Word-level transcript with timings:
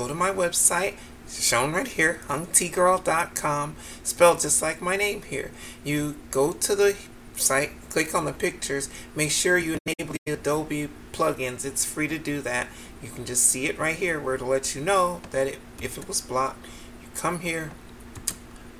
go 0.00 0.08
to 0.08 0.14
my 0.14 0.30
website, 0.30 0.94
shown 1.28 1.72
right 1.72 1.86
here, 1.86 2.20
hungtgirl.com, 2.26 3.76
spelled 4.02 4.40
just 4.40 4.62
like 4.62 4.80
my 4.80 4.96
name 4.96 5.20
here. 5.22 5.50
You 5.84 6.16
go 6.30 6.52
to 6.52 6.74
the 6.74 6.96
site, 7.36 7.72
click 7.90 8.14
on 8.14 8.24
the 8.24 8.32
pictures, 8.32 8.88
make 9.14 9.30
sure 9.30 9.58
you 9.58 9.76
enable 9.84 10.14
the 10.24 10.32
Adobe 10.32 10.88
plugins. 11.12 11.66
It's 11.66 11.84
free 11.84 12.08
to 12.08 12.18
do 12.18 12.40
that. 12.40 12.68
You 13.02 13.10
can 13.10 13.26
just 13.26 13.42
see 13.42 13.66
it 13.66 13.78
right 13.78 13.94
here 13.94 14.18
where 14.18 14.38
to 14.38 14.44
let 14.44 14.74
you 14.74 14.80
know 14.80 15.20
that 15.32 15.46
it, 15.46 15.58
if 15.82 15.98
it 15.98 16.08
was 16.08 16.22
blocked, 16.22 16.64
you 17.02 17.08
come 17.14 17.40
here, 17.40 17.70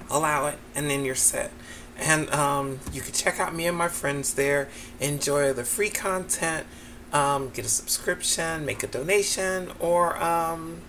allow 0.08 0.46
it, 0.46 0.58
and 0.74 0.88
then 0.88 1.04
you're 1.04 1.14
set. 1.14 1.50
And 1.98 2.30
um, 2.30 2.80
you 2.94 3.02
can 3.02 3.12
check 3.12 3.38
out 3.38 3.54
me 3.54 3.66
and 3.66 3.76
my 3.76 3.88
friends 3.88 4.32
there, 4.34 4.70
enjoy 5.00 5.52
the 5.52 5.64
free 5.64 5.90
content, 5.90 6.66
um, 7.12 7.50
get 7.50 7.66
a 7.66 7.68
subscription, 7.68 8.64
make 8.64 8.82
a 8.82 8.86
donation, 8.86 9.70
or 9.80 10.16
um, 10.22 10.80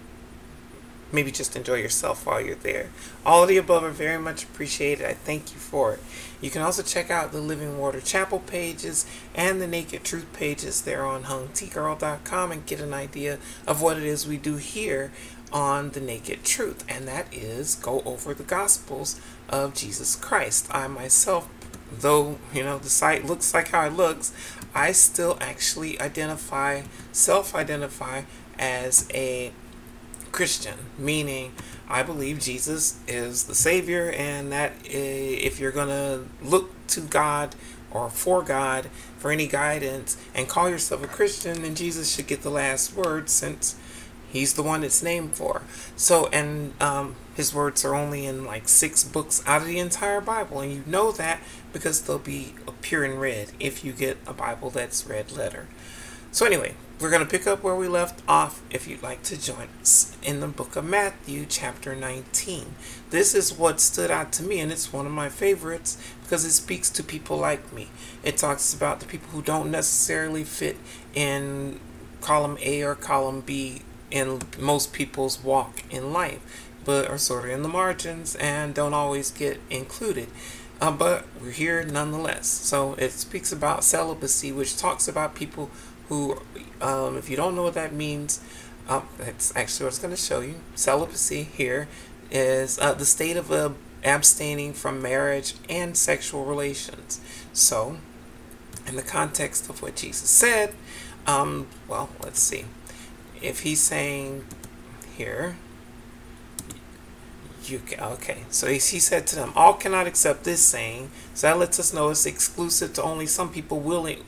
maybe 1.12 1.32
just 1.32 1.56
enjoy 1.56 1.76
yourself 1.76 2.26
while 2.26 2.42
you're 2.42 2.56
there. 2.56 2.90
All 3.26 3.44
of 3.44 3.50
the 3.50 3.58
above 3.58 3.84
are 3.84 3.90
very 3.90 4.18
much 4.18 4.44
appreciated. 4.44 5.06
I 5.06 5.14
thank 5.14 5.54
you 5.54 5.60
for 5.60 5.94
it. 5.94 6.00
You 6.40 6.50
can 6.50 6.62
also 6.62 6.82
check 6.82 7.12
out 7.12 7.32
the 7.32 7.40
Living 7.40 7.78
Water 7.78 8.02
Chapel 8.02 8.40
pages 8.40 9.06
and 9.36 9.62
the 9.62 9.68
Naked 9.68 10.04
Truth 10.04 10.34
pages 10.34 10.82
there 10.82 11.06
on 11.06 11.24
hungtgirl.com 11.24 12.52
and 12.52 12.66
get 12.66 12.80
an 12.80 12.94
idea 12.94 13.38
of 13.68 13.82
what 13.82 13.98
it 13.98 14.04
is 14.04 14.28
we 14.28 14.38
do 14.38 14.56
here 14.56 15.12
on 15.54 15.92
the 15.92 16.00
Naked 16.00 16.44
Truth, 16.44 16.86
and 16.88 17.08
that 17.08 17.28
is 17.34 17.76
go 17.76 18.02
over 18.06 18.34
the 18.34 18.44
Gospels 18.44 19.20
of 19.50 19.74
Jesus 19.74 20.16
Christ. 20.16 20.68
I 20.72 20.88
myself, 20.88 21.50
though 21.92 22.40
you 22.54 22.64
know 22.64 22.78
the 22.78 22.90
site 22.90 23.26
looks 23.26 23.54
like 23.54 23.70
how 23.70 23.86
it 23.86 23.94
looks, 23.94 24.34
I 24.74 24.94
still 24.94 25.38
actually 25.42 26.00
identify, 26.00 26.84
self-identify 27.12 28.24
as 28.58 29.10
a 29.14 29.52
Christian, 30.32 30.78
meaning 30.98 31.54
I 31.90 32.04
believe 32.04 32.40
Jesus 32.40 33.00
is 33.08 33.46
the 33.46 33.56
Savior, 33.56 34.12
and 34.12 34.52
that 34.52 34.74
if 34.84 35.60
you're 35.60 35.72
going 35.72 35.90
to 35.90 36.26
look 36.42 36.72
to 36.88 37.02
God 37.02 37.56
or 37.92 38.10
for 38.10 38.42
God 38.42 38.86
for 39.18 39.32
any 39.32 39.48
guidance 39.48 40.18
and 40.34 40.48
call 40.48 40.70
yourself 40.70 41.04
a 41.04 41.08
Christian, 41.08 41.62
then 41.62 41.76
Jesus 41.76 42.14
should 42.14 42.28
get 42.28 42.42
the 42.42 42.50
last 42.50 42.96
word 42.96 43.30
since 43.30 43.76
He's 44.32 44.54
the 44.54 44.64
one 44.64 44.84
it's 44.84 45.04
named 45.04 45.36
for. 45.36 45.62
So, 45.98 46.28
and 46.28 46.74
um, 46.82 47.16
his 47.36 47.54
words 47.54 47.84
are 47.84 47.94
only 47.94 48.26
in 48.26 48.46
like 48.46 48.70
six 48.70 49.04
books 49.04 49.44
out 49.46 49.62
of 49.62 49.68
the 49.68 49.78
entire 49.78 50.22
Bible, 50.22 50.62
and 50.62 50.72
you 50.72 50.84
know 50.86 51.12
that 51.12 51.42
because 51.74 52.02
they'll 52.02 52.18
be 52.18 52.54
appear 52.66 53.04
in 53.04 53.20
red 53.20 53.52
if 53.60 53.84
you 53.84 53.92
get 53.92 54.18
a 54.26 54.32
Bible 54.34 54.70
that's 54.70 55.06
red 55.06 55.34
letter. 55.34 55.68
So, 56.34 56.46
anyway, 56.46 56.76
we're 57.02 57.10
going 57.10 57.26
to 57.26 57.30
pick 57.30 57.46
up 57.46 57.62
where 57.62 57.76
we 57.76 57.90
left 57.90 58.22
off 58.26 58.62
if 58.70 58.88
you'd 58.88 59.04
like 59.04 59.22
to 59.24 59.40
join 59.40 59.68
us 59.82 60.16
in 60.24 60.40
the 60.40 60.48
book 60.48 60.78
of 60.78 60.86
Matthew, 60.86 61.46
chapter 61.46 61.94
19. 61.94 62.74
This 63.10 63.36
is 63.36 63.52
what 63.52 63.82
stood 63.82 64.10
out 64.10 64.32
to 64.34 64.44
me, 64.44 64.62
and 64.62 64.72
it's 64.72 64.94
one 64.94 65.06
of 65.06 65.12
my 65.12 65.28
favorites 65.28 65.98
because 66.24 66.46
it 66.46 66.52
speaks 66.52 66.90
to 66.92 67.04
people 67.04 67.36
like 67.36 67.74
me. 67.74 67.90
It 68.24 68.38
talks 68.38 68.74
about 68.74 69.02
the 69.02 69.08
people 69.08 69.28
who 69.32 69.42
don't 69.42 69.70
necessarily 69.70 70.46
fit 70.46 70.78
in 71.14 71.82
column 72.22 72.58
A 72.62 72.82
or 72.82 72.96
column 72.96 73.42
B 73.42 73.82
in 74.10 74.40
most 74.58 74.94
people's 74.94 75.44
walk 75.44 75.84
in 75.90 76.14
life, 76.14 76.72
but 76.86 77.10
are 77.10 77.18
sort 77.18 77.44
of 77.44 77.52
in 77.52 77.62
the 77.62 77.68
margins 77.68 78.36
and 78.38 78.74
don't 78.74 78.94
always 78.94 79.32
get 79.32 79.60
included. 79.70 80.30
Uh, 80.82 80.92
but 80.92 81.26
we're 81.40 81.52
here 81.52 81.84
nonetheless. 81.84 82.48
So 82.48 82.96
it 82.96 83.12
speaks 83.12 83.52
about 83.52 83.84
celibacy, 83.84 84.52
which 84.52 84.78
talks 84.78 85.08
about 85.08 85.36
people 85.36 85.70
who, 86.12 86.38
um, 86.82 87.16
if 87.16 87.30
you 87.30 87.38
don't 87.38 87.56
know 87.56 87.64
what 87.64 87.74
that 87.74 87.94
means, 87.94 88.42
uh, 88.90 89.00
that's 89.18 89.56
actually 89.56 89.86
what 89.86 89.94
it's 89.94 90.00
going 90.00 90.14
to 90.14 90.22
show 90.22 90.42
you. 90.42 90.56
Celibacy 90.76 91.44
here 91.44 91.88
is 92.30 92.78
uh, 92.80 92.94
the 92.94 93.06
state 93.06 93.38
of 93.38 93.50
uh, 93.50 93.70
abstaining 94.04 94.74
from 94.74 95.02
marriage 95.02 95.54
and 95.70 95.96
sexual 95.96 96.44
relations. 96.44 97.22
So, 97.54 97.98
in 98.86 98.98
the 98.98 99.02
context 99.02 99.70
of 99.70 99.82
what 99.82 99.96
Jesus 99.96 100.30
said, 100.30 100.76
um, 101.26 101.68
well, 101.88 102.10
let's 102.22 102.42
see 102.42 102.66
if 103.42 103.62
he's 103.62 103.80
saying 103.80 104.44
here, 105.16 105.56
you 107.64 107.80
can, 107.80 108.02
okay, 108.02 108.40
so 108.50 108.68
he, 108.68 108.74
he 108.74 109.00
said 109.00 109.26
to 109.28 109.36
them, 109.38 109.54
all 109.56 109.76
cannot 109.76 110.08
accept 110.08 110.44
this 110.44 110.62
saying, 110.62 111.10
so 111.34 111.48
that 111.48 111.58
lets 111.58 111.80
us 111.80 111.94
know 111.94 112.10
it's 112.10 112.26
exclusive 112.26 112.92
to 112.96 113.02
only 113.02 113.28
some 113.28 113.50
people 113.50 113.80
willing, 113.80 114.26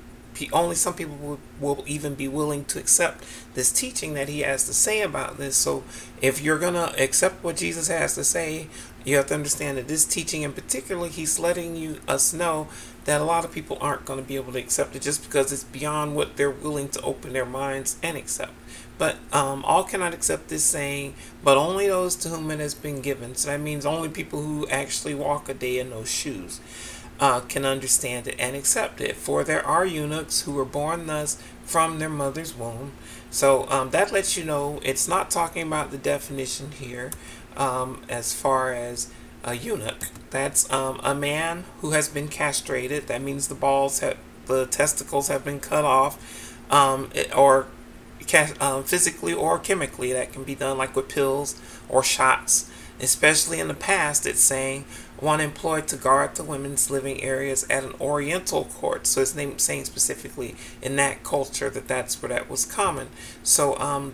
only 0.52 0.76
some 0.76 0.94
people 0.94 1.16
will, 1.16 1.40
will 1.60 1.84
even 1.88 2.16
be 2.16 2.28
willing 2.28 2.66
to 2.66 2.80
accept 2.80 3.24
this 3.54 3.72
teaching 3.72 4.14
that 4.16 4.30
he 4.30 4.42
has 4.42 4.66
to 4.66 4.74
say 4.74 5.02
about 5.02 5.38
this. 5.38 5.56
So 5.56 5.84
if 6.22 6.42
you're 6.42 6.60
going 6.60 6.74
to 6.74 7.02
accept 7.02 7.44
what 7.44 7.58
Jesus 7.58 7.88
has 7.88 8.16
to 8.16 8.24
say, 8.24 8.68
you 9.06 9.18
have 9.18 9.28
to 9.28 9.34
understand 9.36 9.78
that 9.78 9.88
this 9.88 10.06
teaching 10.06 10.44
in 10.44 10.54
particular, 10.54 11.08
he's 11.08 11.40
letting 11.40 11.76
you 11.76 12.00
us 12.08 12.34
know 12.34 12.68
that 13.06 13.20
a 13.20 13.24
lot 13.24 13.44
of 13.44 13.52
people 13.52 13.78
aren't 13.82 14.06
going 14.06 14.20
to 14.20 14.26
be 14.26 14.36
able 14.36 14.54
to 14.54 14.60
accept 14.60 14.96
it 14.96 15.02
just 15.02 15.24
because 15.24 15.52
it's 15.52 15.66
beyond 15.66 16.16
what 16.16 16.38
they're 16.38 16.50
willing 16.50 16.88
to 16.90 17.02
open 17.02 17.34
their 17.34 17.46
minds 17.46 17.98
and 18.02 18.18
accept. 18.18 18.54
But 18.98 19.18
um, 19.34 19.66
all 19.66 19.84
cannot 19.84 20.14
accept 20.14 20.48
this 20.48 20.64
saying, 20.64 21.16
but 21.44 21.58
only 21.58 21.88
those 21.88 22.16
to 22.18 22.30
whom 22.30 22.50
it 22.52 22.60
has 22.60 22.74
been 22.74 23.02
given. 23.02 23.36
So 23.36 23.50
that 23.50 23.60
means 23.60 23.86
only 23.86 24.08
people 24.08 24.42
who 24.42 24.68
actually 24.70 25.16
walk 25.16 25.50
a 25.50 25.54
day 25.54 25.80
in 25.80 25.90
those 25.90 26.10
shoes 26.10 26.62
uh, 27.19 27.41
can 27.41 27.66
understand 27.66 28.28
it 28.28 28.35
and 28.40 28.56
accept 28.56 29.01
it. 29.01 29.16
For 29.16 29.44
there 29.44 29.66
are 29.66 29.85
eunuchs 29.85 30.41
who 30.41 30.53
were 30.53 30.66
born 30.66 31.07
thus 31.07 31.41
from 31.63 32.00
their 32.00 32.09
mother's 32.09 32.56
womb. 32.56 32.91
So 33.29 33.68
um, 33.69 33.90
that 33.91 34.12
lets 34.12 34.38
you 34.38 34.44
know 34.44 34.79
it's 34.84 35.07
not 35.07 35.31
talking 35.31 35.66
about 35.66 35.91
the 35.91 35.97
definition 35.97 36.72
here 36.72 37.12
um, 37.57 38.01
as 38.09 38.34
far 38.34 38.74
as 38.74 39.12
a 39.44 39.56
eunuch. 39.56 40.09
That's 40.29 40.72
um, 40.72 41.00
a 41.03 41.13
man 41.13 41.66
who 41.79 41.91
has 41.91 42.09
been 42.09 42.28
castrated. 42.28 43.07
That 43.07 43.22
means 43.22 43.47
the 43.47 43.56
balls 43.56 44.00
have, 44.00 44.18
the 44.45 44.66
testicles 44.66 45.28
have 45.28 45.44
been 45.44 45.59
cut 45.59 45.85
off, 45.85 46.57
um, 46.72 47.09
or 47.35 47.68
um, 48.59 48.84
physically 48.84 49.34
or 49.34 49.59
chemically. 49.59 50.13
That 50.13 50.31
can 50.31 50.44
be 50.44 50.56
done 50.56 50.78
like 50.78 50.95
with 50.95 51.09
pills 51.09 51.59
or 51.90 52.03
shots. 52.03 52.69
Especially 53.00 53.59
in 53.59 53.68
the 53.68 53.74
past, 53.74 54.25
it's 54.25 54.40
saying 54.40 54.85
one 55.24 55.40
employed 55.40 55.88
to 55.88 55.96
guard 55.96 56.36
the 56.36 56.44
women's 56.44 56.90
living 56.90 57.24
areas 57.24 57.66
at 57.70 57.84
an 57.84 57.94
Oriental 58.00 58.66
court. 58.66 59.08
So 59.08 59.22
it's 59.22 59.34
name, 59.34 59.58
saying 59.58 59.86
specifically 59.86 60.56
in 60.82 60.96
that 60.98 61.24
culture 61.24 61.70
that 61.70 61.88
that's 61.88 62.22
where 62.22 62.30
that 62.30 62.50
was 62.50 62.66
common. 62.66 63.08
So 63.42 63.78
um, 63.80 64.14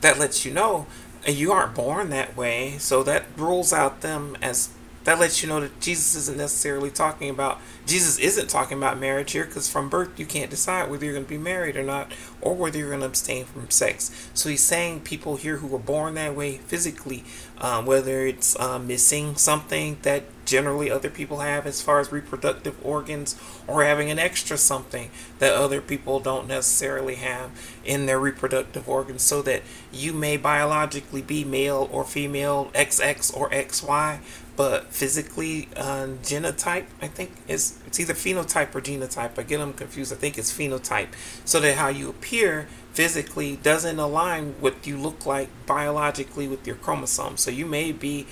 that 0.00 0.18
lets 0.18 0.44
you 0.44 0.52
know 0.52 0.86
you 1.26 1.52
aren't 1.52 1.74
born 1.74 2.10
that 2.10 2.36
way. 2.36 2.76
So 2.78 3.02
that 3.02 3.24
rules 3.36 3.72
out 3.72 4.00
them 4.00 4.36
as 4.40 4.70
that 5.04 5.20
lets 5.20 5.42
you 5.42 5.48
know 5.48 5.60
that 5.60 5.80
Jesus 5.80 6.14
isn't 6.14 6.36
necessarily 6.36 6.90
talking 6.90 7.30
about 7.30 7.60
Jesus 7.86 8.18
isn't 8.18 8.48
talking 8.48 8.78
about 8.78 8.98
marriage 8.98 9.32
here 9.32 9.44
because 9.44 9.68
from 9.68 9.88
birth 9.88 10.18
you 10.18 10.26
can't 10.26 10.50
decide 10.50 10.90
whether 10.90 11.04
you're 11.04 11.14
going 11.14 11.26
to 11.26 11.28
be 11.28 11.38
married 11.38 11.76
or 11.76 11.82
not 11.82 12.12
or 12.40 12.54
whether 12.54 12.78
you're 12.78 12.88
going 12.88 13.00
to 13.00 13.06
abstain 13.06 13.44
from 13.44 13.70
sex. 13.70 14.30
So 14.34 14.48
he's 14.48 14.62
saying 14.62 15.00
people 15.00 15.36
here 15.36 15.58
who 15.58 15.66
were 15.66 15.78
born 15.78 16.14
that 16.14 16.34
way 16.34 16.58
physically, 16.58 17.24
um, 17.58 17.86
whether 17.86 18.26
it's 18.26 18.58
um, 18.58 18.86
missing 18.86 19.36
something 19.36 19.98
that 20.02 20.24
generally 20.44 20.90
other 20.90 21.10
people 21.10 21.38
have 21.38 21.66
as 21.66 21.80
far 21.80 22.00
as 22.00 22.12
reproductive 22.12 22.76
organs 22.84 23.38
or 23.66 23.84
having 23.84 24.10
an 24.10 24.18
extra 24.18 24.56
something 24.56 25.10
that 25.38 25.54
other 25.54 25.80
people 25.80 26.20
don't 26.20 26.46
necessarily 26.46 27.14
have 27.16 27.50
in 27.84 28.06
their 28.06 28.20
reproductive 28.20 28.88
organs 28.88 29.22
so 29.22 29.40
that 29.42 29.62
you 29.92 30.12
may 30.12 30.36
biologically 30.36 31.22
be 31.22 31.44
male 31.44 31.88
or 31.90 32.04
female 32.04 32.70
XX 32.74 33.34
or 33.36 33.48
XY 33.50 34.20
but 34.56 34.92
physically 34.92 35.68
uh, 35.76 36.06
genotype 36.22 36.86
i 37.02 37.06
think 37.06 37.32
is 37.48 37.78
it's 37.94 38.00
either 38.00 38.14
phenotype 38.14 38.74
or 38.74 38.80
genotype. 38.80 39.38
I 39.38 39.44
get 39.44 39.58
them 39.58 39.72
confused. 39.72 40.12
I 40.12 40.16
think 40.16 40.36
it's 40.36 40.52
phenotype. 40.52 41.10
So 41.44 41.60
that 41.60 41.76
how 41.76 41.88
you 41.88 42.10
appear 42.10 42.66
physically 42.92 43.54
doesn't 43.54 44.00
align 44.00 44.56
what 44.58 44.84
you 44.84 44.98
look 44.98 45.24
like 45.24 45.48
biologically 45.64 46.48
with 46.48 46.66
your 46.66 46.76
chromosomes 46.76 47.40
so 47.40 47.50
you 47.50 47.66
may 47.66 47.90
be 47.90 48.22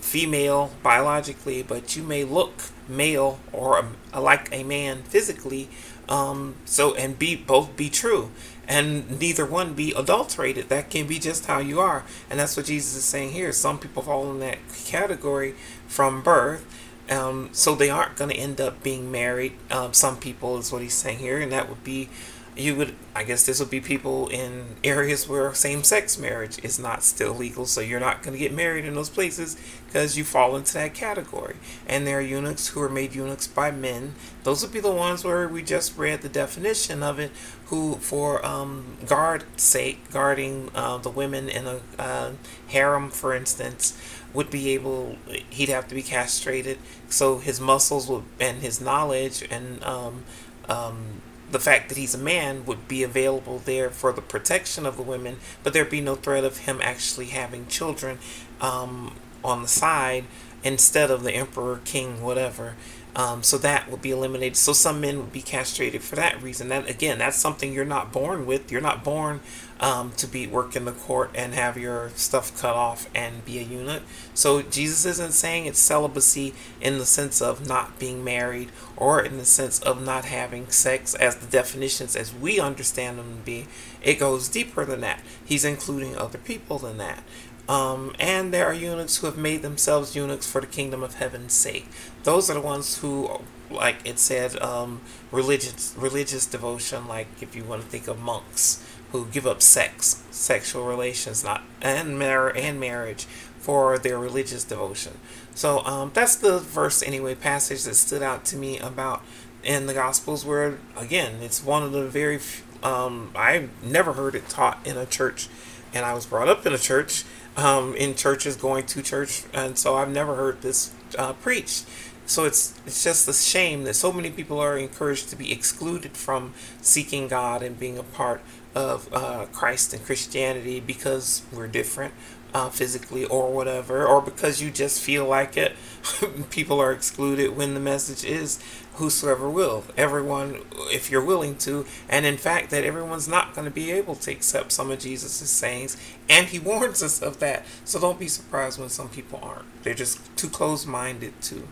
female 0.00 0.70
biologically 0.82 1.62
but 1.62 1.96
you 1.96 2.02
may 2.02 2.24
look 2.24 2.62
male 2.88 3.38
or 3.52 3.84
a, 4.14 4.20
like 4.20 4.48
a 4.52 4.62
man 4.64 5.02
physically 5.02 5.68
um, 6.08 6.54
so 6.64 6.94
and 6.94 7.18
be 7.18 7.36
both 7.36 7.76
be 7.76 7.90
true 7.90 8.30
and 8.68 9.20
neither 9.20 9.46
one 9.46 9.74
be 9.74 9.92
adulterated. 9.92 10.68
That 10.68 10.90
can 10.90 11.06
be 11.06 11.18
just 11.18 11.46
how 11.46 11.58
you 11.58 11.80
are. 11.80 12.04
And 12.28 12.40
that's 12.40 12.56
what 12.56 12.66
Jesus 12.66 12.96
is 12.96 13.04
saying 13.04 13.32
here. 13.32 13.52
Some 13.52 13.78
people 13.78 14.02
fall 14.02 14.30
in 14.30 14.40
that 14.40 14.58
category 14.84 15.54
from 15.86 16.22
birth. 16.22 16.66
Um, 17.08 17.50
so 17.52 17.76
they 17.76 17.88
aren't 17.88 18.16
going 18.16 18.30
to 18.30 18.36
end 18.36 18.60
up 18.60 18.82
being 18.82 19.12
married. 19.12 19.52
Um, 19.70 19.92
some 19.92 20.16
people 20.16 20.58
is 20.58 20.72
what 20.72 20.82
he's 20.82 20.94
saying 20.94 21.18
here, 21.18 21.38
and 21.40 21.52
that 21.52 21.68
would 21.68 21.84
be 21.84 22.08
you 22.56 22.74
would 22.74 22.94
i 23.14 23.22
guess 23.22 23.44
this 23.44 23.60
would 23.60 23.70
be 23.70 23.80
people 23.80 24.28
in 24.28 24.64
areas 24.82 25.28
where 25.28 25.52
same-sex 25.52 26.18
marriage 26.18 26.58
is 26.64 26.78
not 26.78 27.02
still 27.02 27.34
legal 27.34 27.66
so 27.66 27.80
you're 27.80 28.00
not 28.00 28.22
going 28.22 28.32
to 28.32 28.38
get 28.38 28.52
married 28.52 28.84
in 28.84 28.94
those 28.94 29.10
places 29.10 29.56
because 29.96 30.18
you 30.18 30.24
fall 30.24 30.56
into 30.56 30.74
that 30.74 30.92
category. 30.92 31.56
And 31.86 32.06
there 32.06 32.18
are 32.18 32.20
eunuchs 32.20 32.68
who 32.68 32.82
are 32.82 32.88
made 32.90 33.14
eunuchs 33.14 33.46
by 33.46 33.70
men. 33.70 34.14
Those 34.42 34.62
would 34.62 34.70
be 34.70 34.80
the 34.80 34.92
ones 34.92 35.24
where 35.24 35.48
we 35.48 35.62
just 35.62 35.96
read 35.96 36.20
the 36.20 36.28
definition 36.28 37.02
of 37.02 37.18
it 37.18 37.30
who 37.66 37.94
for 37.94 38.44
um, 38.44 38.98
guard 39.06 39.44
sake 39.56 40.10
guarding 40.12 40.70
uh, 40.74 40.98
the 40.98 41.08
women 41.08 41.48
in 41.48 41.66
a 41.66 41.80
uh, 41.98 42.32
harem 42.68 43.10
for 43.10 43.34
instance 43.34 43.98
would 44.34 44.50
be 44.50 44.74
able 44.74 45.16
he'd 45.48 45.70
have 45.70 45.88
to 45.88 45.94
be 45.94 46.02
castrated. 46.02 46.78
So 47.08 47.38
his 47.38 47.58
muscles 47.58 48.06
would 48.08 48.24
and 48.38 48.60
his 48.60 48.82
knowledge 48.82 49.46
and 49.50 49.82
um, 49.82 50.24
um, 50.68 51.22
the 51.50 51.60
fact 51.60 51.88
that 51.88 51.98
he's 51.98 52.14
a 52.14 52.18
man 52.18 52.64
would 52.66 52.88
be 52.88 53.02
available 53.02 53.58
there 53.58 53.90
for 53.90 54.12
the 54.12 54.22
protection 54.22 54.84
of 54.86 54.96
the 54.96 55.02
women, 55.02 55.38
but 55.62 55.72
there'd 55.72 55.90
be 55.90 56.00
no 56.00 56.14
threat 56.14 56.44
of 56.44 56.58
him 56.58 56.80
actually 56.82 57.26
having 57.26 57.66
children 57.66 58.18
um, 58.60 59.14
on 59.44 59.62
the 59.62 59.68
side 59.68 60.24
instead 60.64 61.10
of 61.10 61.22
the 61.22 61.32
emperor, 61.32 61.80
king, 61.84 62.22
whatever. 62.22 62.74
Um, 63.16 63.42
so 63.42 63.56
that 63.58 63.90
would 63.90 64.02
be 64.02 64.10
eliminated. 64.10 64.58
So 64.58 64.74
some 64.74 65.00
men 65.00 65.16
would 65.16 65.32
be 65.32 65.40
castrated 65.40 66.02
for 66.02 66.16
that 66.16 66.40
reason. 66.42 66.68
That 66.68 66.88
again, 66.88 67.18
that's 67.18 67.38
something 67.38 67.72
you're 67.72 67.86
not 67.86 68.12
born 68.12 68.44
with. 68.44 68.70
You're 68.70 68.82
not 68.82 69.02
born 69.02 69.40
um, 69.80 70.12
to 70.18 70.26
be 70.26 70.46
work 70.46 70.76
in 70.76 70.84
the 70.84 70.92
court 70.92 71.30
and 71.34 71.54
have 71.54 71.78
your 71.78 72.10
stuff 72.10 72.60
cut 72.60 72.76
off 72.76 73.08
and 73.14 73.42
be 73.46 73.58
a 73.58 73.62
eunuch. 73.62 74.02
So 74.34 74.60
Jesus 74.60 75.06
isn't 75.06 75.32
saying 75.32 75.64
it's 75.64 75.78
celibacy 75.78 76.52
in 76.78 76.98
the 76.98 77.06
sense 77.06 77.40
of 77.40 77.66
not 77.66 77.98
being 77.98 78.22
married 78.22 78.70
or 78.98 79.22
in 79.22 79.38
the 79.38 79.46
sense 79.46 79.80
of 79.80 80.04
not 80.04 80.26
having 80.26 80.68
sex 80.68 81.14
as 81.14 81.36
the 81.36 81.46
definitions 81.46 82.16
as 82.16 82.34
we 82.34 82.60
understand 82.60 83.18
them 83.18 83.38
to 83.38 83.44
be. 83.44 83.66
It 84.02 84.18
goes 84.18 84.48
deeper 84.48 84.84
than 84.84 85.00
that. 85.00 85.22
He's 85.42 85.64
including 85.64 86.16
other 86.16 86.38
people 86.38 86.78
than 86.78 86.98
that. 86.98 87.22
Um, 87.68 88.14
and 88.20 88.54
there 88.54 88.66
are 88.66 88.72
eunuchs 88.72 89.16
who 89.16 89.26
have 89.26 89.36
made 89.36 89.62
themselves 89.62 90.14
eunuchs 90.14 90.48
for 90.48 90.60
the 90.60 90.66
kingdom 90.68 91.02
of 91.02 91.14
heaven's 91.14 91.52
sake. 91.52 91.88
Those 92.26 92.50
are 92.50 92.54
the 92.54 92.60
ones 92.60 92.98
who, 92.98 93.30
like 93.70 93.98
it 94.04 94.18
said, 94.18 94.60
um, 94.60 95.00
religious 95.30 95.94
religious 95.96 96.44
devotion. 96.44 97.06
Like 97.06 97.28
if 97.40 97.54
you 97.54 97.62
want 97.62 97.82
to 97.82 97.88
think 97.88 98.08
of 98.08 98.18
monks 98.18 98.84
who 99.12 99.26
give 99.26 99.46
up 99.46 99.62
sex, 99.62 100.24
sexual 100.32 100.84
relations, 100.86 101.44
not 101.44 101.62
and 101.80 102.18
mar- 102.18 102.52
and 102.56 102.80
marriage 102.80 103.26
for 103.60 103.96
their 103.96 104.18
religious 104.18 104.64
devotion. 104.64 105.18
So 105.54 105.84
um, 105.84 106.10
that's 106.14 106.34
the 106.34 106.58
verse 106.58 107.00
anyway 107.00 107.36
passage 107.36 107.84
that 107.84 107.94
stood 107.94 108.24
out 108.24 108.44
to 108.46 108.56
me 108.56 108.80
about 108.80 109.22
in 109.62 109.86
the 109.86 109.94
Gospels, 109.94 110.44
where 110.44 110.80
again 110.96 111.34
it's 111.40 111.62
one 111.62 111.84
of 111.84 111.92
the 111.92 112.08
very 112.08 112.40
um, 112.82 113.30
I've 113.36 113.70
never 113.84 114.14
heard 114.14 114.34
it 114.34 114.48
taught 114.48 114.84
in 114.84 114.96
a 114.96 115.06
church, 115.06 115.48
and 115.94 116.04
I 116.04 116.12
was 116.12 116.26
brought 116.26 116.48
up 116.48 116.66
in 116.66 116.72
a 116.72 116.78
church 116.78 117.22
um, 117.56 117.94
in 117.94 118.16
churches, 118.16 118.56
going 118.56 118.84
to 118.86 119.00
church, 119.00 119.44
and 119.54 119.78
so 119.78 119.94
I've 119.94 120.10
never 120.10 120.34
heard 120.34 120.62
this 120.62 120.92
uh, 121.16 121.32
preached. 121.34 121.86
So 122.26 122.44
it's 122.44 122.74
it's 122.84 123.04
just 123.04 123.28
a 123.28 123.32
shame 123.32 123.84
that 123.84 123.94
so 123.94 124.12
many 124.12 124.30
people 124.30 124.58
are 124.58 124.76
encouraged 124.76 125.30
to 125.30 125.36
be 125.36 125.52
excluded 125.52 126.16
from 126.16 126.54
seeking 126.80 127.28
God 127.28 127.62
and 127.62 127.78
being 127.78 127.98
a 127.98 128.02
part 128.02 128.42
of 128.74 129.08
uh, 129.12 129.46
Christ 129.52 129.94
and 129.94 130.04
Christianity 130.04 130.80
because 130.80 131.42
we're 131.52 131.68
different 131.68 132.12
uh, 132.52 132.70
physically 132.70 133.24
or 133.24 133.52
whatever, 133.52 134.06
or 134.06 134.20
because 134.20 134.62
you 134.62 134.70
just 134.70 135.02
feel 135.02 135.26
like 135.26 135.56
it. 135.56 135.76
people 136.50 136.80
are 136.80 136.92
excluded 136.92 137.56
when 137.56 137.74
the 137.74 137.80
message 137.80 138.24
is 138.24 138.58
whosoever 138.94 139.48
will. 139.48 139.84
Everyone, 139.96 140.62
if 140.90 141.10
you're 141.10 141.24
willing 141.24 141.56
to, 141.58 141.84
and 142.08 142.24
in 142.24 142.38
fact, 142.38 142.70
that 142.70 142.82
everyone's 142.82 143.28
not 143.28 143.54
going 143.54 143.66
to 143.66 143.70
be 143.70 143.90
able 143.90 144.14
to 144.14 144.30
accept 144.30 144.72
some 144.72 144.90
of 144.90 144.98
Jesus' 144.98 145.50
sayings, 145.50 145.96
and 146.28 146.46
he 146.46 146.58
warns 146.58 147.02
us 147.02 147.20
of 147.20 147.40
that. 147.40 147.66
So 147.84 148.00
don't 148.00 148.18
be 148.18 148.28
surprised 148.28 148.78
when 148.78 148.88
some 148.88 149.10
people 149.10 149.38
aren't. 149.42 149.82
They're 149.82 149.94
just 149.94 150.18
too 150.36 150.48
close 150.48 150.86
minded 150.86 151.40
to 151.42 151.68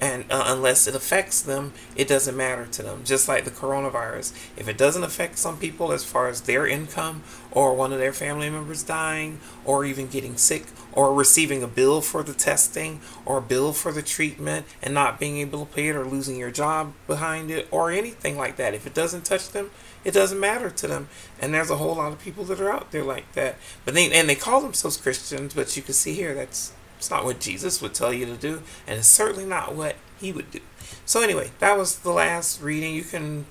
and 0.00 0.24
uh, 0.30 0.44
unless 0.46 0.86
it 0.86 0.94
affects 0.94 1.42
them 1.42 1.72
it 1.96 2.08
doesn't 2.08 2.36
matter 2.36 2.66
to 2.66 2.82
them. 2.82 3.02
Just 3.04 3.28
like 3.28 3.44
the 3.44 3.50
coronavirus 3.50 4.32
if 4.56 4.68
it 4.68 4.78
doesn't 4.78 5.04
affect 5.04 5.38
some 5.38 5.58
people 5.58 5.92
as 5.92 6.04
far 6.04 6.28
as 6.28 6.42
their 6.42 6.66
income 6.66 7.22
or 7.50 7.74
one 7.74 7.92
of 7.92 7.98
their 7.98 8.12
family 8.12 8.48
members 8.48 8.82
dying 8.82 9.38
or 9.64 9.84
even 9.84 10.06
getting 10.06 10.36
sick 10.36 10.66
or 10.92 11.14
receiving 11.14 11.62
a 11.62 11.68
bill 11.68 12.00
for 12.00 12.22
the 12.22 12.32
testing 12.32 13.00
or 13.24 13.38
a 13.38 13.42
bill 13.42 13.72
for 13.72 13.92
the 13.92 14.02
treatment 14.02 14.66
and 14.82 14.94
not 14.94 15.20
being 15.20 15.38
able 15.38 15.64
to 15.64 15.72
pay 15.72 15.88
it 15.88 15.96
or 15.96 16.04
losing 16.04 16.36
your 16.36 16.50
job 16.50 16.92
behind 17.06 17.50
it 17.50 17.68
or 17.70 17.90
anything 17.90 18.36
like 18.36 18.56
that 18.56 18.74
if 18.74 18.86
it 18.86 18.94
doesn't 18.94 19.24
touch 19.24 19.50
them 19.50 19.70
it 20.04 20.14
doesn't 20.14 20.40
matter 20.40 20.70
to 20.70 20.86
them. 20.86 21.08
And 21.40 21.52
there's 21.52 21.70
a 21.70 21.76
whole 21.76 21.96
lot 21.96 22.12
of 22.12 22.20
people 22.20 22.44
that 22.44 22.60
are 22.60 22.72
out 22.72 22.90
there 22.90 23.04
like 23.04 23.30
that. 23.32 23.56
But 23.84 23.94
they 23.94 24.10
and 24.10 24.28
they 24.28 24.34
call 24.34 24.60
themselves 24.60 24.96
christians 24.96 25.54
but 25.54 25.76
you 25.76 25.82
can 25.82 25.94
see 25.94 26.14
here 26.14 26.34
that's 26.34 26.72
it's 27.00 27.10
not 27.10 27.24
what 27.24 27.40
Jesus 27.40 27.80
would 27.80 27.94
tell 27.94 28.12
you 28.12 28.26
to 28.26 28.36
do, 28.36 28.62
and 28.86 28.98
it's 28.98 29.08
certainly 29.08 29.46
not 29.46 29.74
what 29.74 29.96
he 30.20 30.32
would 30.32 30.50
do. 30.50 30.60
So 31.06 31.22
anyway, 31.22 31.50
that 31.58 31.78
was 31.78 32.00
the 32.00 32.10
last 32.10 32.60
reading. 32.60 32.94
You 32.94 33.04
can 33.04 33.46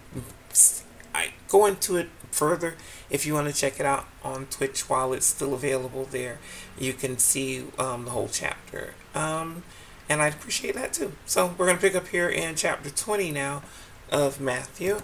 I 1.16 1.34
go 1.48 1.66
into 1.66 1.96
it 1.96 2.10
further 2.30 2.76
if 3.10 3.26
you 3.26 3.34
want 3.34 3.48
to 3.48 3.60
check 3.60 3.80
it 3.80 3.88
out 3.88 4.06
on 4.24 4.46
Twitch 4.46 4.88
while 4.88 5.14
it's 5.14 5.26
still 5.26 5.56
available 5.56 6.06
there. 6.06 6.38
You 6.78 6.94
can 6.94 7.18
see 7.18 7.66
um, 7.80 8.06
the 8.06 8.12
whole 8.12 8.30
chapter. 8.32 8.94
Um, 9.16 9.64
and 10.08 10.22
I'd 10.22 10.36
appreciate 10.36 10.76
that 10.76 10.94
too. 10.94 11.14
So 11.26 11.56
we're 11.58 11.66
going 11.66 11.78
to 11.78 11.82
pick 11.82 11.96
up 11.96 12.10
here 12.10 12.30
in 12.30 12.54
chapter 12.54 12.92
20 12.92 13.32
now 13.32 13.64
of 14.12 14.40
Matthew. 14.40 15.00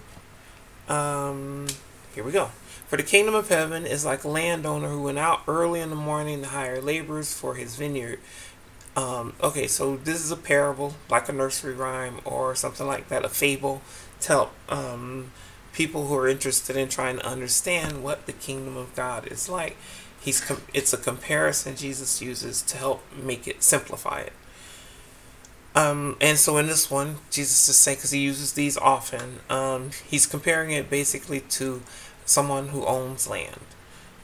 Um, 0.88 1.66
here 2.14 2.24
we 2.24 2.32
go. 2.32 2.52
For 2.88 2.98
the 2.98 3.04
kingdom 3.04 3.34
of 3.34 3.50
heaven 3.50 3.86
is 3.86 4.06
like 4.06 4.24
a 4.24 4.28
landowner 4.28 4.90
who 4.90 5.02
went 5.02 5.18
out 5.18 5.42
early 5.48 5.82
in 5.82 5.90
the 5.90 5.96
morning 5.96 6.42
to 6.42 6.50
hire 6.50 6.80
laborers 6.80 7.34
for 7.34 7.56
his 7.56 7.76
vineyard. 7.76 8.20
Um, 8.96 9.34
okay, 9.42 9.68
so 9.68 9.98
this 9.98 10.24
is 10.24 10.32
a 10.32 10.38
parable, 10.38 10.96
like 11.10 11.28
a 11.28 11.34
nursery 11.34 11.74
rhyme 11.74 12.18
or 12.24 12.56
something 12.56 12.86
like 12.86 13.10
that, 13.10 13.26
a 13.26 13.30
fable 13.30 13.82
to 14.22 14.28
help 14.28 14.52
um, 14.70 15.32
people 15.74 16.08
who 16.08 16.16
are 16.16 16.28
interested 16.28 16.78
in 16.78 16.88
trying 16.88 17.18
to 17.18 17.26
understand 17.26 18.04
what 18.04 18.28
the 18.28 18.34
kingdom 18.34 18.78
of 18.78 18.96
God 18.96 19.28
is 19.32 19.50
like. 19.50 19.76
He's 20.22 20.40
com- 20.40 20.62
it's 20.74 20.94
a 20.94 20.98
comparison 20.98 21.76
Jesus 21.76 22.22
uses 22.22 22.62
to 22.64 22.78
help 22.78 23.02
make 23.14 23.48
it 23.48 23.64
simplify 23.64 24.22
it. 24.22 24.34
Um, 25.76 26.16
and 26.22 26.38
so 26.38 26.58
in 26.58 26.68
this 26.68 26.90
one, 26.90 27.18
Jesus 27.30 27.68
is 27.68 27.76
saying, 27.76 27.98
because 27.98 28.12
he 28.12 28.20
uses 28.20 28.54
these 28.54 28.78
often, 28.78 29.40
um, 29.50 29.90
he's 30.08 30.26
comparing 30.26 30.72
it 30.72 30.90
basically 30.90 31.42
to 31.42 31.82
someone 32.26 32.70
who 32.70 32.86
owns 32.86 33.30
land. 33.30 33.62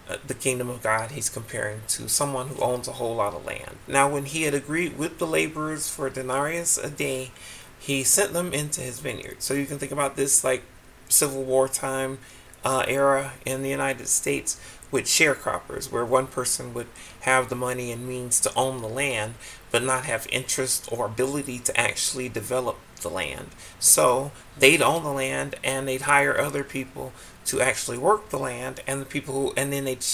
Uh, 0.09 0.18
the 0.25 0.33
kingdom 0.33 0.68
of 0.69 0.81
God 0.81 1.12
he's 1.12 1.30
comparing 1.30 1.81
to 1.88 2.09
someone 2.09 2.48
who 2.48 2.62
owns 2.62 2.88
a 2.88 2.94
whole 2.94 3.15
lot 3.15 3.33
of 3.33 3.45
land. 3.45 3.77
Now, 3.88 4.09
when 4.09 4.25
he 4.25 4.44
had 4.44 4.53
agreed 4.53 4.98
with 4.98 5.19
the 5.19 5.27
laborers 5.27 5.88
for 5.88 6.07
a 6.07 6.12
denarius 6.12 6.77
a 6.77 6.89
day, 6.89 7.31
he 7.80 8.03
sent 8.03 8.33
them 8.33 8.53
into 8.53 8.81
his 8.81 9.00
vineyard. 9.00 9.42
So 9.42 9.53
you 9.53 9.65
can 9.65 9.80
think 9.80 9.92
about 9.92 10.15
this 10.15 10.44
like 10.44 10.63
Civil 11.07 11.44
War 11.44 11.68
time 11.68 12.19
uh, 12.63 12.83
era 12.88 13.33
in 13.45 13.63
the 13.63 13.69
United 13.69 14.07
States 14.07 14.59
with 14.92 15.06
sharecroppers, 15.06 15.92
where 15.92 16.06
one 16.06 16.27
person 16.27 16.74
would 16.74 16.88
have 17.21 17.50
the 17.50 17.56
money 17.56 17.92
and 17.92 18.07
means 18.07 18.39
to 18.42 18.53
own 18.56 18.81
the 18.81 18.89
land, 18.89 19.36
but 19.72 19.84
not 19.84 20.05
have 20.05 20.27
interest 20.31 20.89
or 20.91 21.05
ability 21.05 21.60
to 21.60 21.79
actually 21.79 22.27
develop 22.27 22.77
the 23.01 23.10
land. 23.10 23.48
So 23.79 24.31
they'd 24.58 24.81
own 24.81 25.03
the 25.03 25.13
land 25.13 25.55
and 25.63 25.88
they'd 25.88 26.03
hire 26.03 26.39
other 26.39 26.63
people 26.63 27.13
to 27.45 27.62
actually 27.62 27.98
work 27.98 28.29
the 28.29 28.39
land, 28.39 28.81
and 28.88 29.01
the 29.01 29.05
people 29.05 29.33
who, 29.33 29.53
and 29.57 29.71
then 29.74 29.86
they'd 29.86 30.05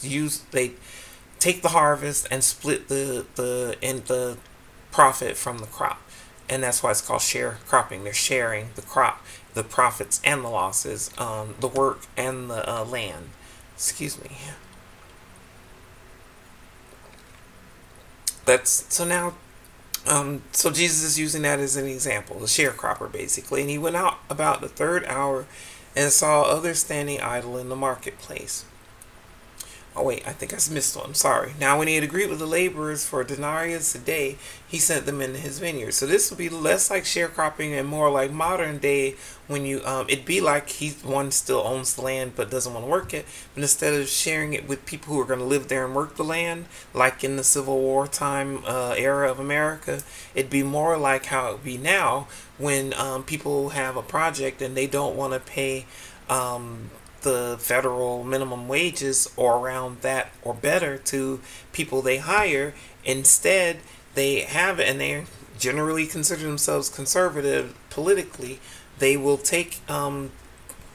use 0.00 0.40
they 0.50 0.72
take 1.38 1.62
the 1.62 1.70
harvest 1.70 2.26
and 2.30 2.42
split 2.42 2.88
the 2.88 3.26
the 3.36 3.76
in 3.80 4.02
the 4.06 4.36
profit 4.90 5.36
from 5.36 5.58
the 5.58 5.66
crop, 5.66 6.00
and 6.48 6.62
that's 6.62 6.82
why 6.82 6.90
it's 6.90 7.00
called 7.00 7.20
sharecropping. 7.20 8.04
They're 8.04 8.12
sharing 8.12 8.70
the 8.74 8.82
crop, 8.82 9.24
the 9.54 9.64
profits 9.64 10.20
and 10.24 10.44
the 10.44 10.48
losses, 10.48 11.10
um, 11.18 11.54
the 11.60 11.68
work 11.68 12.02
and 12.16 12.50
the 12.50 12.68
uh, 12.68 12.84
land. 12.84 13.30
Excuse 13.74 14.20
me. 14.22 14.30
That's 18.44 18.92
so 18.94 19.04
now. 19.04 19.34
Um, 20.06 20.42
so 20.52 20.70
Jesus 20.70 21.02
is 21.02 21.18
using 21.18 21.42
that 21.42 21.58
as 21.58 21.76
an 21.76 21.84
example, 21.86 22.38
the 22.38 22.46
sharecropper 22.46 23.12
basically, 23.12 23.60
and 23.60 23.68
he 23.68 23.76
went 23.76 23.94
out 23.94 24.18
about 24.30 24.62
the 24.62 24.68
third 24.68 25.04
hour 25.04 25.44
and 25.98 26.12
saw 26.12 26.42
others 26.42 26.78
standing 26.78 27.20
idle 27.20 27.58
in 27.58 27.68
the 27.68 27.76
marketplace. 27.76 28.64
Oh 29.98 30.04
wait, 30.04 30.22
I 30.28 30.32
think 30.32 30.52
I 30.52 30.56
missed 30.72 30.96
one. 30.96 31.14
Sorry. 31.14 31.54
Now 31.58 31.76
when 31.76 31.88
he 31.88 31.96
had 31.96 32.04
agreed 32.04 32.30
with 32.30 32.38
the 32.38 32.46
laborers 32.46 33.04
for 33.04 33.24
denarius 33.24 33.96
a 33.96 33.98
day, 33.98 34.36
he 34.64 34.78
sent 34.78 35.06
them 35.06 35.20
into 35.20 35.40
his 35.40 35.58
vineyard. 35.58 35.90
So 35.90 36.06
this 36.06 36.30
would 36.30 36.38
be 36.38 36.48
less 36.48 36.88
like 36.88 37.02
sharecropping 37.02 37.72
and 37.76 37.88
more 37.88 38.08
like 38.08 38.30
modern 38.30 38.78
day 38.78 39.16
when 39.48 39.66
you 39.66 39.84
um 39.84 40.06
it'd 40.08 40.24
be 40.24 40.40
like 40.40 40.68
he 40.68 40.90
one 40.90 41.32
still 41.32 41.62
owns 41.66 41.96
the 41.96 42.02
land 42.02 42.34
but 42.36 42.48
doesn't 42.48 42.72
want 42.72 42.86
to 42.86 42.90
work 42.90 43.12
it. 43.12 43.26
But 43.54 43.62
instead 43.64 43.92
of 43.92 44.06
sharing 44.08 44.52
it 44.52 44.68
with 44.68 44.86
people 44.86 45.12
who 45.12 45.20
are 45.20 45.24
going 45.24 45.40
to 45.40 45.44
live 45.44 45.66
there 45.66 45.84
and 45.84 45.96
work 45.96 46.14
the 46.14 46.22
land, 46.22 46.66
like 46.94 47.24
in 47.24 47.34
the 47.34 47.42
Civil 47.42 47.80
War 47.80 48.06
time 48.06 48.62
uh, 48.66 48.94
era 48.96 49.28
of 49.28 49.40
America, 49.40 50.02
it'd 50.32 50.48
be 50.48 50.62
more 50.62 50.96
like 50.96 51.26
how 51.26 51.48
it 51.48 51.52
would 51.54 51.64
be 51.64 51.76
now 51.76 52.28
when 52.56 52.94
um, 52.94 53.24
people 53.24 53.70
have 53.70 53.96
a 53.96 54.02
project 54.02 54.62
and 54.62 54.76
they 54.76 54.86
don't 54.86 55.16
want 55.16 55.32
to 55.32 55.40
pay 55.40 55.86
um, 56.28 56.90
the 57.22 57.56
federal 57.58 58.24
minimum 58.24 58.68
wages 58.68 59.30
or 59.36 59.58
around 59.58 60.02
that 60.02 60.30
or 60.42 60.54
better 60.54 60.98
to 60.98 61.40
people 61.72 62.02
they 62.02 62.18
hire. 62.18 62.74
Instead, 63.04 63.78
they 64.14 64.40
have 64.40 64.78
and 64.80 65.00
they 65.00 65.24
generally 65.58 66.06
consider 66.06 66.42
themselves 66.42 66.88
conservative 66.88 67.74
politically. 67.90 68.60
They 68.98 69.16
will 69.16 69.38
take 69.38 69.80
um, 69.90 70.32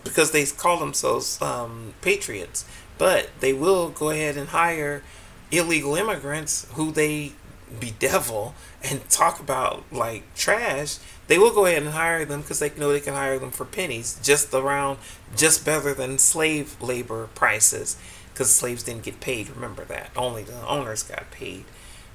because 0.04 0.32
they 0.32 0.46
call 0.46 0.80
themselves 0.80 1.42
um, 1.42 1.94
patriots, 2.02 2.66
but 2.98 3.30
they 3.40 3.54
will 3.54 3.90
go 3.90 4.10
ahead 4.10 4.38
and 4.38 4.50
hire 4.50 5.04
illegal 5.52 5.96
immigrants 5.96 6.68
who 6.74 6.92
they 6.92 7.34
bedevil 7.80 8.54
and 8.84 9.08
talk 9.10 9.40
about 9.40 9.84
like 9.92 10.24
trash, 10.36 10.98
they 11.28 11.38
will 11.38 11.54
go 11.54 11.66
ahead 11.66 11.84
and 11.84 11.92
hire 11.92 12.26
them 12.26 12.42
because 12.42 12.60
they 12.60 12.72
know 12.72 12.92
they 12.92 13.00
can 13.00 13.14
hire 13.14 13.40
them 13.40 13.52
for 13.52 13.66
pennies, 13.66 14.20
just 14.22 14.54
around, 14.54 15.00
just 15.36 15.66
better 15.66 15.94
than 15.94 16.18
slave 16.18 16.82
labor 16.82 17.30
prices, 17.34 17.98
because 18.34 18.54
slaves 18.54 18.84
didn't 18.84 19.04
get 19.04 19.20
paid. 19.20 19.50
Remember 19.50 19.86
that 19.86 20.12
only 20.16 20.44
the 20.44 20.66
owners 20.68 21.04
got 21.04 21.32
paid, 21.32 21.64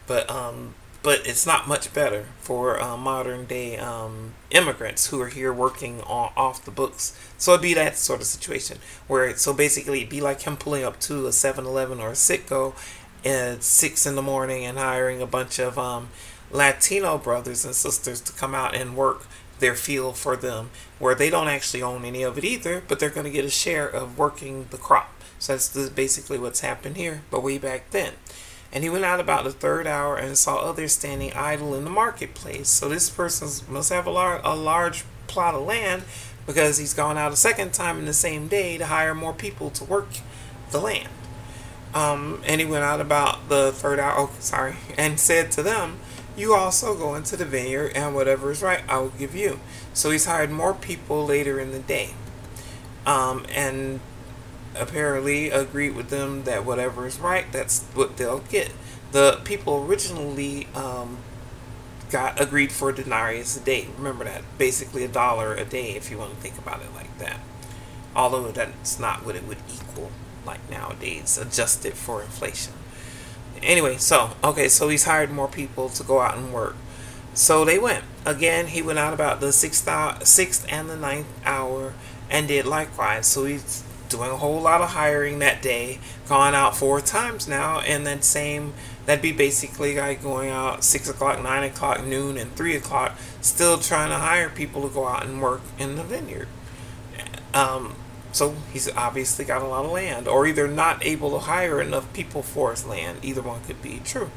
but 0.06 0.30
um, 0.30 0.74
but 1.02 1.26
it's 1.26 1.46
not 1.46 1.68
much 1.68 1.94
better 1.94 2.26
for 2.40 2.80
uh, 2.80 2.96
modern 2.96 3.46
day 3.46 3.76
um, 3.78 4.34
immigrants 4.50 5.06
who 5.06 5.20
are 5.20 5.28
here 5.28 5.52
working 5.52 6.00
on, 6.02 6.32
off 6.36 6.64
the 6.64 6.70
books. 6.70 7.18
So 7.38 7.52
it'd 7.52 7.62
be 7.62 7.74
that 7.74 7.96
sort 7.96 8.20
of 8.20 8.26
situation 8.26 8.78
where 9.06 9.34
so 9.36 9.54
basically 9.54 9.98
it'd 9.98 10.10
be 10.10 10.20
like 10.20 10.42
him 10.42 10.56
pulling 10.56 10.84
up 10.84 11.00
to 11.00 11.26
a 11.26 11.30
7-Eleven 11.30 12.00
or 12.00 12.10
a 12.10 12.12
Citgo 12.12 12.74
at 13.24 13.62
six 13.62 14.06
in 14.06 14.16
the 14.16 14.22
morning 14.22 14.64
and 14.64 14.78
hiring 14.78 15.22
a 15.22 15.26
bunch 15.26 15.58
of 15.58 15.78
um, 15.78 16.08
Latino 16.50 17.18
brothers 17.18 17.64
and 17.64 17.74
sisters 17.74 18.20
to 18.22 18.32
come 18.32 18.54
out 18.54 18.74
and 18.74 18.96
work 18.96 19.26
their 19.58 19.74
field 19.74 20.16
for 20.16 20.36
them, 20.36 20.70
where 20.98 21.14
they 21.14 21.30
don't 21.30 21.48
actually 21.48 21.82
own 21.82 22.04
any 22.04 22.22
of 22.22 22.38
it 22.38 22.44
either, 22.44 22.82
but 22.86 23.00
they're 23.00 23.10
going 23.10 23.24
to 23.24 23.30
get 23.30 23.44
a 23.44 23.50
share 23.50 23.88
of 23.88 24.16
working 24.16 24.66
the 24.70 24.76
crop. 24.76 25.12
So 25.38 25.52
that's 25.52 25.68
the, 25.68 25.90
basically 25.90 26.38
what's 26.38 26.60
happened 26.60 26.96
here, 26.96 27.22
but 27.30 27.42
way 27.42 27.58
back 27.58 27.90
then. 27.90 28.14
And 28.72 28.84
he 28.84 28.90
went 28.90 29.04
out 29.04 29.20
about 29.20 29.44
the 29.44 29.52
third 29.52 29.86
hour 29.86 30.16
and 30.16 30.36
saw 30.36 30.56
others 30.56 30.92
standing 30.92 31.32
idle 31.32 31.74
in 31.74 31.84
the 31.84 31.90
marketplace. 31.90 32.68
So 32.68 32.88
this 32.88 33.08
person 33.08 33.48
must 33.72 33.90
have 33.90 34.06
a, 34.06 34.10
lar- 34.10 34.40
a 34.44 34.54
large 34.54 35.04
plot 35.26 35.54
of 35.54 35.62
land 35.62 36.02
because 36.46 36.78
he's 36.78 36.94
gone 36.94 37.16
out 37.16 37.32
a 37.32 37.36
second 37.36 37.72
time 37.72 37.98
in 37.98 38.04
the 38.04 38.12
same 38.12 38.48
day 38.48 38.78
to 38.78 38.86
hire 38.86 39.14
more 39.14 39.32
people 39.32 39.70
to 39.70 39.84
work 39.84 40.08
the 40.70 40.80
land. 40.80 41.08
Um, 41.94 42.42
and 42.46 42.60
he 42.60 42.66
went 42.66 42.84
out 42.84 43.00
about 43.00 43.48
the 43.48 43.72
third 43.72 43.98
hour, 43.98 44.14
oh, 44.16 44.30
sorry, 44.38 44.76
and 44.96 45.18
said 45.18 45.50
to 45.52 45.62
them, 45.62 45.98
You 46.38 46.54
also 46.54 46.94
go 46.94 47.16
into 47.16 47.36
the 47.36 47.44
vineyard, 47.44 47.92
and 47.96 48.14
whatever 48.14 48.52
is 48.52 48.62
right, 48.62 48.84
I 48.88 48.98
will 48.98 49.08
give 49.08 49.34
you. 49.34 49.58
So 49.92 50.10
he's 50.10 50.26
hired 50.26 50.52
more 50.52 50.72
people 50.72 51.26
later 51.26 51.58
in 51.58 51.72
the 51.72 51.80
day. 51.80 52.10
Um, 53.04 53.44
and 53.52 53.98
apparently 54.76 55.50
agreed 55.50 55.96
with 55.96 56.10
them 56.10 56.44
that 56.44 56.64
whatever 56.64 57.08
is 57.08 57.18
right, 57.18 57.50
that's 57.50 57.82
what 57.94 58.18
they'll 58.18 58.38
get. 58.38 58.70
The 59.10 59.40
people 59.42 59.84
originally 59.84 60.68
um, 60.76 61.18
got 62.08 62.40
agreed 62.40 62.70
for 62.70 62.90
a 62.90 62.94
denarius 62.94 63.56
a 63.56 63.60
day. 63.60 63.88
Remember 63.96 64.22
that. 64.22 64.42
Basically 64.58 65.02
a 65.02 65.08
dollar 65.08 65.54
a 65.54 65.64
day 65.64 65.96
if 65.96 66.08
you 66.08 66.18
want 66.18 66.36
to 66.36 66.36
think 66.36 66.56
about 66.56 66.82
it 66.82 66.94
like 66.94 67.18
that. 67.18 67.40
Although 68.14 68.52
that's 68.52 69.00
not 69.00 69.26
what 69.26 69.34
it 69.34 69.44
would 69.44 69.58
equal 69.68 70.12
like 70.46 70.70
nowadays, 70.70 71.36
adjusted 71.36 71.94
for 71.94 72.22
inflation. 72.22 72.74
Anyway, 73.62 73.96
so 73.96 74.30
okay, 74.42 74.68
so 74.68 74.88
he's 74.88 75.04
hired 75.04 75.30
more 75.30 75.48
people 75.48 75.88
to 75.90 76.02
go 76.02 76.20
out 76.20 76.36
and 76.36 76.52
work. 76.52 76.76
So 77.34 77.64
they 77.64 77.78
went. 77.78 78.04
Again, 78.26 78.66
he 78.66 78.82
went 78.82 78.98
out 78.98 79.14
about 79.14 79.40
the 79.40 79.52
sixth 79.52 79.86
hour, 79.86 80.18
sixth 80.24 80.66
and 80.68 80.90
the 80.90 80.96
ninth 80.96 81.28
hour, 81.44 81.94
and 82.30 82.48
did 82.48 82.66
likewise. 82.66 83.26
So 83.26 83.44
he's 83.44 83.84
doing 84.08 84.30
a 84.30 84.36
whole 84.36 84.60
lot 84.60 84.80
of 84.80 84.90
hiring 84.90 85.38
that 85.38 85.62
day, 85.62 86.00
gone 86.28 86.54
out 86.54 86.76
four 86.76 87.00
times 87.00 87.46
now, 87.46 87.80
and 87.80 88.06
then 88.06 88.22
same 88.22 88.74
that'd 89.06 89.22
be 89.22 89.32
basically 89.32 89.96
like 89.96 90.22
going 90.22 90.50
out 90.50 90.84
six 90.84 91.08
o'clock, 91.08 91.42
nine 91.42 91.64
o'clock, 91.64 92.04
noon, 92.04 92.36
and 92.36 92.54
three 92.54 92.76
o'clock, 92.76 93.16
still 93.40 93.78
trying 93.78 94.10
to 94.10 94.16
hire 94.16 94.50
people 94.50 94.82
to 94.82 94.88
go 94.92 95.06
out 95.06 95.24
and 95.24 95.40
work 95.40 95.62
in 95.78 95.96
the 95.96 96.02
vineyard. 96.02 96.48
Um, 97.54 97.94
so 98.32 98.54
he's 98.72 98.90
obviously 98.92 99.44
got 99.44 99.62
a 99.62 99.66
lot 99.66 99.84
of 99.84 99.90
land, 99.90 100.28
or 100.28 100.46
either 100.46 100.68
not 100.68 101.04
able 101.04 101.30
to 101.32 101.38
hire 101.38 101.80
enough 101.80 102.12
people 102.12 102.42
for 102.42 102.70
his 102.70 102.86
land. 102.86 103.18
Either 103.22 103.42
one 103.42 103.62
could 103.62 103.82
be 103.82 104.00
true. 104.04 104.30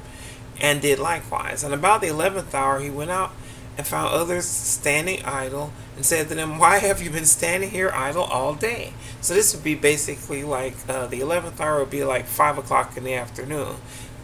And 0.60 0.82
did 0.82 1.00
likewise. 1.00 1.64
And 1.64 1.74
about 1.74 2.02
the 2.02 2.08
eleventh 2.08 2.54
hour, 2.54 2.80
he 2.80 2.90
went 2.90 3.12
out 3.12 3.32
and 3.78 3.88
found 3.88 4.14
others 4.14 4.46
standing 4.46 5.24
idle 5.24 5.72
and 5.96 6.06
said 6.06 6.30
to 6.30 6.36
them, 6.36 6.58
Why 6.58 6.78
have 6.78 7.02
you 7.02 7.10
been 7.10 7.26
standing 7.26 7.70
here 7.70 7.92
idle 7.94 8.24
all 8.24 8.54
day? 8.54 8.94
So 9.22 9.34
this 9.34 9.54
would 9.54 9.64
be 9.64 9.76
basically 9.76 10.44
like 10.44 10.76
uh, 10.90 11.08
the 11.08 11.20
11th 11.20 11.60
hour 11.60 11.80
would 11.80 11.90
be 11.90 12.04
like 12.04 12.26
5 12.26 12.60
o'clock 12.60 12.98
in 12.98 13.04
the 13.04 13.14
afternoon. 13.14 13.76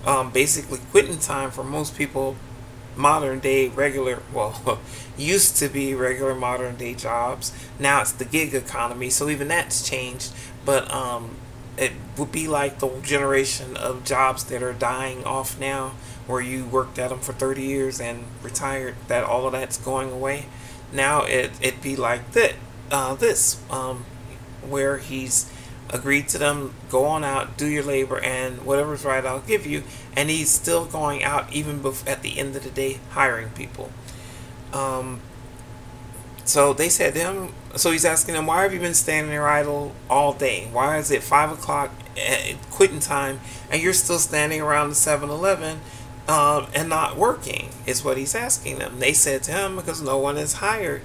Um, 0.05 0.31
basically, 0.31 0.79
quitting 0.91 1.19
time 1.19 1.51
for 1.51 1.63
most 1.63 1.97
people 1.97 2.35
modern 2.97 3.39
day 3.39 3.69
regular, 3.69 4.21
well, 4.33 4.79
used 5.17 5.57
to 5.57 5.69
be 5.69 5.93
regular 5.93 6.35
modern 6.35 6.75
day 6.75 6.93
jobs. 6.93 7.53
Now 7.79 8.01
it's 8.01 8.11
the 8.11 8.25
gig 8.25 8.53
economy, 8.53 9.09
so 9.09 9.29
even 9.29 9.47
that's 9.47 9.87
changed. 9.87 10.33
But 10.65 10.91
um, 10.91 11.37
it 11.77 11.93
would 12.17 12.31
be 12.31 12.47
like 12.47 12.79
the 12.79 12.89
generation 13.01 13.77
of 13.77 14.03
jobs 14.03 14.43
that 14.45 14.63
are 14.63 14.73
dying 14.73 15.23
off 15.23 15.59
now, 15.59 15.93
where 16.25 16.41
you 16.41 16.65
worked 16.65 16.99
at 16.99 17.09
them 17.09 17.19
for 17.19 17.33
30 17.33 17.61
years 17.61 18.01
and 18.01 18.25
retired, 18.43 18.95
that 19.07 19.23
all 19.23 19.45
of 19.45 19.53
that's 19.53 19.77
going 19.77 20.11
away. 20.11 20.45
Now 20.91 21.23
it, 21.23 21.51
it'd 21.61 21.81
be 21.81 21.95
like 21.95 22.31
that, 22.31 22.55
uh, 22.91 23.15
this, 23.15 23.61
um, 23.69 24.05
where 24.67 24.97
he's 24.97 25.51
agreed 25.89 26.27
to 26.29 26.37
them, 26.37 26.73
go 26.89 27.05
on 27.05 27.23
out, 27.23 27.57
do 27.57 27.67
your 27.67 27.83
labor, 27.83 28.19
and 28.19 28.65
whatever's 28.65 29.05
right, 29.05 29.25
I'll 29.25 29.39
give 29.39 29.65
you. 29.65 29.83
And 30.15 30.29
he's 30.29 30.49
still 30.49 30.85
going 30.85 31.23
out, 31.23 31.51
even 31.53 31.79
bef- 31.79 32.07
at 32.07 32.21
the 32.21 32.39
end 32.39 32.55
of 32.55 32.63
the 32.63 32.69
day, 32.69 32.99
hiring 33.11 33.49
people. 33.49 33.91
Um, 34.73 35.21
so 36.43 36.73
they 36.73 36.89
said 36.89 37.13
to 37.15 37.19
him, 37.19 37.53
so 37.75 37.91
he's 37.91 38.05
asking 38.05 38.35
them, 38.35 38.45
why 38.45 38.63
have 38.63 38.73
you 38.73 38.79
been 38.79 38.93
standing 38.93 39.31
there 39.31 39.47
idle 39.47 39.93
all 40.09 40.33
day? 40.33 40.69
Why 40.71 40.97
is 40.97 41.11
it 41.11 41.21
5 41.21 41.51
o'clock 41.51 41.91
at 42.17 42.55
quitting 42.71 42.99
time 42.99 43.41
and 43.69 43.81
you're 43.81 43.93
still 43.93 44.17
standing 44.17 44.61
around 44.61 44.89
the 44.89 44.95
7 44.95 45.29
Eleven 45.29 45.81
um, 46.27 46.67
and 46.73 46.87
not 46.87 47.17
working? 47.17 47.69
Is 47.85 48.03
what 48.03 48.17
he's 48.17 48.33
asking 48.33 48.79
them. 48.79 48.99
They 48.99 49.13
said 49.13 49.43
to 49.43 49.51
him, 49.51 49.75
because 49.75 50.01
no 50.01 50.17
one 50.17 50.37
has 50.37 50.53
hired 50.53 51.01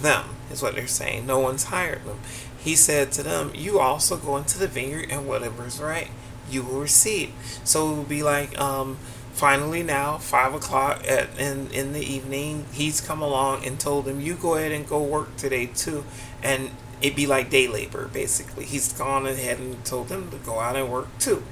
them, 0.00 0.36
is 0.50 0.62
what 0.62 0.74
they're 0.74 0.86
saying. 0.86 1.26
No 1.26 1.38
one's 1.38 1.64
hired 1.64 2.04
them. 2.04 2.20
He 2.58 2.76
said 2.76 3.12
to 3.12 3.22
them, 3.22 3.52
You 3.54 3.78
also 3.78 4.16
go 4.16 4.36
into 4.36 4.58
the 4.58 4.68
vineyard, 4.68 5.08
and 5.10 5.26
whatever 5.26 5.66
is 5.66 5.80
right, 5.80 6.10
you 6.50 6.62
will 6.62 6.80
receive. 6.80 7.32
So 7.64 7.90
it 7.90 7.96
will 7.96 8.02
be 8.04 8.22
like, 8.22 8.58
um, 8.60 8.96
finally 9.32 9.82
now, 9.82 10.18
five 10.18 10.54
o'clock 10.54 11.04
at, 11.06 11.28
in, 11.38 11.70
in 11.70 11.92
the 11.92 12.02
evening, 12.02 12.66
he's 12.72 13.00
come 13.00 13.22
along 13.22 13.64
and 13.64 13.78
told 13.78 14.04
them, 14.04 14.20
You 14.20 14.34
go 14.34 14.56
ahead 14.56 14.72
and 14.72 14.86
go 14.86 15.02
work 15.02 15.36
today 15.36 15.66
too. 15.66 16.04
And 16.42 16.70
it'd 17.00 17.16
be 17.16 17.26
like 17.26 17.50
day 17.50 17.68
labor, 17.68 18.08
basically. 18.08 18.64
He's 18.64 18.92
gone 18.92 19.26
ahead 19.26 19.58
and 19.58 19.84
told 19.84 20.08
them 20.08 20.30
to 20.30 20.36
go 20.38 20.58
out 20.58 20.76
and 20.76 20.90
work 20.90 21.06
too. 21.18 21.42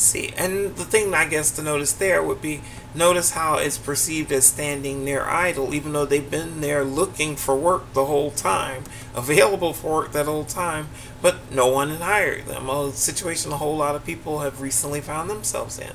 See. 0.00 0.32
And 0.36 0.76
the 0.76 0.84
thing 0.84 1.14
I 1.14 1.26
guess 1.28 1.50
to 1.52 1.62
notice 1.62 1.92
there 1.92 2.22
would 2.22 2.40
be 2.40 2.60
notice 2.94 3.32
how 3.32 3.56
it's 3.56 3.78
perceived 3.78 4.32
as 4.32 4.46
standing 4.46 5.04
near 5.04 5.24
idle, 5.24 5.74
even 5.74 5.92
though 5.92 6.04
they've 6.04 6.30
been 6.30 6.60
there 6.60 6.84
looking 6.84 7.36
for 7.36 7.56
work 7.56 7.92
the 7.92 8.06
whole 8.06 8.30
time, 8.30 8.84
available 9.14 9.72
for 9.72 10.02
work 10.02 10.12
that 10.12 10.26
whole 10.26 10.44
time, 10.44 10.88
but 11.20 11.52
no 11.52 11.66
one 11.66 11.90
had 11.90 12.00
hired 12.00 12.46
them. 12.46 12.68
A 12.68 12.92
situation 12.92 13.52
a 13.52 13.56
whole 13.56 13.76
lot 13.76 13.94
of 13.94 14.04
people 14.04 14.40
have 14.40 14.60
recently 14.60 15.00
found 15.00 15.28
themselves 15.28 15.78
in. 15.78 15.92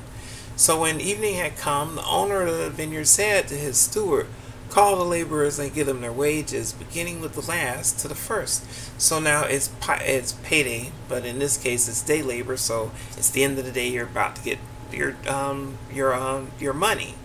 So 0.56 0.82
when 0.82 1.00
evening 1.00 1.36
had 1.36 1.56
come, 1.56 1.96
the 1.96 2.06
owner 2.06 2.42
of 2.42 2.58
the 2.58 2.70
vineyard 2.70 3.06
said 3.06 3.48
to 3.48 3.56
his 3.56 3.78
steward, 3.78 4.28
Call 4.70 4.98
the 4.98 5.04
laborers 5.06 5.60
and 5.60 5.74
give 5.74 5.88
them 5.88 6.02
their 6.02 6.12
wages, 6.12 6.74
beginning 6.74 7.22
with 7.22 7.34
the 7.34 7.42
last 7.42 8.00
to 8.00 8.08
the 8.08 8.16
first. 8.16 8.64
So 9.00 9.20
now 9.20 9.44
it's 9.46 9.70
it's 9.86 10.34
payday, 10.44 10.92
but 11.08 11.26
in 11.26 11.40
this 11.40 11.58
case 11.58 11.88
it's 11.88 12.02
day 12.02 12.22
labor. 12.22 12.58
So 12.58 12.92
it's 13.16 13.30
the 13.30 13.44
end 13.44 13.58
of 13.58 13.66
the 13.66 13.72
day. 13.72 13.88
You're 13.88 14.06
about 14.06 14.36
to 14.36 14.44
get 14.44 14.60
your 14.92 15.16
um 15.28 15.78
your 15.92 16.14
um 16.14 16.52
your 16.60 16.74
money. 16.74 17.16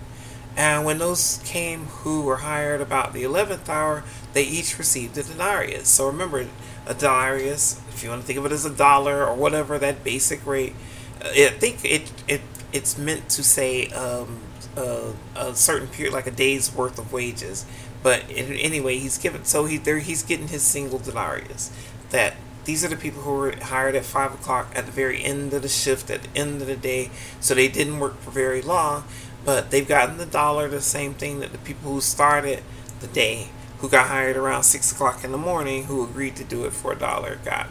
And 0.56 0.84
when 0.84 0.98
those 0.98 1.40
came 1.44 1.86
who 1.86 2.22
were 2.22 2.38
hired 2.38 2.80
about 2.80 3.12
the 3.12 3.22
eleventh 3.22 3.68
hour, 3.68 4.04
they 4.34 4.44
each 4.44 4.78
received 4.78 5.16
a 5.18 5.22
denarius. 5.22 5.88
So 5.88 6.06
remember, 6.06 6.46
a 6.86 6.94
denarius, 6.94 7.80
if 7.88 8.02
you 8.02 8.10
want 8.10 8.22
to 8.22 8.26
think 8.26 8.38
of 8.38 8.46
it 8.46 8.52
as 8.52 8.64
a 8.64 8.70
dollar 8.70 9.26
or 9.26 9.34
whatever 9.34 9.78
that 9.78 10.04
basic 10.04 10.46
rate, 10.46 10.74
uh, 11.22 11.28
I 11.28 11.48
think 11.58 11.84
it 11.84 12.12
it 12.28 12.42
it's 12.72 12.96
meant 12.98 13.28
to 13.30 13.42
say 13.42 13.88
um, 13.88 14.40
a, 14.76 15.12
a 15.36 15.54
certain 15.54 15.88
period, 15.88 16.12
like 16.12 16.26
a 16.26 16.30
day's 16.30 16.74
worth 16.74 16.98
of 16.98 17.12
wages. 17.12 17.66
But 18.02 18.24
anyway, 18.30 18.98
he's 18.98 19.18
given 19.18 19.44
so 19.44 19.66
he 19.66 19.78
there 19.78 19.98
he's 19.98 20.22
getting 20.22 20.48
his 20.48 20.62
single 20.62 20.98
denarius. 20.98 21.70
That 22.10 22.34
these 22.64 22.84
are 22.84 22.88
the 22.88 22.96
people 22.96 23.22
who 23.22 23.32
were 23.32 23.54
hired 23.56 23.94
at 23.94 24.04
five 24.04 24.34
o'clock 24.34 24.72
at 24.74 24.86
the 24.86 24.92
very 24.92 25.22
end 25.22 25.52
of 25.52 25.62
the 25.62 25.68
shift, 25.68 26.10
at 26.10 26.22
the 26.22 26.38
end 26.38 26.60
of 26.60 26.68
the 26.68 26.76
day, 26.76 27.10
so 27.40 27.54
they 27.54 27.68
didn't 27.68 27.98
work 27.98 28.20
for 28.20 28.30
very 28.30 28.62
long, 28.62 29.04
but 29.44 29.70
they've 29.70 29.86
gotten 29.86 30.18
the 30.18 30.26
dollar, 30.26 30.68
the 30.68 30.80
same 30.80 31.14
thing 31.14 31.40
that 31.40 31.52
the 31.52 31.58
people 31.58 31.92
who 31.92 32.00
started 32.00 32.62
the 33.00 33.08
day, 33.08 33.48
who 33.78 33.88
got 33.88 34.06
hired 34.06 34.36
around 34.36 34.62
six 34.62 34.92
o'clock 34.92 35.24
in 35.24 35.32
the 35.32 35.38
morning 35.38 35.84
who 35.84 36.04
agreed 36.04 36.36
to 36.36 36.44
do 36.44 36.64
it 36.64 36.72
for 36.72 36.92
a 36.92 36.96
dollar 36.96 37.38
got. 37.44 37.68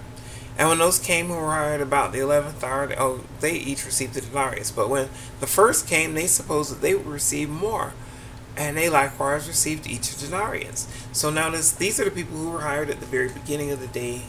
And 0.62 0.70
when 0.70 0.78
those 0.78 1.00
came 1.00 1.30
who 1.30 1.34
were 1.34 1.54
hired 1.54 1.82
about 1.82 2.12
the 2.12 2.20
eleventh 2.20 2.64
hour, 2.64 2.94
oh, 2.96 3.22
they 3.40 3.54
each 3.54 3.84
received 3.84 4.14
the 4.14 4.22
denarius. 4.22 4.70
But 4.70 4.92
when 4.92 5.10
the 5.40 5.48
first 5.48 5.88
came, 5.88 6.14
they 6.14 6.28
supposed 6.28 6.72
that 6.72 6.82
they 6.82 6.94
would 6.94 7.08
receive 7.08 7.50
more, 7.50 7.94
and 8.56 8.78
they 8.78 8.88
likewise 8.88 9.48
received 9.48 9.88
each 9.88 10.14
a 10.14 10.20
denarius. 10.20 10.88
So 11.14 11.32
now 11.32 11.50
this, 11.50 11.72
these 11.72 12.00
are 12.00 12.06
the 12.06 12.12
people 12.12 12.38
who 12.38 12.52
were 12.52 12.62
hired 12.62 12.92
at 12.92 13.00
the 13.00 13.08
very 13.08 13.30
beginning 13.30 13.72
of 13.72 13.80
the 13.80 13.88
day, 13.88 14.22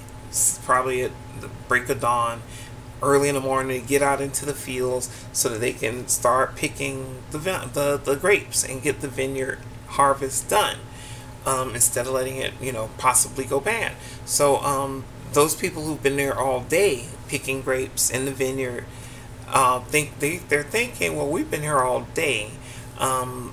probably 0.64 1.02
at 1.02 1.10
the 1.38 1.50
break 1.68 1.90
of 1.90 2.00
dawn, 2.00 2.40
early 3.02 3.28
in 3.28 3.34
the 3.34 3.40
morning 3.42 3.82
to 3.82 3.86
get 3.86 4.00
out 4.00 4.22
into 4.22 4.46
the 4.46 4.54
fields 4.54 5.10
so 5.34 5.50
that 5.50 5.58
they 5.58 5.74
can 5.74 6.08
start 6.08 6.56
picking 6.56 7.22
the 7.30 7.38
the, 7.38 8.00
the 8.02 8.16
grapes 8.16 8.64
and 8.64 8.82
get 8.82 9.02
the 9.02 9.08
vineyard 9.08 9.58
harvest 9.88 10.48
done 10.48 10.78
um, 11.44 11.74
instead 11.74 12.06
of 12.06 12.14
letting 12.14 12.38
it 12.38 12.54
you 12.58 12.72
know 12.72 12.88
possibly 12.96 13.44
go 13.44 13.60
bad. 13.60 13.92
So 14.24 14.56
um, 14.60 15.04
those 15.32 15.54
people 15.54 15.82
who've 15.84 16.02
been 16.02 16.16
there 16.16 16.38
all 16.38 16.60
day 16.60 17.06
picking 17.28 17.62
grapes 17.62 18.10
in 18.10 18.24
the 18.24 18.32
vineyard 18.32 18.84
uh, 19.52 19.80
think 19.80 20.18
they 20.18 20.38
they're 20.38 20.62
thinking, 20.62 21.16
well, 21.16 21.28
we've 21.28 21.50
been 21.50 21.62
here 21.62 21.78
all 21.78 22.02
day. 22.14 22.50
Um, 22.98 23.52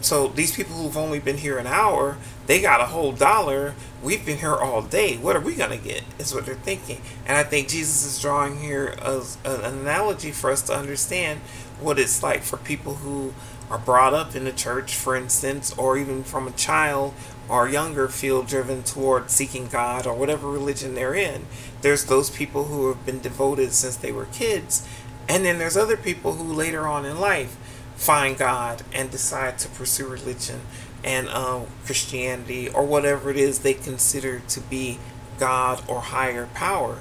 so 0.00 0.28
these 0.28 0.54
people 0.54 0.76
who've 0.76 0.96
only 0.96 1.18
been 1.18 1.38
here 1.38 1.58
an 1.58 1.66
hour, 1.66 2.16
they 2.46 2.60
got 2.60 2.80
a 2.80 2.86
whole 2.86 3.12
dollar. 3.12 3.74
We've 4.02 4.24
been 4.24 4.38
here 4.38 4.54
all 4.54 4.82
day. 4.82 5.16
What 5.16 5.36
are 5.36 5.40
we 5.40 5.54
gonna 5.54 5.76
get? 5.76 6.04
Is 6.18 6.34
what 6.34 6.46
they're 6.46 6.54
thinking. 6.54 7.00
And 7.26 7.36
I 7.36 7.42
think 7.42 7.68
Jesus 7.68 8.04
is 8.04 8.20
drawing 8.20 8.60
here 8.60 8.94
an 9.02 9.24
analogy 9.44 10.32
for 10.32 10.50
us 10.50 10.62
to 10.62 10.74
understand 10.74 11.40
what 11.80 11.98
it's 11.98 12.22
like 12.22 12.42
for 12.42 12.56
people 12.56 12.96
who 12.96 13.34
are 13.70 13.78
brought 13.78 14.14
up 14.14 14.34
in 14.34 14.44
the 14.44 14.52
church, 14.52 14.94
for 14.94 15.16
instance, 15.16 15.76
or 15.76 15.98
even 15.98 16.22
from 16.22 16.46
a 16.46 16.52
child 16.52 17.12
or 17.48 17.68
younger 17.68 18.08
feel 18.08 18.42
driven 18.42 18.82
toward 18.82 19.30
seeking 19.30 19.68
God 19.68 20.06
or 20.06 20.14
whatever 20.14 20.50
religion 20.50 20.94
they're 20.94 21.14
in. 21.14 21.46
There's 21.82 22.04
those 22.04 22.30
people 22.30 22.64
who 22.64 22.88
have 22.88 23.06
been 23.06 23.20
devoted 23.20 23.72
since 23.72 23.96
they 23.96 24.12
were 24.12 24.26
kids. 24.26 24.86
And 25.28 25.44
then 25.44 25.58
there's 25.58 25.76
other 25.76 25.96
people 25.96 26.34
who 26.34 26.52
later 26.52 26.86
on 26.86 27.04
in 27.04 27.20
life 27.20 27.56
find 27.96 28.36
God 28.36 28.82
and 28.92 29.10
decide 29.10 29.58
to 29.60 29.68
pursue 29.68 30.06
religion 30.06 30.60
and 31.02 31.28
um, 31.28 31.66
Christianity 31.84 32.68
or 32.68 32.84
whatever 32.84 33.30
it 33.30 33.36
is 33.36 33.60
they 33.60 33.74
consider 33.74 34.40
to 34.40 34.60
be 34.60 34.98
God 35.38 35.82
or 35.88 36.00
higher 36.00 36.46
power. 36.54 36.98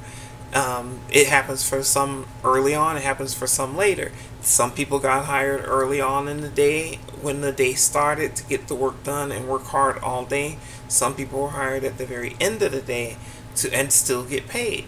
Um, 0.56 1.02
it 1.12 1.28
happens 1.28 1.68
for 1.68 1.84
some 1.84 2.28
early 2.42 2.74
on, 2.74 2.96
it 2.96 3.04
happens 3.04 3.34
for 3.34 3.46
some 3.46 3.76
later. 3.76 4.14
Some 4.40 4.72
people 4.72 5.00
got 5.00 5.26
hired 5.26 5.66
early 5.66 6.00
on 6.00 6.30
in 6.30 6.40
the 6.40 6.50
day 6.50 7.00
when 7.22 7.42
the 7.42 7.52
day 7.52 7.74
started 7.74 8.38
to 8.38 8.44
get 8.46 8.70
the 8.70 8.76
work 8.76 9.04
done 9.04 9.34
and 9.34 9.50
work 9.50 9.66
hard 9.66 9.98
all 9.98 10.24
day. 10.24 10.58
Some 10.88 11.14
people 11.14 11.42
were 11.42 11.50
hired 11.50 11.84
at 11.84 11.98
the 11.98 12.06
very 12.06 12.38
end 12.40 12.62
of 12.62 12.72
the 12.72 12.82
day 12.82 13.18
to 13.58 13.74
and 13.74 13.92
still 13.92 14.24
get 14.24 14.48
paid. 14.48 14.86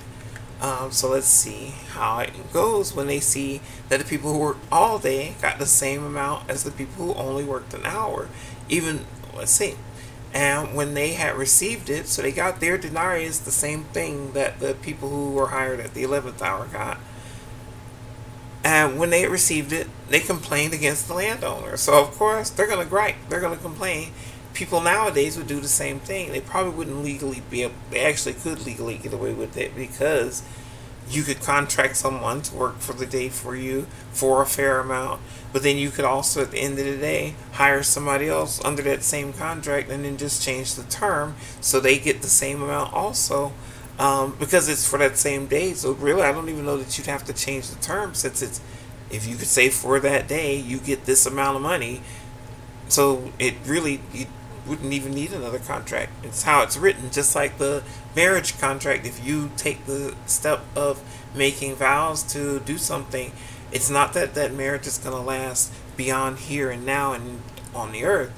Um, 0.62 0.92
so 0.92 1.10
let's 1.10 1.28
see 1.28 1.74
how 1.90 2.20
it 2.20 2.54
goes 2.54 2.96
when 2.96 3.08
they 3.08 3.20
see 3.20 3.60
that 3.90 4.00
the 4.00 4.06
people 4.06 4.32
who 4.34 4.40
worked 4.40 4.66
all 4.72 4.98
day 4.98 5.36
got 5.42 5.60
the 5.60 5.66
same 5.66 6.04
amount 6.04 6.50
as 6.50 6.64
the 6.64 6.72
people 6.72 7.06
who 7.06 7.14
only 7.14 7.44
worked 7.44 7.74
an 7.74 7.86
hour. 7.86 8.30
Even, 8.70 9.06
let's 9.36 9.52
see. 9.52 9.76
And 10.38 10.76
when 10.76 10.94
they 10.94 11.14
had 11.14 11.36
received 11.36 11.90
it, 11.90 12.08
so 12.08 12.22
they 12.22 12.32
got 12.32 12.60
their 12.60 12.78
denarius, 12.78 13.40
the 13.40 13.50
same 13.50 13.86
thing 13.86 14.34
that 14.34 14.60
the 14.60 14.76
people 14.76 15.10
who 15.10 15.32
were 15.32 15.48
hired 15.48 15.80
at 15.80 15.96
the 15.96 16.04
11th 16.04 16.44
hour 16.44 16.68
got. 16.68 17.00
And 18.64 19.00
when 19.00 19.10
they 19.10 19.28
received 19.28 19.74
it, 19.74 19.88
they 20.10 20.20
complained 20.20 20.76
against 20.76 21.08
the 21.08 21.16
landowner. 21.16 21.76
So, 21.76 22.00
of 22.00 22.12
course, 22.12 22.52
they're 22.52 22.68
going 22.68 22.84
to 22.84 22.86
gripe. 22.88 23.16
They're 23.30 23.40
going 23.40 23.58
to 23.58 23.64
complain 23.64 24.12
people 24.54 24.80
nowadays 24.80 25.40
would 25.40 25.48
do 25.48 25.60
the 25.60 25.68
same 25.68 26.00
thing. 26.02 26.32
They 26.32 26.42
probably 26.42 26.74
wouldn't 26.74 27.04
legally 27.04 27.42
be 27.50 27.64
able, 27.64 27.74
they 27.90 28.06
actually 28.06 28.34
could 28.34 28.64
legally 28.64 29.00
get 29.00 29.14
away 29.14 29.34
with 29.34 29.58
it 29.58 29.76
because 29.76 30.44
you 31.10 31.24
could 31.24 31.42
contract 31.42 31.96
someone 31.96 32.42
to 32.42 32.56
work 32.56 32.80
for 32.80 32.94
the 32.94 33.06
day 33.06 33.30
for 33.30 33.56
you 33.56 33.88
for 34.12 34.42
a 34.42 34.46
fair 34.46 34.80
amount, 34.80 35.22
but 35.54 35.64
then 35.64 35.78
you 35.78 35.90
could 35.90 36.06
also 36.06 36.42
at 36.42 36.52
the 36.52 36.60
end 36.60 36.78
of 36.80 36.86
the 36.86 36.98
day 36.98 37.36
hire 37.54 37.84
somebody 37.84 38.28
else 38.28 38.64
under 38.66 38.82
that 38.82 39.04
same 39.04 39.32
contract 39.34 39.90
and 39.90 40.04
then 40.04 40.18
just 40.18 40.44
change 40.44 40.76
the 40.76 40.84
term 40.84 41.36
so 41.62 41.80
they 41.80 41.98
get 41.98 42.22
the 42.22 42.28
same 42.28 42.62
amount 42.62 42.94
also. 42.94 43.54
Um, 44.00 44.36
because 44.38 44.70
it's 44.70 44.88
for 44.88 45.00
that 45.00 45.18
same 45.18 45.48
day, 45.48 45.74
so 45.74 45.94
really, 45.94 46.22
I 46.22 46.32
don't 46.32 46.50
even 46.50 46.66
know 46.66 46.78
that 46.78 46.98
you'd 46.98 47.08
have 47.08 47.26
to 47.26 47.34
change 47.34 47.70
the 47.70 47.82
term 47.82 48.14
since 48.14 48.44
it's 48.44 48.62
if 49.10 49.26
you 49.28 49.38
could 49.38 49.48
say 49.48 49.70
for 49.70 50.00
that 50.00 50.28
day 50.28 50.56
you 50.56 50.78
get 50.78 51.06
this 51.06 51.26
amount 51.26 51.56
of 51.56 51.64
money, 51.64 52.02
so 52.90 53.32
it 53.40 53.56
really 53.66 54.02
you 54.14 54.28
wouldn't 54.68 54.94
even 54.94 55.14
need 55.14 55.32
another 55.32 55.60
contract. 55.60 56.12
It's 56.24 56.44
how 56.44 56.62
it's 56.62 56.78
written, 56.78 57.10
just 57.10 57.36
like 57.36 57.58
the 57.58 57.84
marriage 58.18 58.58
contract. 58.60 59.06
If 59.06 59.24
you 59.24 59.52
take 59.58 59.86
the 59.86 60.16
step 60.26 60.62
of 60.76 61.04
making 61.36 61.76
vows 61.76 62.24
to 62.34 62.60
do 62.62 62.80
something, 62.80 63.32
it's 63.72 63.92
not 63.92 64.14
that 64.14 64.34
that 64.34 64.52
marriage 64.52 64.88
is 64.88 64.98
going 64.98 65.16
to 65.16 65.22
last 65.22 65.72
beyond 65.96 66.40
here 66.40 66.72
and 66.72 66.84
now 66.84 67.14
and 67.14 67.42
on 67.76 67.92
the 67.92 68.04
earth, 68.04 68.34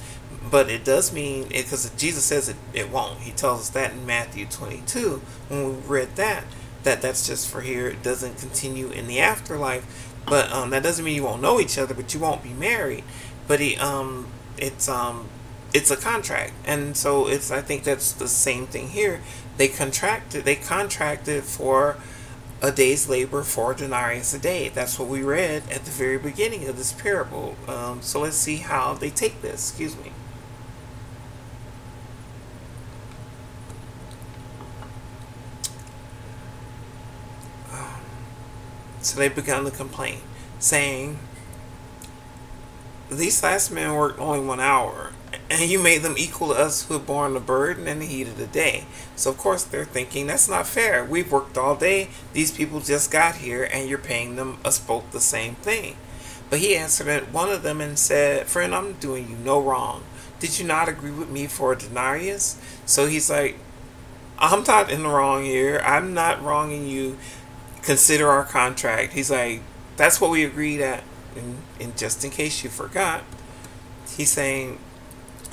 but 0.52 0.70
it 0.70 0.84
does 0.84 1.14
mean 1.14 1.48
because 1.48 1.90
Jesus 1.92 2.26
says 2.26 2.50
it, 2.50 2.58
it 2.74 2.90
won't. 2.90 3.20
He 3.20 3.32
tells 3.32 3.62
us 3.62 3.70
that 3.70 3.94
in 3.94 4.06
Matthew 4.06 4.46
22 4.46 5.22
when 5.48 5.68
we 5.68 5.88
read 5.88 6.18
that 6.18 6.44
that 6.84 7.02
that's 7.02 7.26
just 7.26 7.50
for 7.50 7.62
here. 7.62 7.88
It 7.88 8.04
doesn't 8.04 8.38
continue 8.38 8.90
in 8.90 9.08
the 9.08 9.20
afterlife. 9.20 10.16
But 10.26 10.52
um, 10.52 10.70
that 10.72 10.84
doesn't 10.84 11.04
mean 11.04 11.16
you 11.16 11.24
won't 11.24 11.42
know 11.42 11.60
each 11.60 11.78
other, 11.78 11.94
but 11.94 12.14
you 12.14 12.20
won't 12.20 12.44
be 12.44 12.54
married. 12.54 13.04
But 13.48 13.60
he 13.60 13.78
um, 13.78 14.28
it's 14.58 14.90
um 14.90 15.30
it's 15.74 15.92
a 15.92 15.96
contract 15.96 16.54
and 16.66 16.98
so 16.98 17.28
it's 17.28 17.52
i 17.52 17.62
think 17.62 17.84
that's 17.84 18.12
the 18.14 18.28
same 18.28 18.66
thing 18.66 18.90
here 18.90 19.22
they 19.60 19.68
contracted 19.68 20.46
they 20.46 20.56
contracted 20.56 21.44
for 21.44 21.98
a 22.62 22.72
day's 22.72 23.10
labor 23.10 23.44
for 23.44 23.74
denarius 23.74 24.34
a 24.34 24.40
day. 24.40 24.70
That's 24.70 24.98
what 24.98 25.10
we 25.10 25.22
read 25.22 25.64
at 25.70 25.84
the 25.84 25.92
very 25.92 26.18
beginning 26.18 26.68
of 26.70 26.78
this 26.78 26.94
parable. 26.94 27.58
Um, 27.68 28.02
so 28.02 28.22
let's 28.22 28.38
see 28.38 28.58
how 28.58 28.94
they 28.94 29.10
take 29.10 29.42
this. 29.42 29.70
Excuse 29.70 29.98
me. 29.98 30.14
Um, 37.74 38.02
so 39.02 39.20
they 39.20 39.28
began 39.28 39.66
to 39.66 39.72
complain 39.72 40.22
saying 40.60 41.20
these 43.12 43.44
last 43.44 43.72
men 43.72 43.94
worked 43.94 44.20
only 44.20 44.40
one 44.40 44.62
hour 44.62 45.12
and 45.50 45.70
you 45.70 45.80
made 45.80 46.04
them 46.04 46.16
equal 46.18 46.50
to 46.50 46.54
us 46.54 46.86
who 46.86 46.94
have 46.94 47.08
borne 47.08 47.34
the 47.34 47.40
burden 47.40 47.88
and 47.88 48.02
the 48.02 48.06
heat 48.06 48.28
of 48.28 48.38
the 48.38 48.46
day. 48.46 48.86
So, 49.16 49.32
of 49.32 49.38
course, 49.38 49.64
they're 49.64 49.86
thinking 49.86 50.28
that's 50.28 50.48
not 50.48 50.68
fair. 50.68 51.04
We've 51.04 51.32
worked 51.32 51.58
all 51.58 51.76
day. 51.76 52.10
These 52.34 52.52
people 52.52 52.80
just 52.80 53.10
got 53.12 53.36
here, 53.36 53.68
and 53.72 53.90
you're 53.90 53.98
paying 53.98 54.36
them 54.36 54.60
us 54.64 54.78
both 54.78 55.12
the 55.12 55.20
same 55.20 55.56
thing. 55.56 55.96
But 56.50 56.60
he 56.60 56.76
answered 56.76 57.34
one 57.34 57.50
of 57.50 57.64
them 57.64 57.82
and 57.82 57.98
said, 57.98 58.48
Friend, 58.48 58.74
I'm 58.74 58.94
doing 58.94 59.30
you 59.30 59.38
no 59.38 59.60
wrong. 59.62 60.04
Did 60.40 60.60
you 60.60 60.66
not 60.66 60.88
agree 60.88 61.12
with 61.12 61.30
me 61.30 61.48
for 61.48 61.74
a 61.74 61.78
denarius? 61.78 62.60
So 62.86 63.08
he's 63.08 63.30
like, 63.30 63.58
I'm 64.38 64.64
not 64.64 64.90
in 64.90 65.04
the 65.04 65.10
wrong 65.10 65.44
here. 65.44 65.82
I'm 65.84 66.14
not 66.14 66.42
wronging 66.42 66.88
you. 66.88 67.18
Consider 67.82 68.30
our 68.30 68.46
contract. 68.46 69.14
He's 69.14 69.32
like, 69.32 69.62
That's 69.98 70.22
what 70.22 70.32
we 70.32 70.44
agreed 70.44 70.82
at. 70.82 71.04
And, 71.36 71.58
and 71.80 71.98
just 71.98 72.24
in 72.24 72.32
case 72.32 72.64
you 72.64 72.70
forgot, 72.70 73.24
he's 74.16 74.32
saying, 74.32 74.80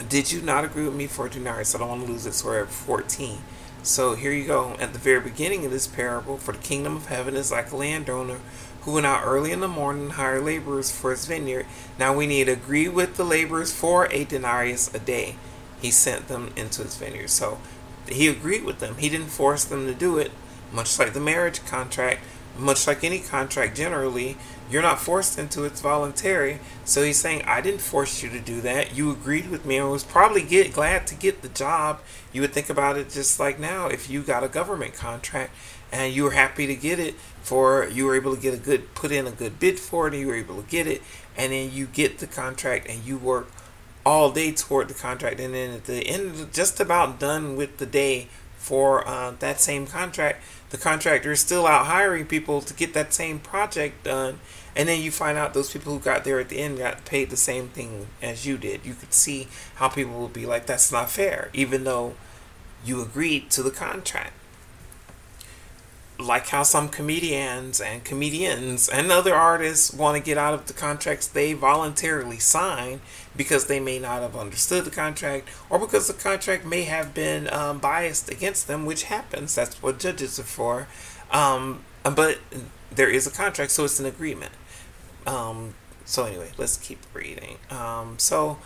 did 0.08 0.32
you 0.32 0.42
not 0.42 0.64
agree 0.64 0.84
with 0.84 0.94
me 0.94 1.06
for 1.06 1.26
a 1.26 1.30
denarius? 1.30 1.74
I 1.74 1.78
don't 1.78 1.88
want 1.88 2.06
to 2.06 2.12
lose 2.12 2.26
it. 2.26 2.34
So 2.34 2.46
we're 2.48 2.62
at 2.62 2.68
14. 2.68 3.38
So 3.82 4.14
here 4.14 4.32
you 4.32 4.46
go. 4.46 4.76
At 4.80 4.92
the 4.92 4.98
very 4.98 5.20
beginning 5.20 5.64
of 5.64 5.70
this 5.70 5.86
parable, 5.86 6.36
for 6.36 6.52
the 6.52 6.58
kingdom 6.58 6.96
of 6.96 7.06
heaven 7.06 7.36
is 7.36 7.50
like 7.50 7.70
a 7.70 7.76
landowner 7.76 8.40
who 8.82 8.92
went 8.92 9.06
out 9.06 9.24
early 9.24 9.52
in 9.52 9.60
the 9.60 9.68
morning 9.68 10.04
and 10.04 10.12
hired 10.12 10.44
laborers 10.44 10.90
for 10.90 11.10
his 11.10 11.26
vineyard. 11.26 11.66
Now 11.98 12.14
we 12.14 12.26
need 12.26 12.44
to 12.44 12.52
agree 12.52 12.88
with 12.88 13.16
the 13.16 13.24
laborers 13.24 13.72
for 13.72 14.06
a 14.12 14.24
denarius 14.24 14.92
a 14.94 14.98
day. 14.98 15.36
He 15.80 15.90
sent 15.90 16.28
them 16.28 16.52
into 16.56 16.82
his 16.82 16.96
vineyard. 16.96 17.30
So 17.30 17.58
he 18.08 18.28
agreed 18.28 18.64
with 18.64 18.78
them. 18.78 18.96
He 18.98 19.08
didn't 19.08 19.28
force 19.28 19.64
them 19.64 19.86
to 19.86 19.94
do 19.94 20.18
it, 20.18 20.30
much 20.72 20.98
like 20.98 21.12
the 21.12 21.20
marriage 21.20 21.64
contract 21.66 22.20
much 22.58 22.86
like 22.86 23.04
any 23.04 23.20
contract 23.20 23.76
generally, 23.76 24.36
you're 24.70 24.82
not 24.82 25.00
forced 25.00 25.38
into 25.38 25.64
it, 25.64 25.68
it's 25.68 25.80
voluntary. 25.80 26.58
So 26.84 27.02
he's 27.02 27.20
saying, 27.20 27.42
I 27.42 27.60
didn't 27.60 27.80
force 27.80 28.22
you 28.22 28.28
to 28.30 28.40
do 28.40 28.60
that. 28.62 28.96
You 28.96 29.10
agreed 29.10 29.48
with 29.48 29.64
me 29.64 29.76
and 29.76 29.90
was 29.90 30.04
probably 30.04 30.42
get 30.42 30.72
glad 30.72 31.06
to 31.08 31.14
get 31.14 31.42
the 31.42 31.48
job. 31.48 32.00
You 32.32 32.40
would 32.40 32.52
think 32.52 32.68
about 32.68 32.96
it 32.96 33.10
just 33.10 33.38
like 33.38 33.58
now 33.58 33.86
if 33.88 34.10
you 34.10 34.22
got 34.22 34.42
a 34.42 34.48
government 34.48 34.94
contract 34.94 35.52
and 35.92 36.12
you 36.12 36.24
were 36.24 36.32
happy 36.32 36.66
to 36.66 36.74
get 36.74 36.98
it 36.98 37.14
for 37.42 37.86
you 37.86 38.04
were 38.06 38.16
able 38.16 38.34
to 38.34 38.40
get 38.40 38.52
a 38.52 38.56
good 38.58 38.94
put 38.94 39.12
in 39.12 39.26
a 39.26 39.30
good 39.30 39.58
bid 39.60 39.78
for 39.78 40.08
it 40.08 40.12
and 40.12 40.20
you 40.20 40.26
were 40.26 40.34
able 40.34 40.60
to 40.60 40.68
get 40.68 40.86
it 40.86 41.00
and 41.36 41.52
then 41.52 41.70
you 41.72 41.86
get 41.86 42.18
the 42.18 42.26
contract 42.26 42.88
and 42.88 43.04
you 43.04 43.16
work 43.16 43.48
all 44.04 44.30
day 44.30 44.52
toward 44.52 44.88
the 44.88 44.94
contract 44.94 45.38
and 45.40 45.54
then 45.54 45.74
at 45.74 45.84
the 45.84 46.06
end 46.06 46.52
just 46.52 46.80
about 46.80 47.20
done 47.20 47.56
with 47.56 47.78
the 47.78 47.86
day 47.86 48.28
for 48.66 49.06
uh, 49.06 49.30
that 49.38 49.60
same 49.60 49.86
contract 49.86 50.42
the 50.70 50.76
contractor 50.76 51.32
is 51.32 51.40
still 51.40 51.66
out 51.66 51.86
hiring 51.86 52.26
people 52.26 52.60
to 52.60 52.74
get 52.74 52.92
that 52.94 53.12
same 53.12 53.38
project 53.38 54.04
done. 54.04 54.40
And 54.74 54.88
then 54.88 55.00
you 55.00 55.10
find 55.10 55.38
out 55.38 55.54
those 55.54 55.72
people 55.72 55.92
who 55.92 56.00
got 56.00 56.24
there 56.24 56.38
at 56.38 56.48
the 56.48 56.58
end 56.58 56.78
got 56.78 57.04
paid 57.04 57.30
the 57.30 57.36
same 57.36 57.68
thing 57.68 58.08
as 58.20 58.44
you 58.44 58.58
did. 58.58 58.84
You 58.84 58.94
could 58.94 59.14
see 59.14 59.48
how 59.76 59.88
people 59.88 60.20
would 60.20 60.32
be 60.32 60.44
like, 60.44 60.66
that's 60.66 60.92
not 60.92 61.08
fair, 61.08 61.50
even 61.54 61.84
though 61.84 62.14
you 62.84 63.00
agreed 63.00 63.50
to 63.50 63.62
the 63.62 63.70
contract 63.70 64.32
like 66.18 66.48
how 66.48 66.62
some 66.62 66.88
comedians 66.88 67.80
and 67.80 68.02
comedians 68.04 68.88
and 68.88 69.12
other 69.12 69.34
artists 69.34 69.92
want 69.92 70.16
to 70.16 70.22
get 70.22 70.38
out 70.38 70.54
of 70.54 70.66
the 70.66 70.72
contracts 70.72 71.26
they 71.26 71.52
voluntarily 71.52 72.38
sign 72.38 73.00
because 73.36 73.66
they 73.66 73.78
may 73.78 73.98
not 73.98 74.22
have 74.22 74.34
understood 74.34 74.84
the 74.84 74.90
contract 74.90 75.48
or 75.68 75.78
because 75.78 76.06
the 76.06 76.14
contract 76.14 76.64
may 76.64 76.82
have 76.82 77.12
been 77.12 77.52
um, 77.52 77.78
biased 77.78 78.30
against 78.30 78.66
them, 78.66 78.86
which 78.86 79.04
happens. 79.04 79.54
That's 79.54 79.82
what 79.82 79.98
judges 79.98 80.38
are 80.38 80.44
for. 80.44 80.88
Um, 81.30 81.84
but 82.02 82.38
there 82.90 83.10
is 83.10 83.26
a 83.26 83.30
contract, 83.30 83.72
so 83.72 83.84
it's 83.84 84.00
an 84.00 84.06
agreement. 84.06 84.52
Um, 85.26 85.74
so 86.04 86.24
anyway, 86.24 86.52
let's 86.56 86.76
keep 86.76 87.00
reading. 87.12 87.58
Um, 87.70 88.14
so 88.18 88.58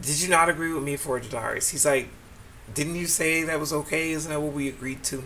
did 0.00 0.20
you 0.20 0.28
not 0.28 0.48
agree 0.48 0.72
with 0.72 0.82
me 0.82 0.96
for 0.96 1.18
denarius? 1.18 1.70
He's 1.70 1.86
like, 1.86 2.08
didn't 2.74 2.96
you 2.96 3.06
say 3.06 3.42
that 3.44 3.58
was 3.58 3.72
okay? 3.72 4.10
Isn't 4.12 4.30
that 4.30 4.40
what 4.40 4.52
we 4.52 4.68
agreed 4.68 5.02
to? 5.04 5.24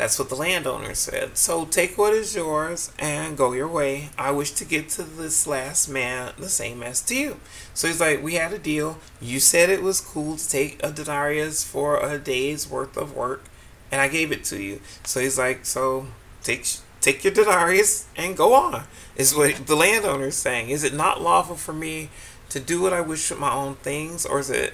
That's 0.00 0.18
what 0.18 0.30
the 0.30 0.34
landowner 0.34 0.94
said. 0.94 1.36
So 1.36 1.66
take 1.66 1.98
what 1.98 2.14
is 2.14 2.34
yours 2.34 2.90
and 2.98 3.36
go 3.36 3.52
your 3.52 3.68
way. 3.68 4.08
I 4.16 4.30
wish 4.30 4.52
to 4.52 4.64
get 4.64 4.88
to 4.90 5.02
this 5.02 5.46
last 5.46 5.90
man 5.90 6.32
the 6.38 6.48
same 6.48 6.82
as 6.82 7.02
to 7.02 7.14
you. 7.14 7.36
So 7.74 7.86
he's 7.86 8.00
like, 8.00 8.22
We 8.22 8.36
had 8.36 8.54
a 8.54 8.58
deal. 8.58 8.96
You 9.20 9.40
said 9.40 9.68
it 9.68 9.82
was 9.82 10.00
cool 10.00 10.38
to 10.38 10.48
take 10.48 10.82
a 10.82 10.90
denarius 10.90 11.64
for 11.64 12.00
a 12.00 12.18
day's 12.18 12.66
worth 12.66 12.96
of 12.96 13.14
work, 13.14 13.44
and 13.92 14.00
I 14.00 14.08
gave 14.08 14.32
it 14.32 14.42
to 14.44 14.62
you. 14.62 14.80
So 15.04 15.20
he's 15.20 15.38
like, 15.38 15.66
So 15.66 16.06
take 16.42 16.66
take 17.02 17.22
your 17.22 17.34
denarius 17.34 18.06
and 18.16 18.38
go 18.38 18.54
on. 18.54 18.84
Is 19.16 19.34
what 19.34 19.66
the 19.66 19.76
landowner 19.76 20.28
is 20.28 20.36
saying. 20.36 20.70
Is 20.70 20.82
it 20.82 20.94
not 20.94 21.20
lawful 21.20 21.56
for 21.56 21.74
me 21.74 22.08
to 22.48 22.58
do 22.58 22.80
what 22.80 22.94
I 22.94 23.02
wish 23.02 23.28
with 23.28 23.38
my 23.38 23.52
own 23.52 23.74
things, 23.74 24.24
or 24.24 24.38
is 24.38 24.48
it 24.48 24.72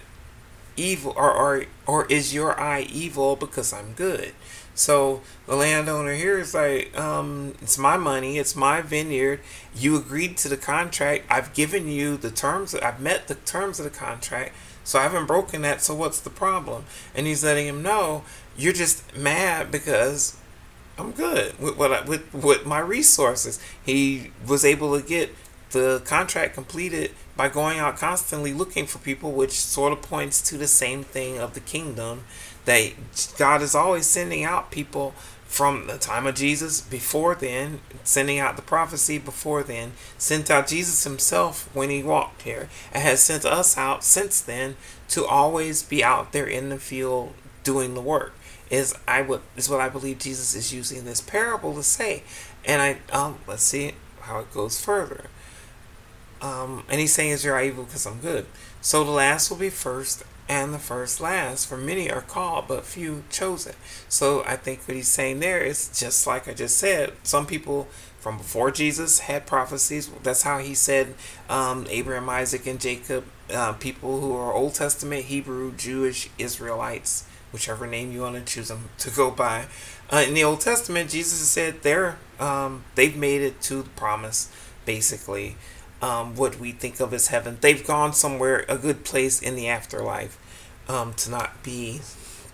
evil 0.76 1.12
or 1.16 1.32
or 1.32 1.64
or 1.84 2.06
is 2.06 2.32
your 2.32 2.60
eye 2.60 2.82
evil 2.82 3.34
because 3.34 3.72
I'm 3.72 3.92
good? 3.94 4.32
So 4.76 5.22
the 5.46 5.56
landowner 5.56 6.12
here 6.12 6.38
is 6.38 6.52
like, 6.52 6.96
um, 6.96 7.54
it's 7.62 7.78
my 7.78 7.96
money, 7.96 8.38
it's 8.38 8.54
my 8.54 8.82
vineyard. 8.82 9.40
You 9.74 9.96
agreed 9.96 10.36
to 10.38 10.48
the 10.48 10.56
contract. 10.58 11.24
I've 11.30 11.54
given 11.54 11.88
you 11.88 12.18
the 12.18 12.30
terms. 12.30 12.74
I've 12.74 13.00
met 13.00 13.26
the 13.26 13.36
terms 13.36 13.80
of 13.80 13.84
the 13.84 13.90
contract. 13.90 14.54
So 14.84 14.98
I 14.98 15.04
haven't 15.04 15.26
broken 15.26 15.62
that. 15.62 15.80
So 15.80 15.94
what's 15.94 16.20
the 16.20 16.30
problem? 16.30 16.84
And 17.14 17.26
he's 17.26 17.42
letting 17.42 17.66
him 17.66 17.82
know 17.82 18.22
you're 18.56 18.74
just 18.74 19.16
mad 19.16 19.70
because 19.72 20.36
I'm 20.98 21.12
good 21.12 21.58
with 21.58 21.76
what 21.76 21.92
I, 21.92 22.02
with 22.02 22.32
with 22.32 22.66
my 22.66 22.78
resources. 22.78 23.58
He 23.84 24.30
was 24.46 24.64
able 24.64 24.98
to 24.98 25.06
get 25.06 25.34
the 25.70 26.02
contract 26.04 26.54
completed 26.54 27.12
by 27.36 27.48
going 27.48 27.78
out 27.78 27.96
constantly 27.96 28.52
looking 28.52 28.86
for 28.86 28.98
people, 28.98 29.32
which 29.32 29.52
sort 29.52 29.92
of 29.92 30.02
points 30.02 30.40
to 30.50 30.56
the 30.56 30.66
same 30.66 31.02
thing 31.02 31.38
of 31.38 31.54
the 31.54 31.60
kingdom 31.60 32.24
that 32.66 32.92
God 33.38 33.62
is 33.62 33.74
always 33.74 34.06
sending 34.06 34.44
out 34.44 34.70
people 34.70 35.14
from 35.46 35.86
the 35.86 35.96
time 35.96 36.26
of 36.26 36.34
Jesus 36.34 36.80
before 36.80 37.34
then, 37.34 37.80
sending 38.04 38.38
out 38.38 38.56
the 38.56 38.62
prophecy 38.62 39.16
before 39.16 39.62
then, 39.62 39.92
sent 40.18 40.50
out 40.50 40.66
Jesus 40.66 41.04
himself 41.04 41.70
when 41.72 41.88
he 41.88 42.02
walked 42.02 42.42
here, 42.42 42.68
and 42.92 43.02
has 43.02 43.20
sent 43.20 43.44
us 43.44 43.78
out 43.78 44.04
since 44.04 44.40
then 44.40 44.76
to 45.08 45.24
always 45.24 45.82
be 45.82 46.04
out 46.04 46.32
there 46.32 46.46
in 46.46 46.68
the 46.68 46.78
field 46.78 47.32
doing 47.62 47.94
the 47.94 48.02
work. 48.02 48.34
Is 48.68 48.94
I 49.06 49.22
would 49.22 49.42
is 49.56 49.70
what 49.70 49.80
I 49.80 49.88
believe 49.88 50.18
Jesus 50.18 50.54
is 50.54 50.74
using 50.74 51.04
this 51.04 51.20
parable 51.20 51.74
to 51.74 51.84
say, 51.84 52.24
and 52.64 52.82
I 52.82 52.98
um 53.16 53.38
let's 53.46 53.62
see 53.62 53.92
how 54.22 54.40
it 54.40 54.52
goes 54.52 54.80
further. 54.80 55.26
Um, 56.42 56.84
and 56.90 57.00
he's 57.00 57.14
saying, 57.14 57.30
"Is 57.30 57.44
your 57.44 57.60
evil 57.60 57.84
because 57.84 58.06
I'm 58.06 58.18
good?" 58.18 58.46
So 58.80 59.04
the 59.04 59.12
last 59.12 59.50
will 59.50 59.56
be 59.56 59.70
first, 59.70 60.24
and 60.48 60.72
the 60.72 60.78
first 60.78 61.20
last. 61.20 61.68
For 61.68 61.76
many 61.76 62.10
are 62.10 62.20
called, 62.20 62.68
but 62.68 62.84
few 62.84 63.24
chosen. 63.30 63.74
So 64.08 64.42
I 64.44 64.56
think 64.56 64.86
what 64.86 64.96
he's 64.96 65.08
saying 65.08 65.40
there 65.40 65.60
is 65.60 65.90
just 65.98 66.26
like 66.26 66.48
I 66.48 66.54
just 66.54 66.78
said. 66.78 67.12
Some 67.22 67.46
people 67.46 67.88
from 68.20 68.38
before 68.38 68.70
Jesus 68.70 69.20
had 69.20 69.46
prophecies. 69.46 70.08
That's 70.22 70.42
how 70.42 70.58
he 70.58 70.74
said 70.74 71.14
um, 71.48 71.86
Abraham, 71.88 72.28
Isaac, 72.28 72.66
and 72.66 72.80
Jacob. 72.80 73.24
Uh, 73.52 73.72
people 73.74 74.20
who 74.20 74.34
are 74.34 74.52
Old 74.52 74.74
Testament, 74.74 75.26
Hebrew, 75.26 75.72
Jewish, 75.76 76.28
Israelites, 76.36 77.24
whichever 77.52 77.86
name 77.86 78.10
you 78.10 78.22
want 78.22 78.34
to 78.34 78.42
choose 78.42 78.68
them 78.68 78.90
to 78.98 79.10
go 79.10 79.30
by. 79.30 79.66
Uh, 80.10 80.24
in 80.26 80.34
the 80.34 80.42
Old 80.42 80.60
Testament, 80.60 81.10
Jesus 81.10 81.48
said 81.48 81.82
they're 81.82 82.18
um, 82.40 82.84
they've 82.96 83.16
made 83.16 83.42
it 83.42 83.60
to 83.62 83.82
the 83.82 83.88
promise, 83.90 84.50
basically 84.84 85.56
um, 86.02 86.36
what 86.36 86.58
we 86.58 86.72
think 86.72 87.00
of 87.00 87.12
as 87.12 87.28
heaven. 87.28 87.58
They've 87.60 87.86
gone 87.86 88.12
somewhere, 88.12 88.64
a 88.68 88.78
good 88.78 89.04
place 89.04 89.40
in 89.40 89.56
the 89.56 89.68
afterlife, 89.68 90.38
um, 90.88 91.14
to 91.14 91.30
not 91.30 91.62
be 91.62 92.00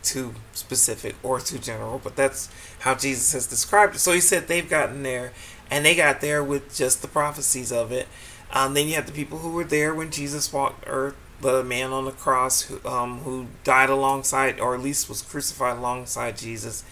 too 0.02 0.35
specific 0.52 1.14
or 1.22 1.40
too 1.40 1.59
general, 1.59 2.00
but 2.02 2.16
that's 2.16 2.50
how 2.81 2.94
Jesus 2.94 3.33
has 3.33 3.46
described 3.46 3.94
it. 3.96 3.98
So 3.98 4.12
he 4.12 4.20
said 4.20 4.48
they've 4.48 4.68
gotten 4.68 5.02
there, 5.02 5.33
and 5.70 5.85
they 5.85 5.94
got 5.94 6.20
there 6.20 6.42
with 6.42 6.74
just 6.74 7.02
the 7.02 7.09
prophecies 7.09 7.72
of 7.72 7.92
it. 7.92 8.09
Um, 8.52 8.74
then 8.74 8.88
you 8.88 8.94
have 8.94 9.07
the 9.07 9.12
people 9.12 9.38
who 9.38 9.52
were 9.52 9.64
there 9.64 9.94
when 9.94 10.11
Jesus 10.11 10.52
walked 10.52 10.85
earth, 10.87 11.16
the 11.40 11.64
man 11.64 11.90
on 11.92 12.05
the 12.05 12.12
cross 12.12 12.62
who, 12.62 12.88
um, 12.88 13.20
who 13.20 13.46
died 13.64 13.90
alongside, 13.90 14.61
or 14.61 14.74
at 14.74 14.81
least 14.81 15.09
was 15.09 15.22
crucified 15.22 15.78
alongside 15.78 16.37
Jesus, 16.37 16.85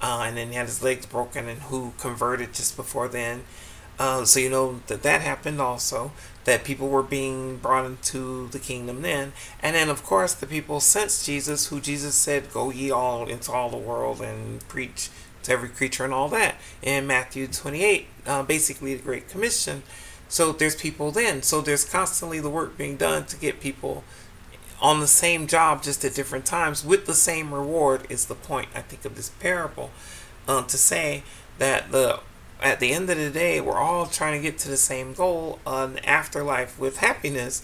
uh, 0.00 0.24
and 0.26 0.36
then 0.36 0.48
he 0.48 0.54
had 0.54 0.66
his 0.66 0.82
legs 0.82 1.04
broken, 1.04 1.48
and 1.48 1.62
who 1.62 1.92
converted 1.98 2.54
just 2.54 2.76
before 2.76 3.08
then. 3.08 3.42
Uh, 4.00 4.24
so 4.24 4.40
you 4.40 4.50
know 4.50 4.80
that 4.88 5.02
that 5.04 5.20
happened 5.20 5.60
also. 5.60 6.10
That 6.44 6.64
people 6.64 6.88
were 6.88 7.02
being 7.02 7.58
brought 7.58 7.84
into 7.84 8.48
the 8.48 8.58
kingdom 8.58 9.02
then, 9.02 9.34
and 9.62 9.76
then 9.76 9.90
of 9.90 10.02
course 10.02 10.32
the 10.32 10.46
people 10.46 10.80
since 10.80 11.24
Jesus, 11.24 11.66
who 11.66 11.80
Jesus 11.80 12.14
said, 12.14 12.50
"Go 12.50 12.70
ye 12.70 12.90
all 12.90 13.28
into 13.28 13.52
all 13.52 13.68
the 13.68 13.76
world 13.76 14.22
and 14.22 14.66
preach 14.66 15.10
to 15.42 15.52
every 15.52 15.68
creature 15.68 16.04
and 16.06 16.14
all 16.14 16.30
that." 16.30 16.54
In 16.82 17.06
Matthew 17.06 17.46
twenty-eight, 17.46 18.06
uh, 18.26 18.42
basically 18.42 18.94
the 18.94 19.02
Great 19.02 19.28
Commission. 19.28 19.82
So 20.30 20.50
there's 20.50 20.74
people 20.74 21.12
then. 21.12 21.42
So 21.42 21.60
there's 21.60 21.84
constantly 21.84 22.40
the 22.40 22.50
work 22.50 22.78
being 22.78 22.96
done 22.96 23.26
to 23.26 23.36
get 23.36 23.60
people 23.60 24.02
on 24.80 25.00
the 25.00 25.06
same 25.06 25.46
job, 25.46 25.82
just 25.82 26.04
at 26.06 26.14
different 26.14 26.46
times, 26.46 26.82
with 26.82 27.04
the 27.04 27.14
same 27.14 27.52
reward. 27.52 28.06
Is 28.08 28.24
the 28.24 28.34
point 28.34 28.70
I 28.74 28.80
think 28.80 29.04
of 29.04 29.14
this 29.14 29.28
parable 29.28 29.90
uh, 30.48 30.62
to 30.62 30.78
say 30.78 31.22
that 31.58 31.92
the 31.92 32.20
at 32.60 32.80
the 32.80 32.92
end 32.92 33.08
of 33.10 33.16
the 33.16 33.30
day, 33.30 33.60
we're 33.60 33.78
all 33.78 34.06
trying 34.06 34.40
to 34.40 34.42
get 34.42 34.58
to 34.58 34.68
the 34.68 34.76
same 34.76 35.12
goal, 35.12 35.58
an 35.66 35.98
afterlife 36.00 36.78
with 36.78 36.98
happiness, 36.98 37.62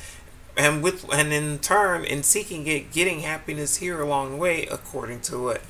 and 0.56 0.82
with 0.82 1.06
and 1.12 1.32
in 1.32 1.59
turn, 1.59 2.04
in 2.04 2.22
seeking 2.22 2.66
it, 2.66 2.92
getting 2.92 3.20
happiness 3.20 3.76
here 3.76 4.00
along 4.00 4.32
the 4.32 4.37
way, 4.37 4.66
according 4.66 5.20
to 5.22 5.38
what 5.42 5.62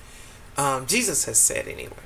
um, 0.57 0.87
Jesus 0.87 1.25
has 1.25 1.39
said 1.39 1.67
anyway. 1.67 1.97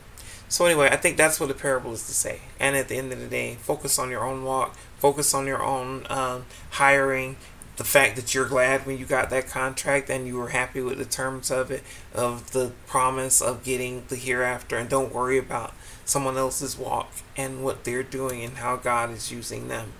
So 0.48 0.66
anyway, 0.66 0.88
I 0.90 0.96
think 0.96 1.16
that's 1.16 1.38
what 1.38 1.48
the 1.48 1.54
parable 1.54 1.92
is 1.92 2.06
to 2.06 2.14
say. 2.14 2.40
And 2.58 2.74
at 2.74 2.88
the 2.88 2.96
end 2.96 3.12
of 3.12 3.20
the 3.20 3.28
day, 3.28 3.54
focus 3.60 3.98
on 3.98 4.10
your 4.10 4.24
own 4.24 4.42
walk, 4.42 4.74
focus 4.98 5.32
on 5.32 5.46
your 5.46 5.62
own 5.62 6.06
um, 6.10 6.46
hiring, 6.70 7.36
the 7.76 7.84
fact 7.84 8.16
that 8.16 8.34
you're 8.34 8.48
glad 8.48 8.84
when 8.84 8.98
you 8.98 9.06
got 9.06 9.30
that 9.30 9.46
contract 9.46 10.10
and 10.10 10.26
you 10.26 10.36
were 10.36 10.48
happy 10.48 10.80
with 10.80 10.98
the 10.98 11.04
terms 11.04 11.50
of 11.50 11.70
it, 11.70 11.82
of 12.12 12.50
the 12.50 12.72
promise 12.86 13.40
of 13.40 13.62
getting 13.62 14.02
the 14.08 14.16
hereafter, 14.16 14.76
and 14.76 14.88
don't 14.88 15.14
worry 15.14 15.38
about 15.38 15.72
someone 16.10 16.36
else's 16.36 16.76
walk 16.76 17.12
and 17.36 17.62
what 17.62 17.84
they're 17.84 18.02
doing 18.02 18.42
and 18.42 18.56
how 18.56 18.74
God 18.74 19.10
is 19.12 19.30
using 19.30 19.68
them. 19.68 19.92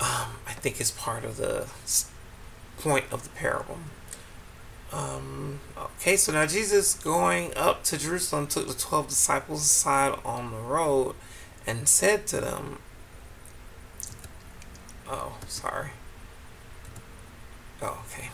Um, 0.00 0.38
I 0.46 0.52
think 0.52 0.80
is 0.80 0.90
part 0.90 1.24
of 1.24 1.36
the 1.36 1.68
point 2.78 3.04
of 3.12 3.22
the 3.22 3.30
parable. 3.30 3.78
Um, 4.92 5.60
okay, 5.76 6.16
so 6.16 6.32
now 6.32 6.46
Jesus 6.46 6.94
going 6.94 7.56
up 7.56 7.84
to 7.84 7.98
Jerusalem 7.98 8.48
took 8.48 8.66
the 8.66 8.74
12 8.74 9.08
disciples 9.08 9.62
aside 9.62 10.18
on 10.24 10.50
the 10.50 10.58
road 10.58 11.14
and 11.66 11.88
said 11.88 12.26
to 12.28 12.40
them, 12.40 12.78
Oh, 15.06 15.38
sorry. 15.46 15.90
Oh, 17.80 18.02
okay. 18.06 18.30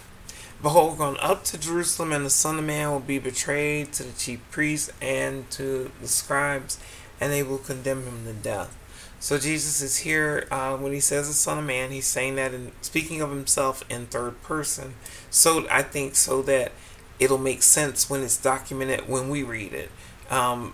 Behold, 0.65 0.97
going 0.97 1.19
up 1.21 1.45
to 1.45 1.59
Jerusalem, 1.59 2.11
and 2.11 2.25
the 2.25 2.31
Son 2.31 2.59
of 2.59 2.65
Man 2.65 2.91
will 2.91 2.99
be 2.99 3.19
betrayed 3.19 3.93
to 3.93 4.03
the 4.03 4.15
chief 4.15 4.41
priests 4.51 4.91
and 4.99 5.51
to 5.51 5.91
the 6.01 6.09
scribes, 6.09 6.79
and 7.21 7.31
they 7.31 7.43
will 7.43 7.59
condemn 7.59 8.05
him 8.05 8.25
to 8.25 8.33
death. 8.33 8.75
So 9.21 9.37
Jesus 9.37 9.83
is 9.83 9.99
here 9.99 10.49
uh, 10.51 10.75
when 10.79 10.95
he 10.95 11.01
says 11.01 11.29
the 11.29 11.35
Son 11.35 11.59
of 11.59 11.67
Man. 11.67 11.91
He's 11.91 12.07
saying 12.07 12.37
that 12.37 12.55
and 12.55 12.73
speaking 12.81 13.21
of 13.21 13.29
himself 13.29 13.85
in 13.91 14.07
third 14.07 14.43
person. 14.43 14.95
So 15.29 15.69
I 15.71 15.83
think 15.83 16.15
so 16.15 16.41
that 16.41 16.73
it'll 17.21 17.37
make 17.37 17.63
sense 17.63 18.09
when 18.09 18.23
it's 18.23 18.39
documented 18.39 19.07
when 19.07 19.29
we 19.29 19.43
read 19.43 19.75
it. 19.75 19.91
Um, 20.31 20.73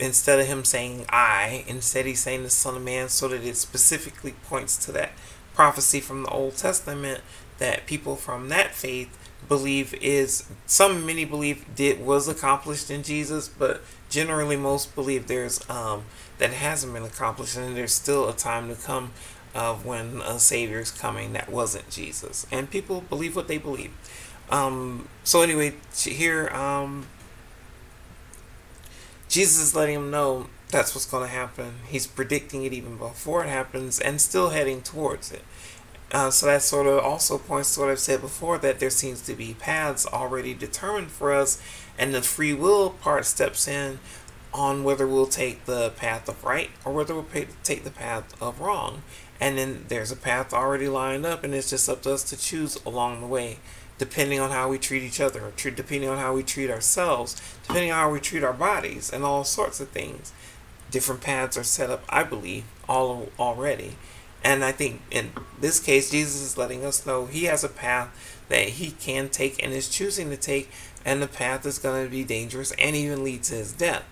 instead 0.00 0.40
of 0.40 0.48
him 0.48 0.64
saying 0.64 1.06
I, 1.10 1.64
instead 1.68 2.06
he's 2.06 2.24
saying 2.24 2.42
the 2.42 2.50
Son 2.50 2.74
of 2.74 2.82
Man, 2.82 3.08
so 3.08 3.28
that 3.28 3.44
it 3.44 3.56
specifically 3.56 4.32
points 4.48 4.76
to 4.86 4.90
that 4.92 5.12
prophecy 5.54 6.00
from 6.00 6.24
the 6.24 6.30
Old 6.30 6.56
Testament 6.56 7.20
that 7.58 7.86
people 7.86 8.16
from 8.16 8.48
that 8.48 8.74
faith 8.74 9.16
believe 9.48 9.94
is 9.94 10.44
some 10.66 11.06
many 11.06 11.24
believe 11.24 11.64
did 11.74 12.04
was 12.04 12.28
accomplished 12.28 12.90
in 12.90 13.02
Jesus, 13.02 13.48
but 13.48 13.82
generally 14.08 14.56
most 14.56 14.94
believe 14.94 15.26
there's 15.26 15.68
um, 15.68 16.04
that 16.38 16.52
hasn't 16.52 16.92
been 16.92 17.02
accomplished, 17.02 17.56
and 17.56 17.76
there's 17.76 17.92
still 17.92 18.28
a 18.28 18.34
time 18.34 18.68
to 18.68 18.74
come 18.74 19.12
of 19.54 19.84
when 19.84 20.20
a 20.20 20.38
savior 20.38 20.78
is 20.78 20.90
coming 20.90 21.32
that 21.32 21.48
wasn't 21.48 21.88
Jesus, 21.90 22.46
and 22.52 22.70
people 22.70 23.00
believe 23.00 23.34
what 23.34 23.48
they 23.48 23.58
believe. 23.58 23.90
Um, 24.50 25.08
so 25.24 25.42
anyway, 25.42 25.74
here 25.94 26.48
um, 26.48 27.06
Jesus 29.28 29.58
is 29.58 29.74
letting 29.74 29.94
him 29.94 30.10
know 30.10 30.48
that's 30.70 30.94
what's 30.94 31.06
going 31.06 31.26
to 31.26 31.34
happen. 31.34 31.74
He's 31.86 32.06
predicting 32.06 32.64
it 32.64 32.72
even 32.72 32.96
before 32.96 33.44
it 33.44 33.48
happens, 33.48 33.98
and 33.98 34.20
still 34.20 34.50
heading 34.50 34.82
towards 34.82 35.32
it. 35.32 35.42
Uh, 36.10 36.30
so 36.30 36.46
that 36.46 36.62
sort 36.62 36.86
of 36.86 37.00
also 37.00 37.36
points 37.36 37.74
to 37.74 37.80
what 37.80 37.90
I've 37.90 37.98
said 37.98 38.22
before 38.22 38.56
that 38.58 38.80
there 38.80 38.90
seems 38.90 39.20
to 39.22 39.34
be 39.34 39.54
paths 39.58 40.06
already 40.06 40.54
determined 40.54 41.10
for 41.10 41.32
us, 41.32 41.60
and 41.98 42.14
the 42.14 42.22
free 42.22 42.54
will 42.54 42.90
part 42.90 43.26
steps 43.26 43.68
in 43.68 43.98
on 44.54 44.84
whether 44.84 45.06
we'll 45.06 45.26
take 45.26 45.66
the 45.66 45.90
path 45.90 46.28
of 46.28 46.42
right 46.42 46.70
or 46.84 46.92
whether 46.92 47.14
we'll 47.14 47.26
take 47.62 47.84
the 47.84 47.90
path 47.90 48.40
of 48.40 48.60
wrong. 48.60 49.02
And 49.40 49.58
then 49.58 49.84
there's 49.88 50.10
a 50.10 50.16
path 50.16 50.52
already 50.52 50.88
lined 50.88 51.26
up, 51.26 51.44
and 51.44 51.54
it's 51.54 51.70
just 51.70 51.88
up 51.88 52.02
to 52.02 52.14
us 52.14 52.24
to 52.24 52.36
choose 52.36 52.82
along 52.84 53.20
the 53.20 53.26
way, 53.26 53.58
depending 53.98 54.40
on 54.40 54.50
how 54.50 54.68
we 54.68 54.78
treat 54.78 55.02
each 55.02 55.20
other, 55.20 55.52
depending 55.56 56.08
on 56.08 56.18
how 56.18 56.32
we 56.34 56.42
treat 56.42 56.70
ourselves, 56.70 57.40
depending 57.62 57.92
on 57.92 57.98
how 57.98 58.10
we 58.10 58.18
treat 58.18 58.42
our 58.42 58.52
bodies, 58.52 59.12
and 59.12 59.22
all 59.22 59.44
sorts 59.44 59.78
of 59.78 59.90
things. 59.90 60.32
Different 60.90 61.20
paths 61.20 61.58
are 61.58 61.64
set 61.64 61.90
up, 61.90 62.02
I 62.08 62.24
believe, 62.24 62.64
all 62.88 63.28
already. 63.38 63.96
And 64.44 64.64
I 64.64 64.72
think 64.72 65.02
in 65.10 65.32
this 65.60 65.80
case, 65.80 66.10
Jesus 66.10 66.40
is 66.40 66.58
letting 66.58 66.84
us 66.84 67.04
know 67.04 67.26
he 67.26 67.44
has 67.44 67.64
a 67.64 67.68
path 67.68 68.44
that 68.48 68.68
he 68.68 68.92
can 68.92 69.28
take 69.28 69.62
and 69.62 69.72
is 69.72 69.88
choosing 69.88 70.30
to 70.30 70.36
take, 70.36 70.70
and 71.04 71.20
the 71.20 71.26
path 71.26 71.66
is 71.66 71.78
going 71.78 72.04
to 72.04 72.10
be 72.10 72.24
dangerous 72.24 72.72
and 72.72 72.96
even 72.96 73.24
lead 73.24 73.42
to 73.44 73.54
his 73.54 73.72
death. 73.72 74.04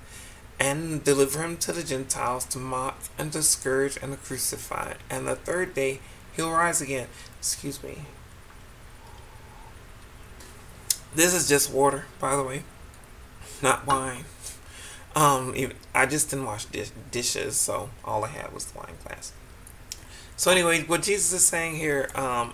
And 0.58 1.04
deliver 1.04 1.42
him 1.42 1.58
to 1.58 1.72
the 1.72 1.82
Gentiles 1.82 2.46
to 2.46 2.58
mock 2.58 2.98
and 3.18 3.30
to 3.32 3.42
scourge 3.42 3.98
and 4.00 4.12
to 4.12 4.18
crucify. 4.18 4.94
And 5.10 5.26
the 5.26 5.36
third 5.36 5.74
day 5.74 6.00
he'll 6.34 6.50
rise 6.50 6.80
again. 6.80 7.08
Excuse 7.38 7.82
me. 7.82 7.98
This 11.14 11.34
is 11.34 11.48
just 11.48 11.72
water, 11.72 12.06
by 12.20 12.36
the 12.36 12.42
way, 12.42 12.62
not 13.62 13.86
wine. 13.86 14.24
Um, 15.14 15.54
I 15.94 16.04
just 16.04 16.28
didn't 16.28 16.44
wash 16.44 16.66
dish, 16.66 16.90
dishes, 17.10 17.56
so 17.56 17.88
all 18.04 18.22
I 18.24 18.28
had 18.28 18.52
was 18.52 18.66
the 18.66 18.78
wine 18.78 18.96
glass. 19.02 19.32
So 20.36 20.50
anyway, 20.50 20.82
what 20.84 21.02
Jesus 21.02 21.32
is 21.32 21.46
saying 21.46 21.76
here 21.76 22.10
um, 22.14 22.52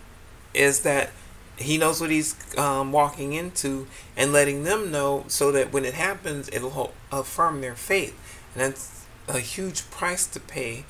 is 0.55 0.81
that 0.81 1.11
he 1.57 1.79
knows 1.79 2.01
what 2.01 2.11
he's 2.11 2.37
um, 2.57 2.93
walking 2.93 3.33
into 3.33 3.87
and 4.17 4.33
letting 4.33 4.63
them 4.65 4.91
know 4.91 5.25
so 5.29 5.53
that 5.53 5.73
when 5.73 5.85
it 5.85 5.95
happens, 5.95 6.49
it'll 6.53 6.95
affirm 7.11 7.61
their 7.61 7.75
faith. 7.75 8.17
And 8.55 8.63
that's 8.63 9.05
a 9.29 9.41
huge 9.41 9.91
price 9.91 10.27
to 10.29 10.41
pay 10.41 10.85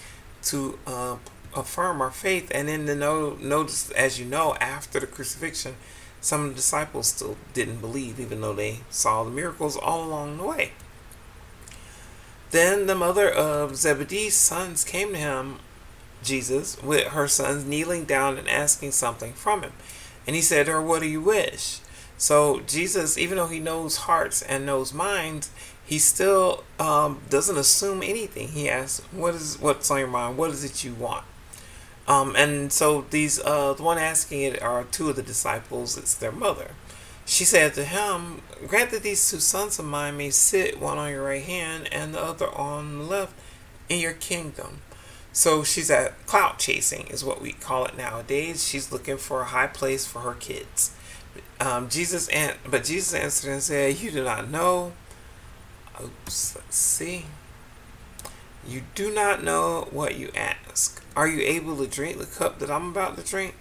to 0.45 0.79
uh, 0.87 1.17
affirm 1.55 2.01
our 2.01 2.11
faith. 2.11 2.51
And 2.55 2.69
then 2.69 2.87
the 2.87 2.95
no, 2.95 3.37
notice, 3.41 3.91
as 3.93 4.21
you 4.21 4.27
know, 4.27 4.55
after 4.61 5.01
the 5.01 5.07
crucifixion, 5.07 5.77
some 6.21 6.43
of 6.43 6.49
the 6.51 6.55
disciples 6.55 7.09
still 7.09 7.37
didn't 7.53 7.81
believe, 7.81 8.21
even 8.21 8.41
though 8.41 8.55
they 8.55 8.81
saw 8.91 9.25
the 9.25 9.31
miracles 9.31 9.77
all 9.77 10.05
along 10.05 10.37
the 10.37 10.45
way. 10.45 10.73
Then 12.51 12.87
the 12.87 12.95
mother 12.95 13.31
of 13.31 13.77
Zebedee's 13.77 14.35
sons 14.35 14.85
came 14.85 15.13
to 15.13 15.19
him 15.19 15.59
Jesus 16.23 16.81
with 16.83 17.09
her 17.09 17.29
sons 17.29 17.65
kneeling 17.65 18.05
down 18.05 18.39
and 18.39 18.49
asking 18.49 18.93
something 18.93 19.33
from 19.33 19.63
him. 19.63 19.73
And 20.27 20.37
he 20.37 20.43
said 20.43 20.67
to 20.67 20.73
her, 20.73 20.83
What 20.83 21.01
do 21.01 21.09
you 21.09 21.21
wish? 21.21 21.81
So 22.17 22.61
Jesus, 22.61 23.19
even 23.19 23.37
though 23.37 23.49
he 23.49 23.59
knows 23.59 23.97
hearts 23.97 24.43
and 24.43 24.65
knows 24.65 24.95
minds, 24.95 25.51
he 25.85 25.99
still 25.99 26.63
um, 26.79 27.21
doesn't 27.29 27.59
assume 27.59 28.03
anything. 28.03 28.49
He 28.49 28.69
asks, 28.69 29.05
"What 29.11 29.35
is 29.35 29.59
what's 29.59 29.91
on 29.91 29.99
your 29.99 30.09
mind? 30.09 30.37
What 30.37 30.51
is 30.51 30.63
it 30.65 30.85
you 30.85 30.95
want?" 30.95 31.25
Um, 32.07 32.37
and 32.37 32.73
so 32.73 33.07
these, 33.11 33.41
uh, 33.41 33.75
the 33.75 33.83
one 33.83 33.99
asking 33.99 34.43
it 34.43 34.63
are 34.63 34.85
two 34.85 35.11
of 35.11 35.17
the 35.17 35.23
disciples. 35.23 35.99
It's 35.99 36.15
their 36.15 36.33
mother. 36.33 36.71
She 37.27 37.45
said 37.45 37.75
to 37.75 37.85
him, 37.85 38.43
"Grant 38.67 38.91
that 38.93 39.03
these 39.03 39.29
two 39.29 39.41
sons 39.41 39.79
of 39.79 39.85
mine 39.85 40.17
may 40.17 40.31
sit, 40.31 40.81
one 40.81 40.99
on 40.99 41.11
your 41.11 41.25
right 41.25 41.43
hand 41.43 41.93
and 41.93 42.15
the 42.15 42.23
other 42.23 42.49
on 42.49 42.99
the 42.99 43.05
left, 43.05 43.35
in 43.89 43.99
your 43.99 44.13
kingdom." 44.13 44.81
So 45.33 45.65
she's 45.65 45.91
at 45.91 46.27
clout 46.27 46.59
chasing, 46.59 47.07
is 47.07 47.25
what 47.25 47.41
we 47.41 47.53
call 47.53 47.87
it 47.87 47.97
nowadays. 47.97 48.67
She's 48.67 48.93
looking 48.93 49.17
for 49.17 49.41
a 49.41 49.47
high 49.47 49.67
place 49.67 50.07
for 50.07 50.21
her 50.21 50.35
kids. 50.35 50.95
Um, 51.59 51.89
Jesus 51.89 52.29
and 52.29 52.57
but 52.69 52.85
Jesus 52.85 53.15
answered 53.15 53.51
and 53.51 53.63
said, 53.63 53.99
"You 53.99 54.11
do 54.11 54.25
not 54.25 54.51
know." 54.51 54.93
Oops, 56.03 56.57
let's 56.57 56.77
see. 56.77 57.27
You 58.67 58.83
do 58.95 59.13
not 59.13 59.43
know 59.43 59.89
what 59.91 60.17
you 60.17 60.31
ask. 60.35 61.03
Are 61.17 61.29
you 61.29 61.41
able 61.41 61.77
to 61.77 61.87
drink 61.87 62.19
the 62.19 62.27
cup 62.27 62.59
that 62.59 62.71
I'm 62.71 62.91
about 62.91 63.17
to 63.17 63.23
drink, 63.23 63.55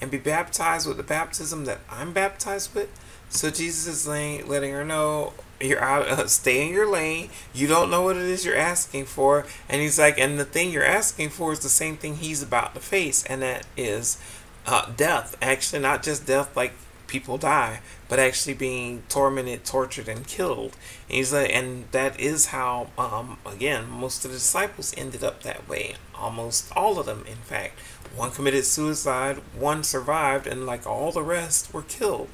and 0.00 0.10
be 0.10 0.18
baptized 0.18 0.86
with 0.86 0.96
the 0.96 1.02
baptism 1.02 1.64
that 1.64 1.80
I'm 1.90 2.12
baptized 2.12 2.74
with? 2.74 2.88
So 3.28 3.50
Jesus 3.50 3.86
is 3.86 4.06
letting 4.06 4.72
her 4.72 4.84
know 4.84 5.32
you're 5.60 5.82
out 5.82 6.08
uh, 6.08 6.26
stay 6.26 6.66
in 6.66 6.72
your 6.72 6.90
lane. 6.90 7.30
You 7.54 7.66
don't 7.66 7.90
know 7.90 8.02
what 8.02 8.16
it 8.16 8.22
is 8.22 8.44
you're 8.44 8.56
asking 8.56 9.06
for. 9.06 9.46
And 9.68 9.80
he's 9.80 9.98
like 9.98 10.18
and 10.18 10.38
the 10.38 10.44
thing 10.44 10.70
you're 10.70 10.84
asking 10.84 11.30
for 11.30 11.52
is 11.52 11.60
the 11.60 11.68
same 11.68 11.96
thing 11.96 12.16
he's 12.16 12.42
about 12.42 12.74
to 12.74 12.80
face. 12.80 13.24
And 13.24 13.42
that 13.42 13.66
is 13.76 14.20
uh, 14.66 14.90
death. 14.96 15.36
Actually 15.40 15.82
not 15.82 16.02
just 16.02 16.26
death 16.26 16.56
like 16.56 16.72
people 17.06 17.38
die 17.38 17.80
but 18.08 18.18
actually 18.18 18.52
being 18.52 19.02
tormented 19.08 19.64
tortured 19.64 20.08
and 20.08 20.26
killed. 20.26 20.76
And 21.08 21.16
he's 21.16 21.32
like 21.32 21.50
and 21.54 21.84
that 21.92 22.18
is 22.20 22.46
how 22.46 22.88
um, 22.98 23.38
again 23.46 23.88
most 23.88 24.24
of 24.24 24.32
the 24.32 24.36
disciples 24.36 24.94
ended 24.96 25.24
up 25.24 25.42
that 25.42 25.68
way. 25.68 25.94
Almost 26.14 26.70
all 26.76 26.98
of 26.98 27.06
them 27.06 27.24
in 27.26 27.36
fact. 27.36 27.78
One 28.14 28.30
committed 28.30 28.64
suicide 28.64 29.40
one 29.56 29.84
survived 29.84 30.46
and 30.46 30.66
like 30.66 30.86
all 30.86 31.12
the 31.12 31.22
rest 31.22 31.72
were 31.72 31.82
killed. 31.82 32.28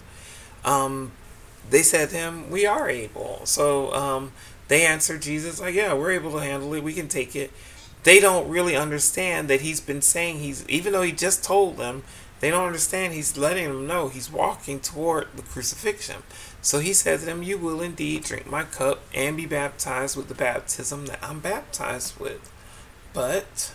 Um, 0.65 1.13
they 1.71 1.83
said 1.83 2.11
to 2.11 2.17
him, 2.17 2.51
We 2.51 2.67
are 2.67 2.89
able. 2.89 3.41
So 3.45 3.93
um, 3.93 4.33
they 4.69 4.85
answered 4.85 5.23
Jesus, 5.23 5.61
like, 5.61 5.75
Yeah, 5.75 5.95
we're 5.95 6.13
able 6.13 6.33
to 6.33 6.39
handle 6.39 6.75
it. 6.75 6.83
We 6.83 6.93
can 6.93 7.09
take 7.09 7.35
it. 7.35 7.51
They 8.05 8.19
don't 8.19 8.49
really 8.49 8.75
understand 8.75 9.49
that 9.49 9.61
he's 9.61 9.81
been 9.81 10.03
saying 10.03 10.41
he's, 10.41 10.69
even 10.69 10.93
though 10.93 11.03
he 11.03 11.13
just 11.13 11.45
told 11.45 11.77
them, 11.77 12.03
they 12.41 12.51
don't 12.51 12.67
understand 12.67 13.13
he's 13.13 13.39
letting 13.39 13.69
them 13.69 13.87
know 13.87 14.09
he's 14.09 14.31
walking 14.31 14.81
toward 14.81 15.29
the 15.37 15.43
crucifixion. 15.43 16.25
So 16.61 16.81
he 16.81 16.93
said 16.93 17.21
to 17.21 17.27
them, 17.27 17.45
You 17.45 17.57
will 17.57 17.81
indeed 17.81 18.25
drink 18.25 18.51
my 18.51 18.65
cup 18.65 19.03
and 19.15 19.37
be 19.37 19.47
baptized 19.47 20.17
with 20.17 20.27
the 20.27 20.35
baptism 20.35 21.07
that 21.07 21.21
I'm 21.23 21.39
baptized 21.39 22.19
with. 22.19 22.51
But 23.13 23.73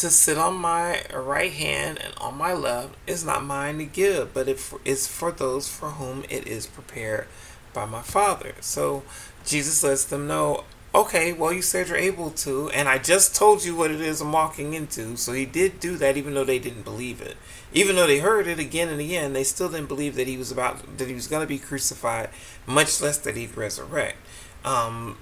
to 0.00 0.10
sit 0.10 0.38
on 0.38 0.56
my 0.56 1.02
right 1.14 1.52
hand 1.52 1.98
and 1.98 2.14
on 2.20 2.36
my 2.36 2.52
left 2.52 2.94
is 3.06 3.24
not 3.24 3.44
mine 3.44 3.78
to 3.78 3.84
give, 3.84 4.34
but 4.34 4.48
it 4.48 4.60
is 4.84 5.06
for 5.06 5.32
those 5.32 5.68
for 5.68 5.90
whom 5.90 6.24
it 6.28 6.46
is 6.46 6.66
prepared 6.66 7.26
by 7.72 7.84
my 7.84 8.02
Father. 8.02 8.54
So 8.60 9.02
Jesus 9.44 9.82
lets 9.82 10.04
them 10.04 10.26
know, 10.26 10.64
okay, 10.94 11.32
well, 11.32 11.52
you 11.52 11.62
said 11.62 11.88
you're 11.88 11.96
able 11.96 12.30
to, 12.30 12.70
and 12.70 12.88
I 12.88 12.98
just 12.98 13.34
told 13.34 13.64
you 13.64 13.76
what 13.76 13.90
it 13.90 14.00
is 14.00 14.20
I'm 14.20 14.32
walking 14.32 14.74
into. 14.74 15.16
So 15.16 15.32
he 15.32 15.44
did 15.44 15.80
do 15.80 15.96
that, 15.96 16.16
even 16.16 16.34
though 16.34 16.44
they 16.44 16.58
didn't 16.58 16.82
believe 16.82 17.20
it. 17.20 17.36
Even 17.72 17.96
though 17.96 18.06
they 18.06 18.18
heard 18.18 18.46
it 18.46 18.58
again 18.58 18.88
and 18.88 19.00
again, 19.00 19.32
they 19.32 19.44
still 19.44 19.68
didn't 19.68 19.88
believe 19.88 20.16
that 20.16 20.26
he 20.26 20.36
was 20.36 20.50
about 20.50 20.98
that 20.98 21.08
he 21.08 21.14
was 21.14 21.26
going 21.26 21.42
to 21.42 21.46
be 21.46 21.58
crucified, 21.58 22.30
much 22.66 23.00
less 23.00 23.18
that 23.18 23.36
he'd 23.36 23.56
resurrect. 23.56 24.16
Um, 24.64 25.18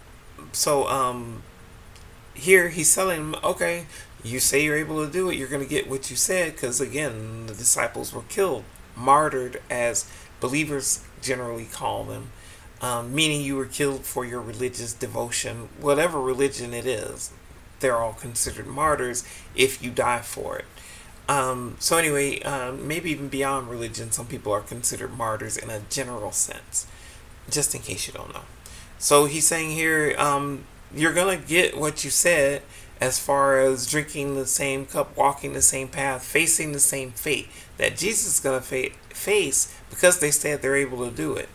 so 0.52 0.86
um, 0.88 1.42
here 2.34 2.68
he's 2.68 2.94
telling 2.94 3.32
them, 3.32 3.40
okay, 3.42 3.86
you 4.26 4.40
say 4.40 4.64
you're 4.64 4.76
able 4.76 5.04
to 5.04 5.10
do 5.10 5.30
it, 5.30 5.36
you're 5.36 5.48
going 5.48 5.62
to 5.62 5.68
get 5.68 5.88
what 5.88 6.10
you 6.10 6.16
said 6.16 6.52
because, 6.52 6.80
again, 6.80 7.46
the 7.46 7.54
disciples 7.54 8.12
were 8.12 8.22
killed, 8.22 8.64
martyred, 8.96 9.60
as 9.70 10.10
believers 10.40 11.04
generally 11.22 11.66
call 11.66 12.04
them, 12.04 12.30
um, 12.80 13.14
meaning 13.14 13.40
you 13.40 13.56
were 13.56 13.66
killed 13.66 14.04
for 14.04 14.24
your 14.24 14.40
religious 14.40 14.92
devotion, 14.92 15.68
whatever 15.80 16.20
religion 16.20 16.74
it 16.74 16.86
is. 16.86 17.32
They're 17.80 17.96
all 17.96 18.14
considered 18.14 18.66
martyrs 18.66 19.24
if 19.54 19.82
you 19.82 19.90
die 19.90 20.20
for 20.20 20.58
it. 20.58 20.64
Um, 21.28 21.76
so, 21.78 21.96
anyway, 21.96 22.40
um, 22.42 22.86
maybe 22.86 23.10
even 23.10 23.28
beyond 23.28 23.68
religion, 23.68 24.12
some 24.12 24.26
people 24.26 24.52
are 24.52 24.60
considered 24.60 25.16
martyrs 25.16 25.56
in 25.56 25.70
a 25.70 25.80
general 25.90 26.32
sense, 26.32 26.86
just 27.50 27.74
in 27.74 27.82
case 27.82 28.06
you 28.06 28.12
don't 28.12 28.32
know. 28.32 28.42
So, 28.98 29.24
he's 29.24 29.46
saying 29.46 29.72
here, 29.72 30.14
um, 30.18 30.64
you're 30.94 31.12
going 31.12 31.40
to 31.40 31.46
get 31.46 31.76
what 31.76 32.04
you 32.04 32.10
said 32.10 32.62
as 33.00 33.18
far 33.18 33.60
as 33.60 33.86
drinking 33.86 34.34
the 34.34 34.46
same 34.46 34.86
cup, 34.86 35.16
walking 35.16 35.52
the 35.52 35.62
same 35.62 35.88
path, 35.88 36.24
facing 36.24 36.72
the 36.72 36.80
same 36.80 37.10
fate 37.10 37.48
that 37.76 37.96
Jesus 37.96 38.34
is 38.34 38.40
going 38.40 38.58
to 38.58 38.64
fa- 38.66 38.96
face 39.10 39.74
because 39.90 40.18
they 40.18 40.30
said 40.30 40.62
they're 40.62 40.76
able 40.76 41.04
to 41.08 41.14
do 41.14 41.34
it. 41.34 41.48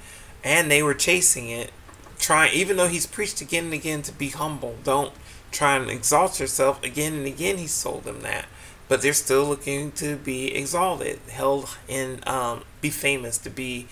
And 0.43 0.69
they 0.69 0.83
were 0.83 0.93
chasing 0.93 1.49
it, 1.49 1.71
trying, 2.19 2.53
even 2.53 2.77
though 2.77 2.87
he's 2.87 3.07
preached 3.07 3.41
again 3.41 3.65
and 3.65 3.73
again 3.73 4.01
to 4.03 4.11
be 4.11 4.29
humble, 4.29 4.75
don't 4.83 5.13
try 5.51 5.75
and 5.77 5.89
exalt 5.89 6.39
yourself. 6.39 6.83
Again 6.83 7.13
and 7.13 7.25
again, 7.25 7.57
he 7.57 7.67
told 7.67 8.03
them 8.03 8.21
that. 8.21 8.45
but 8.91 9.01
they're 9.01 9.13
still 9.13 9.45
looking 9.45 9.89
to 9.93 10.17
be 10.17 10.53
exalted, 10.53 11.17
held 11.29 11.77
in, 11.87 12.19
um, 12.27 12.61
be 12.81 12.89
famous, 12.89 13.37
to 13.37 13.49
be, 13.49 13.87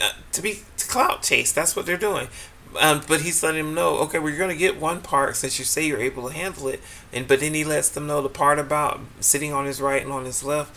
uh, 0.00 0.12
to 0.30 0.40
be 0.40 0.60
to 0.76 0.86
clout 0.86 1.22
chase. 1.24 1.50
That's 1.50 1.74
what 1.74 1.84
they're 1.84 1.96
doing. 1.96 2.28
Um, 2.78 3.02
but 3.08 3.22
he's 3.22 3.42
letting 3.42 3.64
them 3.64 3.74
know, 3.74 3.98
okay, 4.00 4.18
we're 4.18 4.36
going 4.36 4.50
to 4.50 4.56
get 4.56 4.80
one 4.80 5.00
part 5.00 5.36
since 5.36 5.58
you 5.58 5.64
say 5.64 5.86
you're 5.86 6.00
able 6.00 6.28
to 6.28 6.34
handle 6.34 6.68
it, 6.68 6.80
and 7.12 7.26
but 7.26 7.40
then 7.40 7.54
he 7.54 7.64
lets 7.64 7.88
them 7.88 8.06
know 8.06 8.20
the 8.20 8.28
part 8.28 8.58
about 8.58 9.00
sitting 9.20 9.52
on 9.52 9.64
his 9.64 9.80
right 9.80 10.02
and 10.02 10.12
on 10.12 10.24
his 10.24 10.44
left, 10.44 10.76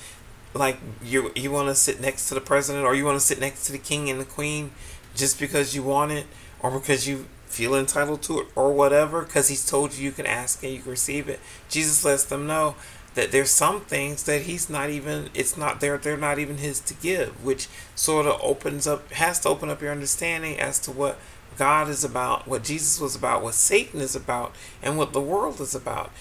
like 0.54 0.78
you 1.04 1.32
you 1.36 1.52
want 1.52 1.68
to 1.68 1.76
sit 1.76 2.00
next 2.00 2.30
to 2.30 2.34
the 2.34 2.42
president 2.42 2.86
or 2.86 2.96
you 2.96 3.06
want 3.06 3.20
to 3.20 3.26
sit 3.26 3.40
next 3.40 3.66
to 3.66 3.72
the 3.72 3.78
king 3.78 4.10
and 4.10 4.22
the 4.22 4.26
queen, 4.26 4.72
just 5.16 5.40
because 5.40 5.76
you 5.76 5.84
want 5.84 6.12
it 6.12 6.28
or 6.62 6.72
because 6.72 7.08
you 7.08 7.26
feel 7.46 7.76
entitled 7.76 8.22
to 8.22 8.40
it 8.40 8.48
or 8.56 8.72
whatever, 8.72 9.24
because 9.24 9.50
he's 9.50 9.70
told 9.70 9.94
you 9.94 10.06
you 10.06 10.12
can 10.12 10.26
ask 10.26 10.64
and 10.64 10.72
you 10.74 10.80
can 10.80 10.92
receive 10.92 11.28
it. 11.28 11.40
Jesus 11.70 12.06
lets 12.06 12.24
them 12.24 12.48
know 12.48 12.76
that 13.14 13.32
there's 13.32 13.50
some 13.50 13.82
things 13.82 14.24
that 14.24 14.44
he's 14.44 14.70
not 14.70 14.90
even 14.90 15.30
it's 15.34 15.58
not 15.58 15.82
there 15.82 15.98
they're 15.98 16.18
not 16.18 16.40
even 16.40 16.58
his 16.58 16.80
to 16.80 16.94
give 16.94 17.44
which 17.44 17.68
sort 17.94 18.26
of 18.26 18.40
opens 18.42 18.88
up 18.88 19.12
has 19.12 19.40
to 19.40 19.50
open 19.50 19.70
up 19.70 19.82
your 19.82 19.92
understanding 19.92 20.60
as 20.60 20.80
to 20.80 20.92
what 20.92 21.18
God 21.58 21.90
is 21.90 22.04
about, 22.04 22.48
what 22.48 22.64
Jesus 22.64 23.00
was 23.00 23.16
about, 23.16 23.44
what 23.44 23.54
Satan 23.54 24.02
is 24.02 24.16
about, 24.16 24.56
and 24.82 24.98
what 24.98 25.14
the 25.14 25.22
world 25.22 25.60
is 25.60 25.76
about. 25.76 26.12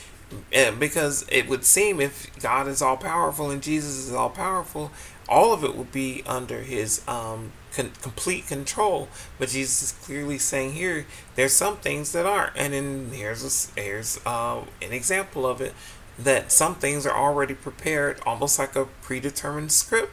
And 0.53 0.79
because 0.79 1.27
it 1.31 1.49
would 1.49 1.65
seem 1.65 2.01
if 2.01 2.31
God 2.41 2.69
is 2.69 2.83
all 2.83 2.97
powerful 2.97 3.51
and 3.51 3.63
Jesus 3.63 3.99
is 3.99 4.13
all 4.13 4.31
powerful, 4.31 4.93
all 5.29 5.53
of 5.53 5.65
it 5.65 5.77
would 5.77 5.93
be 5.93 6.23
under 6.27 6.61
his 6.61 7.03
um, 7.09 7.53
con- 7.73 7.93
complete 8.03 8.47
control. 8.47 9.09
But 9.39 9.49
Jesus 9.49 9.83
is 9.83 9.93
clearly 10.05 10.39
saying 10.39 10.75
here, 10.75 11.07
there's 11.35 11.53
some 11.53 11.79
things 11.79 12.13
that 12.13 12.27
aren't. 12.27 12.57
And 12.57 12.73
then 12.73 13.11
here's 13.13 13.73
a, 13.77 13.81
here's 13.81 14.21
uh, 14.27 14.65
an 14.83 14.93
example 14.93 15.47
of 15.47 15.61
it 15.61 15.75
that 16.19 16.53
some 16.53 16.75
things 16.75 17.07
are 17.07 17.17
already 17.17 17.55
prepared, 17.55 18.21
almost 18.27 18.59
like 18.59 18.77
a 18.77 18.85
predetermined 18.85 19.73
script 19.73 20.13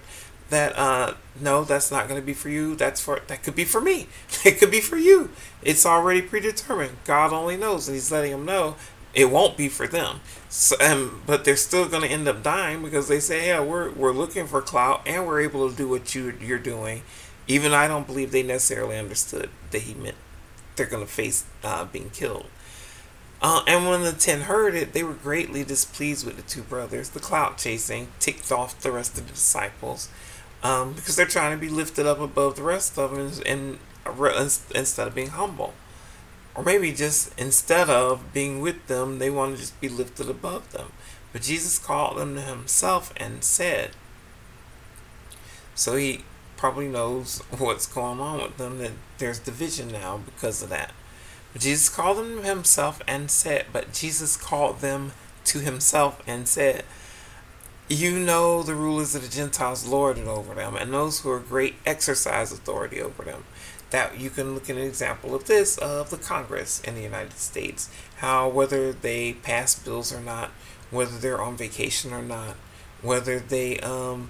that 0.50 0.78
uh 0.78 1.14
no 1.40 1.64
that's 1.64 1.92
not 1.92 2.08
going 2.08 2.20
to 2.20 2.26
be 2.26 2.34
for 2.34 2.50
you. 2.50 2.76
That's 2.76 3.02
for 3.02 3.22
that 3.28 3.44
could 3.44 3.56
be 3.56 3.66
for 3.66 3.82
me. 3.82 4.08
It 4.46 4.60
could 4.60 4.72
be 4.72 4.82
for 4.82 4.98
you. 4.98 5.30
It's 5.62 5.86
already 5.86 6.22
predetermined. 6.22 6.98
God 7.06 7.34
only 7.34 7.58
knows 7.58 7.88
and 7.88 7.96
he's 7.96 8.12
letting 8.12 8.32
them 8.32 8.46
know. 8.46 8.76
It 9.14 9.32
won't 9.32 9.58
be 9.58 9.68
for 9.68 9.88
them. 9.88 10.22
So, 10.50 10.76
um, 10.80 11.24
but 11.26 11.44
they're 11.44 11.56
still 11.56 11.88
going 11.88 12.04
to 12.04 12.10
end 12.10 12.28
up 12.28 12.44
dying 12.44 12.84
because 12.84 13.08
they 13.08 13.20
say 13.20 13.48
yeah 13.48 13.62
we're, 13.62 13.92
we're 13.92 14.14
looking 14.14 14.48
for 14.48 14.62
clout 14.62 15.02
and 15.06 15.26
we're 15.26 15.42
able 15.42 15.70
to 15.70 15.76
do 15.76 15.88
what 15.88 16.16
you, 16.16 16.34
you're 16.40 16.60
doing. 16.60 17.04
Even 17.50 17.74
i 17.74 17.88
don't 17.88 18.06
believe 18.08 18.32
they 18.32 18.44
necessarily 18.44 18.98
understood 18.98 19.50
that 19.72 19.84
he 19.84 19.94
meant 19.94 20.16
they're 20.76 20.86
going 20.86 21.06
to 21.06 21.12
face 21.12 21.46
uh, 21.64 21.86
being 21.86 22.10
killed. 22.12 22.46
Uh, 23.42 23.64
and 23.68 23.88
when 23.88 24.04
the 24.04 24.12
ten 24.12 24.42
heard 24.42 24.74
it, 24.74 24.94
they 24.94 25.04
were 25.04 25.14
greatly 25.14 25.64
displeased 25.64 26.26
with 26.26 26.38
the 26.38 26.42
two 26.42 26.64
brothers. 26.64 27.10
The 27.10 27.20
clout 27.20 27.58
chasing 27.58 28.08
ticked 28.20 28.52
off 28.52 28.80
the 28.80 28.92
rest 28.92 29.18
of 29.18 29.28
the 29.28 29.34
disciples 29.34 30.10
um, 30.64 30.94
because 30.94 31.16
they're 31.16 31.26
trying 31.26 31.58
to 31.58 31.62
be 31.62 31.70
lifted 31.70 32.06
up 32.06 32.20
above 32.20 32.56
the 32.56 32.64
rest 32.64 32.98
of 32.98 33.12
them 33.12 33.20
and, 33.46 33.46
and 33.46 33.80
instead 34.76 35.08
of 35.08 35.16
being 35.16 35.30
humble. 35.30 35.74
Or 36.56 36.64
maybe 36.64 36.92
just 36.92 37.38
instead 37.40 37.90
of 37.90 38.34
being 38.34 38.62
with 38.62 38.88
them, 38.88 39.20
they 39.20 39.30
want 39.30 39.56
to 39.56 39.62
just 39.62 39.80
be 39.80 39.90
lifted 39.90 40.30
above 40.30 40.72
them. 40.72 40.92
But 41.32 41.44
Jesus 41.44 41.78
called 41.78 42.18
them 42.18 42.36
to 42.36 42.42
himself 42.42 43.14
and 43.18 43.44
said, 43.44 43.92
so 45.76 45.96
he 45.96 46.24
probably 46.56 46.88
knows 46.88 47.40
what's 47.58 47.86
going 47.86 48.20
on 48.20 48.42
with 48.42 48.58
them, 48.58 48.80
that 48.80 48.94
there's 49.20 49.40
division 49.40 49.90
now 49.90 50.18
because 50.26 50.64
of 50.64 50.70
that. 50.70 50.92
But 51.54 51.62
Jesus 51.62 51.90
called 51.90 52.18
them 52.18 52.38
to 52.38 52.44
himself 52.44 53.02
and 53.08 53.30
said, 53.30 53.68
but 53.72 53.94
Jesus 53.94 54.36
called 54.36 54.80
them 54.80 55.12
to 55.46 55.60
himself 55.60 56.22
and 56.28 56.48
said, 56.48 56.84
you 57.90 58.20
know 58.20 58.64
the 58.64 58.76
rulers 58.76 59.16
of 59.16 59.22
the 59.22 59.30
Gentiles 59.30 59.86
lord 59.86 60.18
it 60.18 60.28
over 60.28 60.54
them, 60.54 60.76
and 60.76 60.94
those 60.94 61.22
who 61.22 61.30
are 61.30 61.40
great 61.40 61.76
exercise 61.86 62.52
authority 62.52 63.02
over 63.02 63.24
them. 63.24 63.44
That 63.90 64.20
you 64.20 64.30
can 64.30 64.54
look 64.54 64.70
at 64.70 64.76
an 64.76 64.82
example 64.84 65.34
of 65.34 65.46
this 65.46 65.78
of 65.78 66.10
the 66.10 66.18
Congress 66.18 66.82
in 66.82 66.96
the 66.96 67.02
United 67.02 67.38
States. 67.38 67.90
How 68.18 68.50
whether 68.50 68.92
they 68.92 69.34
pass 69.34 69.76
bills 69.76 70.14
or 70.14 70.20
not, 70.20 70.50
whether 70.92 71.18
they're 71.18 71.42
on 71.42 71.56
vacation 71.56 72.12
or 72.12 72.22
not, 72.22 72.56
whether 73.02 73.40
they 73.40 73.80
um, 73.80 74.30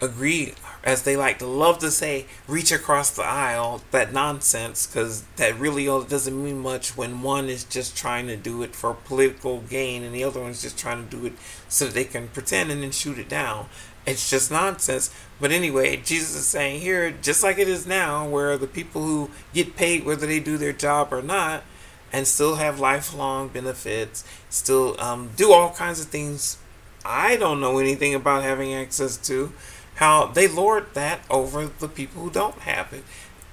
agree, 0.00 0.54
as 0.84 1.02
they 1.02 1.16
like 1.16 1.38
to 1.38 1.46
love 1.46 1.78
to 1.78 1.90
say, 1.90 2.26
reach 2.46 2.70
across 2.70 3.10
the 3.10 3.24
aisle, 3.24 3.82
that 3.90 4.12
nonsense, 4.12 4.86
because 4.86 5.22
that 5.36 5.58
really 5.58 5.86
doesn't 5.86 6.42
mean 6.42 6.58
much 6.58 6.96
when 6.96 7.22
one 7.22 7.48
is 7.48 7.64
just 7.64 7.96
trying 7.96 8.26
to 8.28 8.36
do 8.36 8.62
it 8.62 8.74
for 8.74 8.94
political 8.94 9.60
gain 9.62 10.02
and 10.02 10.14
the 10.14 10.24
other 10.24 10.40
one's 10.40 10.62
just 10.62 10.78
trying 10.78 11.04
to 11.08 11.16
do 11.16 11.26
it 11.26 11.32
so 11.68 11.86
that 11.86 11.94
they 11.94 12.04
can 12.04 12.28
pretend 12.28 12.70
and 12.70 12.82
then 12.82 12.90
shoot 12.90 13.18
it 13.18 13.28
down. 13.28 13.66
It's 14.06 14.30
just 14.30 14.50
nonsense. 14.50 15.10
But 15.40 15.52
anyway, 15.52 15.96
Jesus 15.96 16.34
is 16.34 16.46
saying 16.46 16.80
here, 16.80 17.10
just 17.10 17.42
like 17.42 17.58
it 17.58 17.68
is 17.68 17.86
now, 17.86 18.26
where 18.26 18.56
the 18.56 18.66
people 18.66 19.02
who 19.02 19.30
get 19.52 19.76
paid 19.76 20.04
whether 20.04 20.26
they 20.26 20.40
do 20.40 20.56
their 20.56 20.72
job 20.72 21.12
or 21.12 21.22
not, 21.22 21.64
and 22.10 22.26
still 22.26 22.54
have 22.54 22.80
lifelong 22.80 23.48
benefits, 23.48 24.24
still 24.48 24.98
um, 24.98 25.30
do 25.36 25.52
all 25.52 25.74
kinds 25.74 26.00
of 26.00 26.06
things 26.06 26.56
I 27.04 27.36
don't 27.36 27.60
know 27.60 27.78
anything 27.78 28.14
about 28.14 28.42
having 28.42 28.74
access 28.74 29.16
to 29.28 29.52
how 29.98 30.26
they 30.26 30.46
lord 30.46 30.94
that 30.94 31.20
over 31.28 31.66
the 31.66 31.88
people 31.88 32.22
who 32.22 32.30
don't 32.30 32.60
have 32.60 32.92
it. 32.92 33.02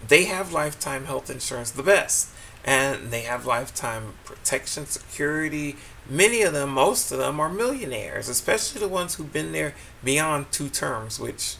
They 0.07 0.25
have 0.25 0.53
lifetime 0.53 1.05
health 1.05 1.31
insurance, 1.31 1.71
the 1.71 1.81
best, 1.81 2.29
and 2.63 3.09
they 3.09 3.21
have 3.21 3.47
lifetime 3.47 4.13
protection, 4.25 4.85
security. 4.85 5.75
Many 6.07 6.43
of 6.43 6.53
them, 6.53 6.69
most 6.69 7.11
of 7.11 7.17
them, 7.17 7.39
are 7.39 7.49
millionaires, 7.49 8.29
especially 8.29 8.79
the 8.79 8.87
ones 8.87 9.15
who've 9.15 9.33
been 9.33 9.53
there 9.53 9.73
beyond 10.03 10.51
two 10.51 10.69
terms. 10.69 11.19
Which, 11.19 11.55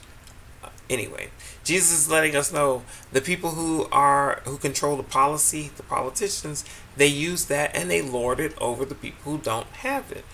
uh, 0.63 0.69
anyway, 0.87 1.29
Jesus 1.63 2.01
is 2.01 2.11
letting 2.11 2.35
us 2.35 2.53
know 2.53 2.83
the 3.11 3.21
people 3.21 3.51
who 3.51 3.87
are 3.91 4.41
who 4.45 4.57
control 4.57 4.97
the 4.97 5.03
policy, 5.03 5.71
the 5.75 5.83
politicians, 5.83 6.63
they 6.95 7.07
use 7.07 7.45
that 7.45 7.75
and 7.75 7.89
they 7.89 8.03
lord 8.03 8.39
it 8.39 8.53
over 8.59 8.85
the 8.85 8.93
people 8.93 9.31
who 9.31 9.39
don't 9.39 9.67
have 9.67 10.11
it. 10.11 10.25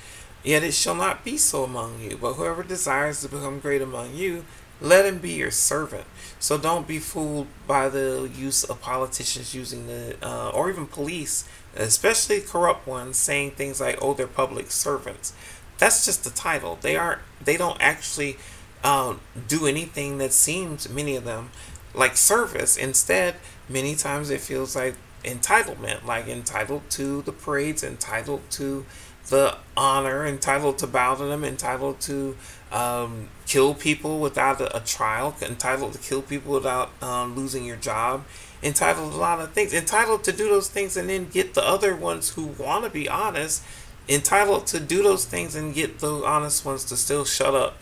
Yet 0.43 0.63
it 0.63 0.73
shall 0.73 0.95
not 0.95 1.23
be 1.23 1.37
so 1.37 1.63
among 1.63 1.99
you, 2.01 2.17
but 2.19 2.33
whoever 2.33 2.63
desires 2.63 3.21
to 3.21 3.29
become 3.29 3.59
great 3.59 3.81
among 3.81 4.15
you, 4.15 4.45
let 4.79 5.05
him 5.05 5.19
be 5.19 5.33
your 5.33 5.51
servant. 5.51 6.05
So 6.39 6.57
don't 6.57 6.87
be 6.87 6.97
fooled 6.97 7.47
by 7.67 7.89
the 7.89 8.29
use 8.35 8.63
of 8.63 8.81
politicians 8.81 9.53
using 9.53 9.85
the, 9.85 10.15
uh, 10.23 10.49
or 10.49 10.71
even 10.71 10.87
police, 10.87 11.47
especially 11.75 12.41
corrupt 12.41 12.87
ones, 12.87 13.17
saying 13.17 13.51
things 13.51 13.79
like, 13.79 13.99
"Oh, 14.01 14.13
they're 14.15 14.27
public 14.27 14.71
servants." 14.71 15.33
That's 15.77 16.03
just 16.05 16.23
the 16.23 16.31
title. 16.31 16.79
They 16.81 16.95
aren't. 16.95 17.21
They 17.43 17.57
don't 17.57 17.79
actually 17.79 18.37
um, 18.83 19.21
do 19.47 19.67
anything 19.67 20.17
that 20.17 20.33
seems 20.33 20.89
many 20.89 21.15
of 21.15 21.25
them 21.25 21.51
like 21.93 22.17
service. 22.17 22.77
Instead, 22.77 23.35
many 23.69 23.95
times 23.95 24.29
it 24.29 24.41
feels 24.41 24.75
like 24.75 24.95
entitlement, 25.23 26.05
like 26.05 26.27
entitled 26.27 26.89
to 26.91 27.21
the 27.21 27.31
parades, 27.31 27.83
entitled 27.83 28.41
to 28.51 28.85
the 29.29 29.57
honor, 29.77 30.25
entitled 30.25 30.77
to 30.79 30.87
bow 30.87 31.15
to 31.15 31.25
them, 31.25 31.43
entitled 31.43 31.99
to 32.01 32.35
um, 32.71 33.29
kill 33.45 33.73
people 33.73 34.19
without 34.19 34.61
a, 34.61 34.81
trial, 34.81 35.35
entitled 35.41 35.93
to 35.93 35.99
kill 35.99 36.21
people 36.21 36.53
without 36.53 36.91
um, 37.01 37.35
losing 37.35 37.65
your 37.65 37.75
job, 37.75 38.25
entitled 38.63 39.11
to 39.11 39.17
a 39.17 39.19
lot 39.19 39.39
of 39.39 39.51
things, 39.51 39.73
entitled 39.73 40.23
to 40.23 40.31
do 40.31 40.49
those 40.49 40.69
things 40.69 40.95
and 40.95 41.09
then 41.09 41.27
get 41.29 41.53
the 41.53 41.65
other 41.65 41.95
ones 41.95 42.31
who 42.31 42.45
want 42.45 42.83
to 42.83 42.89
be 42.89 43.09
honest, 43.09 43.63
entitled 44.07 44.67
to 44.67 44.79
do 44.79 45.03
those 45.03 45.25
things 45.25 45.55
and 45.55 45.73
get 45.73 45.99
the 45.99 46.13
honest 46.25 46.65
ones 46.65 46.83
to 46.85 46.95
still 46.97 47.25
shut 47.25 47.53
up 47.53 47.77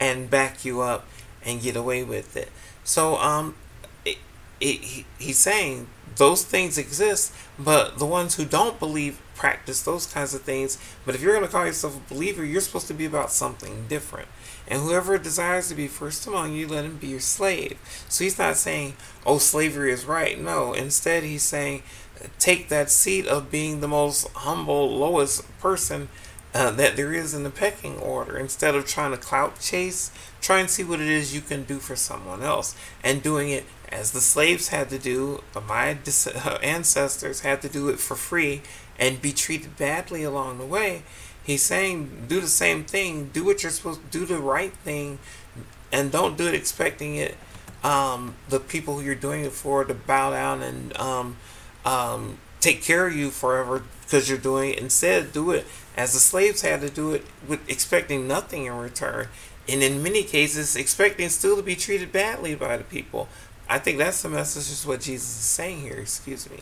and 0.00 0.30
back 0.30 0.64
you 0.64 0.80
up 0.80 1.06
and 1.44 1.60
get 1.60 1.76
away 1.76 2.04
with 2.04 2.36
it. 2.36 2.50
So, 2.84 3.16
um, 3.16 3.56
it, 4.04 4.18
it, 4.60 4.80
he, 4.80 5.06
he's 5.18 5.38
saying 5.38 5.88
those 6.18 6.44
things 6.44 6.76
exist, 6.76 7.32
but 7.58 7.98
the 7.98 8.06
ones 8.06 8.34
who 8.34 8.44
don't 8.44 8.78
believe 8.78 9.20
practice 9.34 9.82
those 9.82 10.06
kinds 10.06 10.34
of 10.34 10.42
things. 10.42 10.78
But 11.06 11.14
if 11.14 11.22
you're 11.22 11.32
going 11.32 11.46
to 11.46 11.50
call 11.50 11.64
yourself 11.64 11.96
a 11.96 12.12
believer, 12.12 12.44
you're 12.44 12.60
supposed 12.60 12.88
to 12.88 12.94
be 12.94 13.06
about 13.06 13.32
something 13.32 13.86
different. 13.88 14.28
And 14.66 14.82
whoever 14.82 15.16
desires 15.16 15.68
to 15.68 15.74
be 15.74 15.86
first 15.86 16.26
among 16.26 16.52
you, 16.52 16.66
let 16.66 16.84
him 16.84 16.98
be 16.98 17.06
your 17.06 17.20
slave. 17.20 17.78
So 18.08 18.24
he's 18.24 18.38
not 18.38 18.56
saying, 18.56 18.96
oh, 19.24 19.38
slavery 19.38 19.92
is 19.92 20.04
right. 20.04 20.38
No, 20.38 20.74
instead, 20.74 21.22
he's 21.22 21.44
saying, 21.44 21.84
take 22.38 22.68
that 22.68 22.90
seat 22.90 23.26
of 23.26 23.50
being 23.50 23.80
the 23.80 23.88
most 23.88 24.28
humble, 24.34 24.90
lowest 24.90 25.44
person 25.60 26.08
uh, 26.52 26.70
that 26.72 26.96
there 26.96 27.12
is 27.12 27.32
in 27.32 27.44
the 27.44 27.50
pecking 27.50 27.98
order. 27.98 28.36
Instead 28.36 28.74
of 28.74 28.86
trying 28.86 29.12
to 29.12 29.16
clout 29.16 29.60
chase, 29.60 30.10
try 30.40 30.58
and 30.58 30.68
see 30.68 30.84
what 30.84 31.00
it 31.00 31.08
is 31.08 31.34
you 31.34 31.40
can 31.40 31.62
do 31.62 31.78
for 31.78 31.96
someone 31.96 32.42
else. 32.42 32.74
And 33.02 33.22
doing 33.22 33.50
it 33.50 33.64
as 33.90 34.12
the 34.12 34.20
slaves 34.20 34.68
had 34.68 34.90
to 34.90 34.98
do, 34.98 35.42
my 35.66 35.96
ancestors 36.62 37.40
had 37.40 37.62
to 37.62 37.68
do 37.68 37.88
it 37.88 37.98
for 37.98 38.14
free 38.14 38.62
and 38.98 39.22
be 39.22 39.32
treated 39.32 39.76
badly 39.76 40.24
along 40.24 40.58
the 40.58 40.66
way. 40.66 41.02
He's 41.42 41.62
saying 41.62 42.26
do 42.28 42.40
the 42.40 42.48
same 42.48 42.84
thing, 42.84 43.30
do 43.32 43.44
what 43.44 43.62
you're 43.62 43.72
supposed 43.72 44.00
to 44.10 44.18
do, 44.18 44.26
the 44.26 44.38
right 44.38 44.72
thing, 44.72 45.18
and 45.90 46.12
don't 46.12 46.36
do 46.36 46.46
it 46.46 46.54
expecting 46.54 47.16
it 47.16 47.36
um, 47.82 48.34
the 48.48 48.60
people 48.60 48.98
who 48.98 49.04
you're 49.04 49.14
doing 49.14 49.44
it 49.44 49.52
for 49.52 49.84
to 49.84 49.94
bow 49.94 50.30
down 50.30 50.62
and 50.62 50.96
um, 50.98 51.36
um, 51.84 52.38
take 52.60 52.82
care 52.82 53.06
of 53.06 53.14
you 53.14 53.30
forever 53.30 53.84
because 54.02 54.28
you're 54.28 54.38
doing 54.38 54.72
it. 54.72 54.78
Instead, 54.78 55.32
do 55.32 55.50
it 55.50 55.66
as 55.96 56.12
the 56.12 56.18
slaves 56.18 56.62
had 56.62 56.80
to 56.80 56.90
do 56.90 57.12
it 57.12 57.24
with 57.46 57.68
expecting 57.68 58.26
nothing 58.26 58.66
in 58.66 58.76
return. 58.76 59.28
And 59.68 59.82
in 59.82 60.02
many 60.02 60.22
cases, 60.22 60.76
expecting 60.76 61.28
still 61.28 61.56
to 61.56 61.62
be 61.62 61.76
treated 61.76 62.10
badly 62.10 62.54
by 62.54 62.78
the 62.78 62.84
people. 62.84 63.28
I 63.68 63.78
think 63.78 63.98
that's 63.98 64.22
the 64.22 64.28
message, 64.28 64.70
is 64.70 64.86
what 64.86 65.00
Jesus 65.00 65.28
is 65.28 65.44
saying 65.44 65.80
here. 65.80 65.98
Excuse 65.98 66.48
me. 66.50 66.60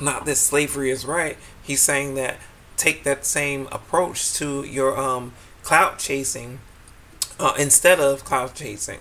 Not 0.00 0.24
that 0.26 0.36
slavery 0.36 0.90
is 0.90 1.04
right. 1.04 1.36
He's 1.62 1.82
saying 1.82 2.14
that 2.14 2.36
take 2.76 3.02
that 3.04 3.26
same 3.26 3.66
approach 3.72 4.32
to 4.34 4.62
your 4.62 4.98
um, 4.98 5.32
clout 5.62 5.98
chasing 5.98 6.60
uh, 7.38 7.54
instead 7.58 8.00
of 8.00 8.24
clout 8.24 8.54
chasing 8.54 9.00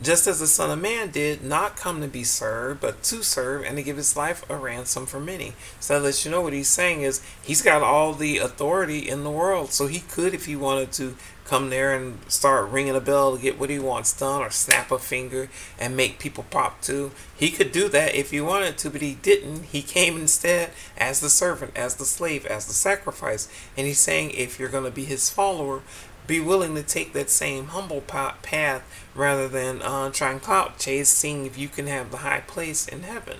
just 0.00 0.26
as 0.26 0.38
the 0.38 0.46
Son 0.46 0.70
of 0.70 0.80
Man 0.80 1.10
did 1.10 1.42
not 1.42 1.76
come 1.76 2.00
to 2.00 2.08
be 2.08 2.22
served, 2.22 2.80
but 2.80 3.02
to 3.04 3.22
serve 3.22 3.64
and 3.64 3.76
to 3.76 3.82
give 3.82 3.96
his 3.96 4.16
life 4.16 4.48
a 4.48 4.56
ransom 4.56 5.06
for 5.06 5.18
many. 5.18 5.54
So 5.80 6.00
that 6.00 6.24
you 6.24 6.30
know 6.30 6.40
what 6.40 6.52
he's 6.52 6.68
saying 6.68 7.02
is 7.02 7.22
he's 7.42 7.62
got 7.62 7.82
all 7.82 8.12
the 8.12 8.38
authority 8.38 9.08
in 9.08 9.24
the 9.24 9.30
world. 9.30 9.72
So 9.72 9.86
he 9.86 10.00
could, 10.00 10.34
if 10.34 10.46
he 10.46 10.54
wanted 10.54 10.92
to, 10.92 11.16
come 11.48 11.70
there 11.70 11.94
and 11.94 12.18
start 12.30 12.68
ringing 12.68 12.94
a 12.94 13.00
bell 13.00 13.34
to 13.34 13.42
get 13.42 13.58
what 13.58 13.70
he 13.70 13.78
wants 13.78 14.12
done 14.12 14.42
or 14.42 14.50
snap 14.50 14.90
a 14.90 14.98
finger 14.98 15.48
and 15.78 15.96
make 15.96 16.18
people 16.18 16.44
pop 16.50 16.82
too. 16.82 17.10
He 17.34 17.50
could 17.50 17.72
do 17.72 17.88
that 17.88 18.14
if 18.14 18.30
he 18.30 18.40
wanted 18.40 18.76
to, 18.78 18.90
but 18.90 19.00
he 19.00 19.14
didn't. 19.14 19.64
He 19.64 19.80
came 19.80 20.18
instead 20.18 20.70
as 20.98 21.20
the 21.20 21.30
servant, 21.30 21.72
as 21.74 21.96
the 21.96 22.04
slave, 22.04 22.44
as 22.44 22.66
the 22.66 22.74
sacrifice. 22.74 23.48
And 23.76 23.86
he's 23.86 23.98
saying 23.98 24.32
if 24.32 24.58
you're 24.58 24.68
going 24.68 24.84
to 24.84 24.90
be 24.90 25.04
his 25.04 25.30
follower, 25.30 25.82
be 26.26 26.38
willing 26.38 26.74
to 26.74 26.82
take 26.82 27.14
that 27.14 27.30
same 27.30 27.68
humble 27.68 28.02
path 28.02 29.08
rather 29.14 29.48
than 29.48 29.80
uh, 29.80 30.10
trying 30.10 30.40
clout 30.40 30.78
chase, 30.78 31.08
seeing 31.08 31.46
if 31.46 31.56
you 31.56 31.68
can 31.68 31.86
have 31.86 32.10
the 32.10 32.18
high 32.18 32.40
place 32.40 32.86
in 32.86 33.04
heaven. 33.04 33.38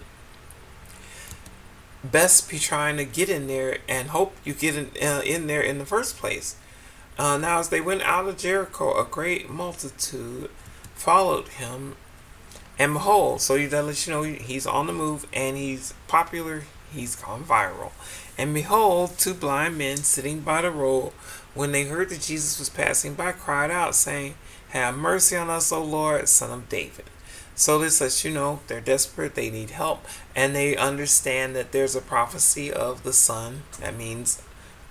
Best 2.03 2.49
be 2.49 2.59
trying 2.59 2.97
to 2.97 3.05
get 3.05 3.29
in 3.29 3.47
there 3.47 3.79
and 3.87 4.09
hope 4.09 4.35
you 4.45 4.55
get 4.55 4.77
in, 4.77 4.91
uh, 5.07 5.21
in 5.27 5.47
there 5.47 5.61
in 5.61 5.79
the 5.79 5.85
first 5.85 6.17
place. 6.17 6.57
Uh, 7.19 7.37
now, 7.37 7.59
as 7.59 7.69
they 7.69 7.81
went 7.81 8.03
out 8.03 8.29
of 8.29 8.39
Jericho, 8.39 8.99
a 8.99 9.05
great 9.05 9.51
multitude 9.51 10.51
followed 10.95 11.49
him. 11.49 11.97
And 12.79 12.95
behold, 12.95 13.41
so 13.41 13.59
that 13.59 13.85
lets 13.85 14.07
you 14.07 14.13
know 14.13 14.23
he's 14.23 14.67
on 14.67 14.87
the 14.87 14.93
move 14.93 15.27
and 15.33 15.57
he's 15.57 15.95
popular, 16.07 16.63
he's 16.93 17.17
gone 17.17 17.43
viral. 17.43 17.91
And 18.37 18.55
behold, 18.55 19.19
two 19.19 19.35
blind 19.35 19.77
men 19.77 19.97
sitting 19.97 20.41
by 20.41 20.63
the 20.63 20.71
road 20.71 21.13
when 21.55 21.73
they 21.73 21.85
heard 21.85 22.11
that 22.11 22.21
Jesus 22.21 22.59
was 22.61 22.69
passing 22.69 23.15
by, 23.15 23.33
cried 23.33 23.73
out, 23.73 23.97
saying, 23.97 24.37
Have 24.69 24.97
mercy 24.97 25.37
on 25.37 25.51
us, 25.51 25.73
O 25.73 25.83
Lord, 25.83 26.29
son 26.29 26.53
of 26.53 26.69
David. 26.69 27.07
So 27.57 27.81
this 27.81 28.01
lets 28.01 28.25
you 28.25 28.31
know 28.31 28.61
they're 28.69 28.81
desperate, 28.81 29.35
they 29.35 29.51
need 29.51 29.71
help, 29.71 30.07
and 30.37 30.55
they 30.55 30.77
understand 30.77 31.57
that 31.57 31.73
there's 31.73 31.97
a 31.97 32.01
prophecy 32.01 32.73
of 32.73 33.03
the 33.03 33.13
Son. 33.13 33.65
That 33.81 33.97
means 33.97 34.41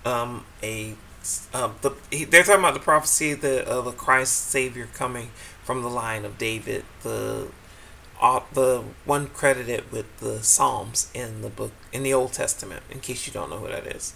um, 0.03 0.43
a 0.61 0.95
uh, 1.53 1.71
the, 1.81 1.91
they're 2.29 2.43
talking 2.43 2.59
about 2.59 2.73
the 2.73 2.79
prophecy 2.79 3.31
of 3.31 3.41
the, 3.41 3.67
of 3.67 3.87
a 3.87 3.91
Christ 3.91 4.49
Savior 4.49 4.87
coming 4.93 5.29
from 5.63 5.81
the 5.81 5.89
line 5.89 6.25
of 6.25 6.37
David, 6.37 6.85
the 7.03 7.47
uh, 8.19 8.39
the 8.53 8.83
one 9.05 9.27
credited 9.27 9.91
with 9.91 10.17
the 10.17 10.41
Psalms 10.41 11.11
in 11.13 11.41
the 11.41 11.49
book 11.49 11.71
in 11.91 12.03
the 12.03 12.13
Old 12.13 12.33
Testament. 12.33 12.83
In 12.89 12.99
case 12.99 13.27
you 13.27 13.33
don't 13.33 13.49
know 13.49 13.57
who 13.57 13.67
that 13.67 13.85
is, 13.85 14.13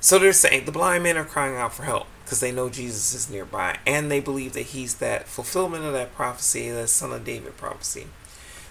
so 0.00 0.18
they're 0.18 0.32
saying 0.32 0.64
the 0.64 0.72
blind 0.72 1.02
men 1.02 1.16
are 1.16 1.24
crying 1.24 1.56
out 1.56 1.74
for 1.74 1.84
help 1.84 2.06
because 2.24 2.40
they 2.40 2.52
know 2.52 2.68
Jesus 2.68 3.14
is 3.14 3.30
nearby 3.30 3.78
and 3.86 4.10
they 4.10 4.20
believe 4.20 4.52
that 4.52 4.66
he's 4.66 4.96
that 4.96 5.26
fulfillment 5.26 5.84
of 5.84 5.92
that 5.92 6.14
prophecy, 6.14 6.70
that 6.70 6.88
son 6.88 7.12
of 7.12 7.24
David 7.24 7.56
prophecy. 7.56 8.06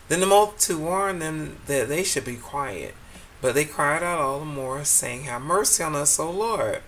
Then 0.08 0.20
the 0.20 0.28
multitude 0.28 0.80
warned 0.80 1.22
them 1.22 1.58
that 1.66 1.88
they 1.88 2.04
should 2.04 2.26
be 2.26 2.36
quiet, 2.36 2.94
but 3.42 3.56
they 3.56 3.66
cried 3.66 4.04
out 4.04 4.20
all 4.20 4.40
the 4.40 4.46
more, 4.46 4.84
saying, 4.84 5.24
Have 5.24 5.42
mercy 5.42 5.84
on 5.84 5.96
us, 5.96 6.20
O 6.20 6.30
Lord. 6.30 6.82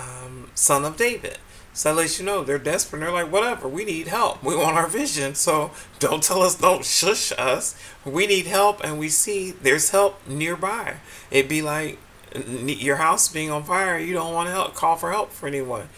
Um, 0.00 0.50
son 0.54 0.84
of 0.84 0.96
David. 0.96 1.38
So 1.72 1.90
that 1.90 2.00
lets 2.00 2.18
you 2.18 2.24
know 2.24 2.42
they're 2.42 2.58
desperate. 2.58 3.00
They're 3.00 3.12
like, 3.12 3.30
whatever, 3.30 3.68
we 3.68 3.84
need 3.84 4.08
help. 4.08 4.42
We 4.42 4.56
want 4.56 4.76
our 4.76 4.88
vision. 4.88 5.34
So 5.34 5.70
don't 5.98 6.22
tell 6.22 6.42
us, 6.42 6.54
don't 6.56 6.84
shush 6.84 7.32
us. 7.38 7.80
We 8.04 8.26
need 8.26 8.46
help, 8.46 8.82
and 8.82 8.98
we 8.98 9.08
see 9.08 9.52
there's 9.52 9.90
help 9.90 10.26
nearby. 10.26 10.96
It'd 11.30 11.48
be 11.48 11.62
like 11.62 11.98
your 12.34 12.96
house 12.96 13.28
being 13.28 13.50
on 13.50 13.64
fire. 13.64 13.98
You 13.98 14.14
don't 14.14 14.34
want 14.34 14.48
to 14.48 14.52
help, 14.52 14.74
call 14.74 14.96
for 14.96 15.10
help 15.10 15.32
for 15.32 15.46
anyone. 15.46 15.88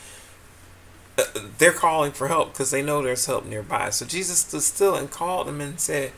Uh, 1.19 1.25
they're 1.59 1.73
calling 1.73 2.13
for 2.13 2.29
help 2.29 2.53
because 2.53 2.71
they 2.71 2.83
know 2.83 3.03
there's 3.03 3.27
help 3.27 3.45
nearby. 3.45 3.91
So 3.91 4.07
Jesus 4.07 4.39
stood 4.39 4.63
still 4.63 4.95
and 4.95 5.11
called 5.11 5.47
them 5.47 5.61
and 5.61 5.79
said, 5.79 6.13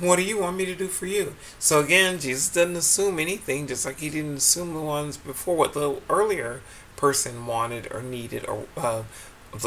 what 0.00 0.16
do 0.16 0.22
you 0.22 0.38
want 0.38 0.56
me 0.56 0.64
to 0.64 0.74
do 0.74 0.88
for 0.88 1.06
you? 1.06 1.34
So 1.58 1.80
again, 1.80 2.18
Jesus 2.18 2.48
doesn't 2.48 2.74
assume 2.74 3.18
anything, 3.18 3.66
just 3.66 3.84
like 3.84 4.00
he 4.00 4.08
didn't 4.08 4.38
assume 4.38 4.72
the 4.72 4.80
ones 4.80 5.18
before 5.18 5.56
what 5.56 5.74
the 5.74 6.00
earlier 6.08 6.62
person 7.00 7.46
wanted 7.46 7.90
or 7.90 8.02
needed 8.02 8.46
or 8.46 8.66
uh, 8.76 9.02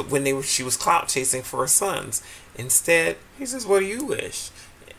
when 0.08 0.24
they 0.24 0.40
she 0.44 0.64
was 0.64 0.78
clout 0.78 1.08
chasing 1.08 1.42
for 1.42 1.62
her 1.62 1.68
sons. 1.68 2.22
Instead, 2.56 3.18
he 3.38 3.46
says, 3.46 3.66
"What 3.66 3.80
do 3.80 3.86
you 3.86 4.06
wish?" 4.06 4.52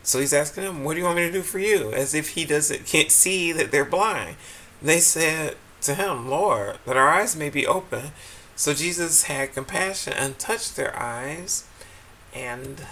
So 0.03 0.21
he's 0.21 0.35
asking 0.35 0.65
them, 0.65 0.85
"What 0.85 0.95
do 0.95 0.99
you 0.99 1.05
want 1.05 1.17
me 1.17 1.27
to 1.27 1.33
do 1.33 1.43
for 1.43 1.59
you?" 1.59 1.93
As 1.93 2.13
if 2.15 2.31
he 2.31 2.45
doesn't 2.45 2.87
can't 2.87 3.11
see 3.11 3.53
that 3.53 3.71
they're 3.71 3.85
blind. 3.85 4.37
they 4.83 5.01
said 5.01 5.57
to 5.83 5.95
him, 5.95 6.29
"Lord, 6.29 6.79
that 6.85 6.97
our 6.97 7.09
eyes 7.09 7.37
may 7.37 7.51
be 7.51 7.67
open." 7.67 8.13
So 8.57 8.75
Jesus 8.75 9.25
had 9.25 9.55
compassion 9.55 10.13
and 10.13 10.39
touched 10.39 10.77
their 10.77 10.97
eyes, 10.99 11.65
and 12.35 12.87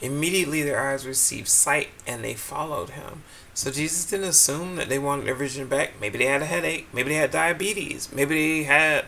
immediately 0.00 0.62
their 0.62 0.80
eyes 0.80 1.06
received 1.06 1.48
sight, 1.48 1.88
and 2.06 2.22
they 2.22 2.34
followed 2.34 2.90
him. 2.90 3.22
So 3.56 3.70
Jesus 3.70 4.04
didn't 4.04 4.28
assume 4.28 4.76
that 4.76 4.90
they 4.90 4.98
wanted 4.98 5.24
their 5.24 5.34
vision 5.34 5.66
back. 5.66 5.98
Maybe 5.98 6.18
they 6.18 6.26
had 6.26 6.42
a 6.42 6.44
headache. 6.46 6.88
Maybe 6.92 7.08
they 7.08 7.14
had 7.14 7.30
diabetes. 7.30 8.12
Maybe 8.12 8.34
they 8.34 8.64
had 8.64 9.06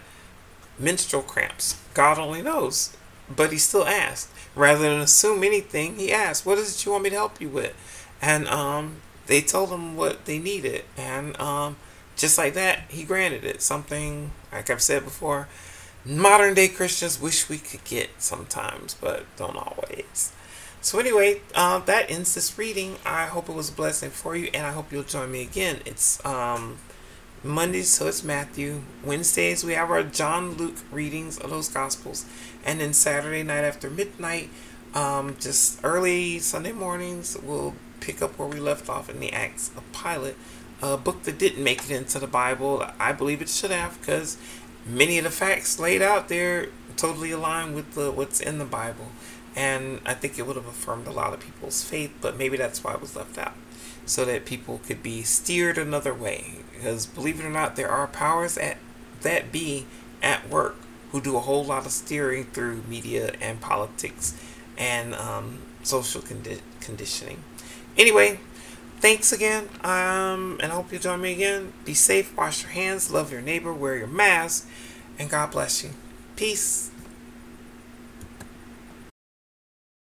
menstrual 0.78 1.22
cramps. 1.22 1.78
God 1.92 2.18
only 2.18 2.40
knows. 2.40 2.96
But 3.28 3.52
he 3.52 3.58
still 3.58 3.84
asked. 3.84 4.30
Rather 4.54 4.88
than 4.88 5.00
assume 5.02 5.44
anything, 5.44 5.96
he 5.96 6.10
asked, 6.10 6.46
What 6.46 6.56
is 6.56 6.74
it 6.74 6.86
you 6.86 6.92
want 6.92 7.04
me 7.04 7.10
to 7.10 7.16
help 7.16 7.42
you 7.42 7.50
with? 7.50 7.76
And 8.22 8.48
um, 8.48 9.02
they 9.26 9.42
told 9.42 9.68
him 9.68 9.96
what 9.96 10.24
they 10.24 10.38
needed. 10.38 10.84
And 10.96 11.38
um, 11.38 11.76
just 12.16 12.38
like 12.38 12.54
that, 12.54 12.84
he 12.88 13.04
granted 13.04 13.44
it. 13.44 13.60
Something, 13.60 14.30
like 14.50 14.70
I've 14.70 14.80
said 14.80 15.04
before, 15.04 15.46
modern 16.06 16.54
day 16.54 16.68
Christians 16.68 17.20
wish 17.20 17.50
we 17.50 17.58
could 17.58 17.84
get 17.84 18.08
sometimes, 18.16 18.94
but 18.94 19.26
don't 19.36 19.56
always. 19.56 20.32
So 20.80 20.98
anyway, 20.98 21.42
uh, 21.54 21.80
that 21.80 22.10
ends 22.10 22.34
this 22.34 22.56
reading. 22.56 22.96
I 23.04 23.26
hope 23.26 23.48
it 23.48 23.54
was 23.54 23.68
a 23.68 23.72
blessing 23.72 24.10
for 24.10 24.36
you, 24.36 24.48
and 24.54 24.64
I 24.64 24.72
hope 24.72 24.92
you'll 24.92 25.02
join 25.02 25.30
me 25.30 25.42
again. 25.42 25.80
It's 25.84 26.24
um, 26.24 26.78
Mondays, 27.42 27.90
so 27.90 28.06
it's 28.06 28.22
Matthew. 28.22 28.82
Wednesdays, 29.04 29.64
we 29.64 29.72
have 29.74 29.90
our 29.90 30.04
John 30.04 30.52
Luke 30.52 30.76
readings 30.92 31.36
of 31.38 31.50
those 31.50 31.68
Gospels. 31.68 32.24
And 32.64 32.80
then 32.80 32.92
Saturday 32.92 33.42
night 33.42 33.64
after 33.64 33.90
midnight, 33.90 34.50
um, 34.94 35.36
just 35.40 35.80
early 35.82 36.38
Sunday 36.38 36.72
mornings, 36.72 37.36
we'll 37.36 37.74
pick 38.00 38.22
up 38.22 38.38
where 38.38 38.48
we 38.48 38.60
left 38.60 38.88
off 38.88 39.10
in 39.10 39.18
the 39.18 39.32
Acts 39.32 39.70
of 39.76 39.82
Pilate, 39.92 40.36
a 40.80 40.96
book 40.96 41.24
that 41.24 41.38
didn't 41.38 41.62
make 41.62 41.84
it 41.84 41.90
into 41.90 42.20
the 42.20 42.28
Bible. 42.28 42.84
I 43.00 43.12
believe 43.12 43.42
it 43.42 43.48
should 43.48 43.72
have, 43.72 43.98
because 44.00 44.38
many 44.86 45.18
of 45.18 45.24
the 45.24 45.30
facts 45.30 45.80
laid 45.80 46.02
out 46.02 46.28
there 46.28 46.68
totally 46.96 47.32
align 47.32 47.74
with 47.74 47.94
the, 47.94 48.10
what's 48.10 48.40
in 48.40 48.58
the 48.58 48.64
Bible. 48.64 49.08
And 49.58 50.00
I 50.06 50.14
think 50.14 50.38
it 50.38 50.46
would 50.46 50.54
have 50.54 50.68
affirmed 50.68 51.08
a 51.08 51.10
lot 51.10 51.34
of 51.34 51.40
people's 51.40 51.82
faith, 51.82 52.12
but 52.20 52.38
maybe 52.38 52.56
that's 52.56 52.84
why 52.84 52.94
it 52.94 53.00
was 53.00 53.16
left 53.16 53.36
out. 53.36 53.54
So 54.06 54.24
that 54.24 54.46
people 54.46 54.80
could 54.86 55.02
be 55.02 55.22
steered 55.22 55.76
another 55.76 56.14
way. 56.14 56.60
Because 56.72 57.06
believe 57.06 57.40
it 57.40 57.44
or 57.44 57.50
not, 57.50 57.74
there 57.74 57.90
are 57.90 58.06
powers 58.06 58.56
at 58.56 58.76
that 59.22 59.50
be 59.50 59.86
at 60.22 60.48
work 60.48 60.76
who 61.10 61.20
do 61.20 61.36
a 61.36 61.40
whole 61.40 61.64
lot 61.64 61.86
of 61.86 61.90
steering 61.90 62.44
through 62.44 62.82
media 62.88 63.32
and 63.40 63.60
politics 63.60 64.40
and 64.76 65.12
um, 65.16 65.58
social 65.82 66.22
condi- 66.22 66.60
conditioning. 66.80 67.42
Anyway, 67.96 68.38
thanks 69.00 69.32
again, 69.32 69.68
um, 69.82 70.58
and 70.62 70.70
I 70.70 70.76
hope 70.76 70.92
you 70.92 71.00
join 71.00 71.20
me 71.20 71.32
again. 71.32 71.72
Be 71.84 71.94
safe, 71.94 72.36
wash 72.36 72.62
your 72.62 72.70
hands, 72.70 73.10
love 73.10 73.32
your 73.32 73.40
neighbor, 73.40 73.72
wear 73.72 73.96
your 73.96 74.06
mask, 74.06 74.68
and 75.18 75.28
God 75.28 75.50
bless 75.50 75.82
you. 75.82 75.90
Peace. 76.36 76.92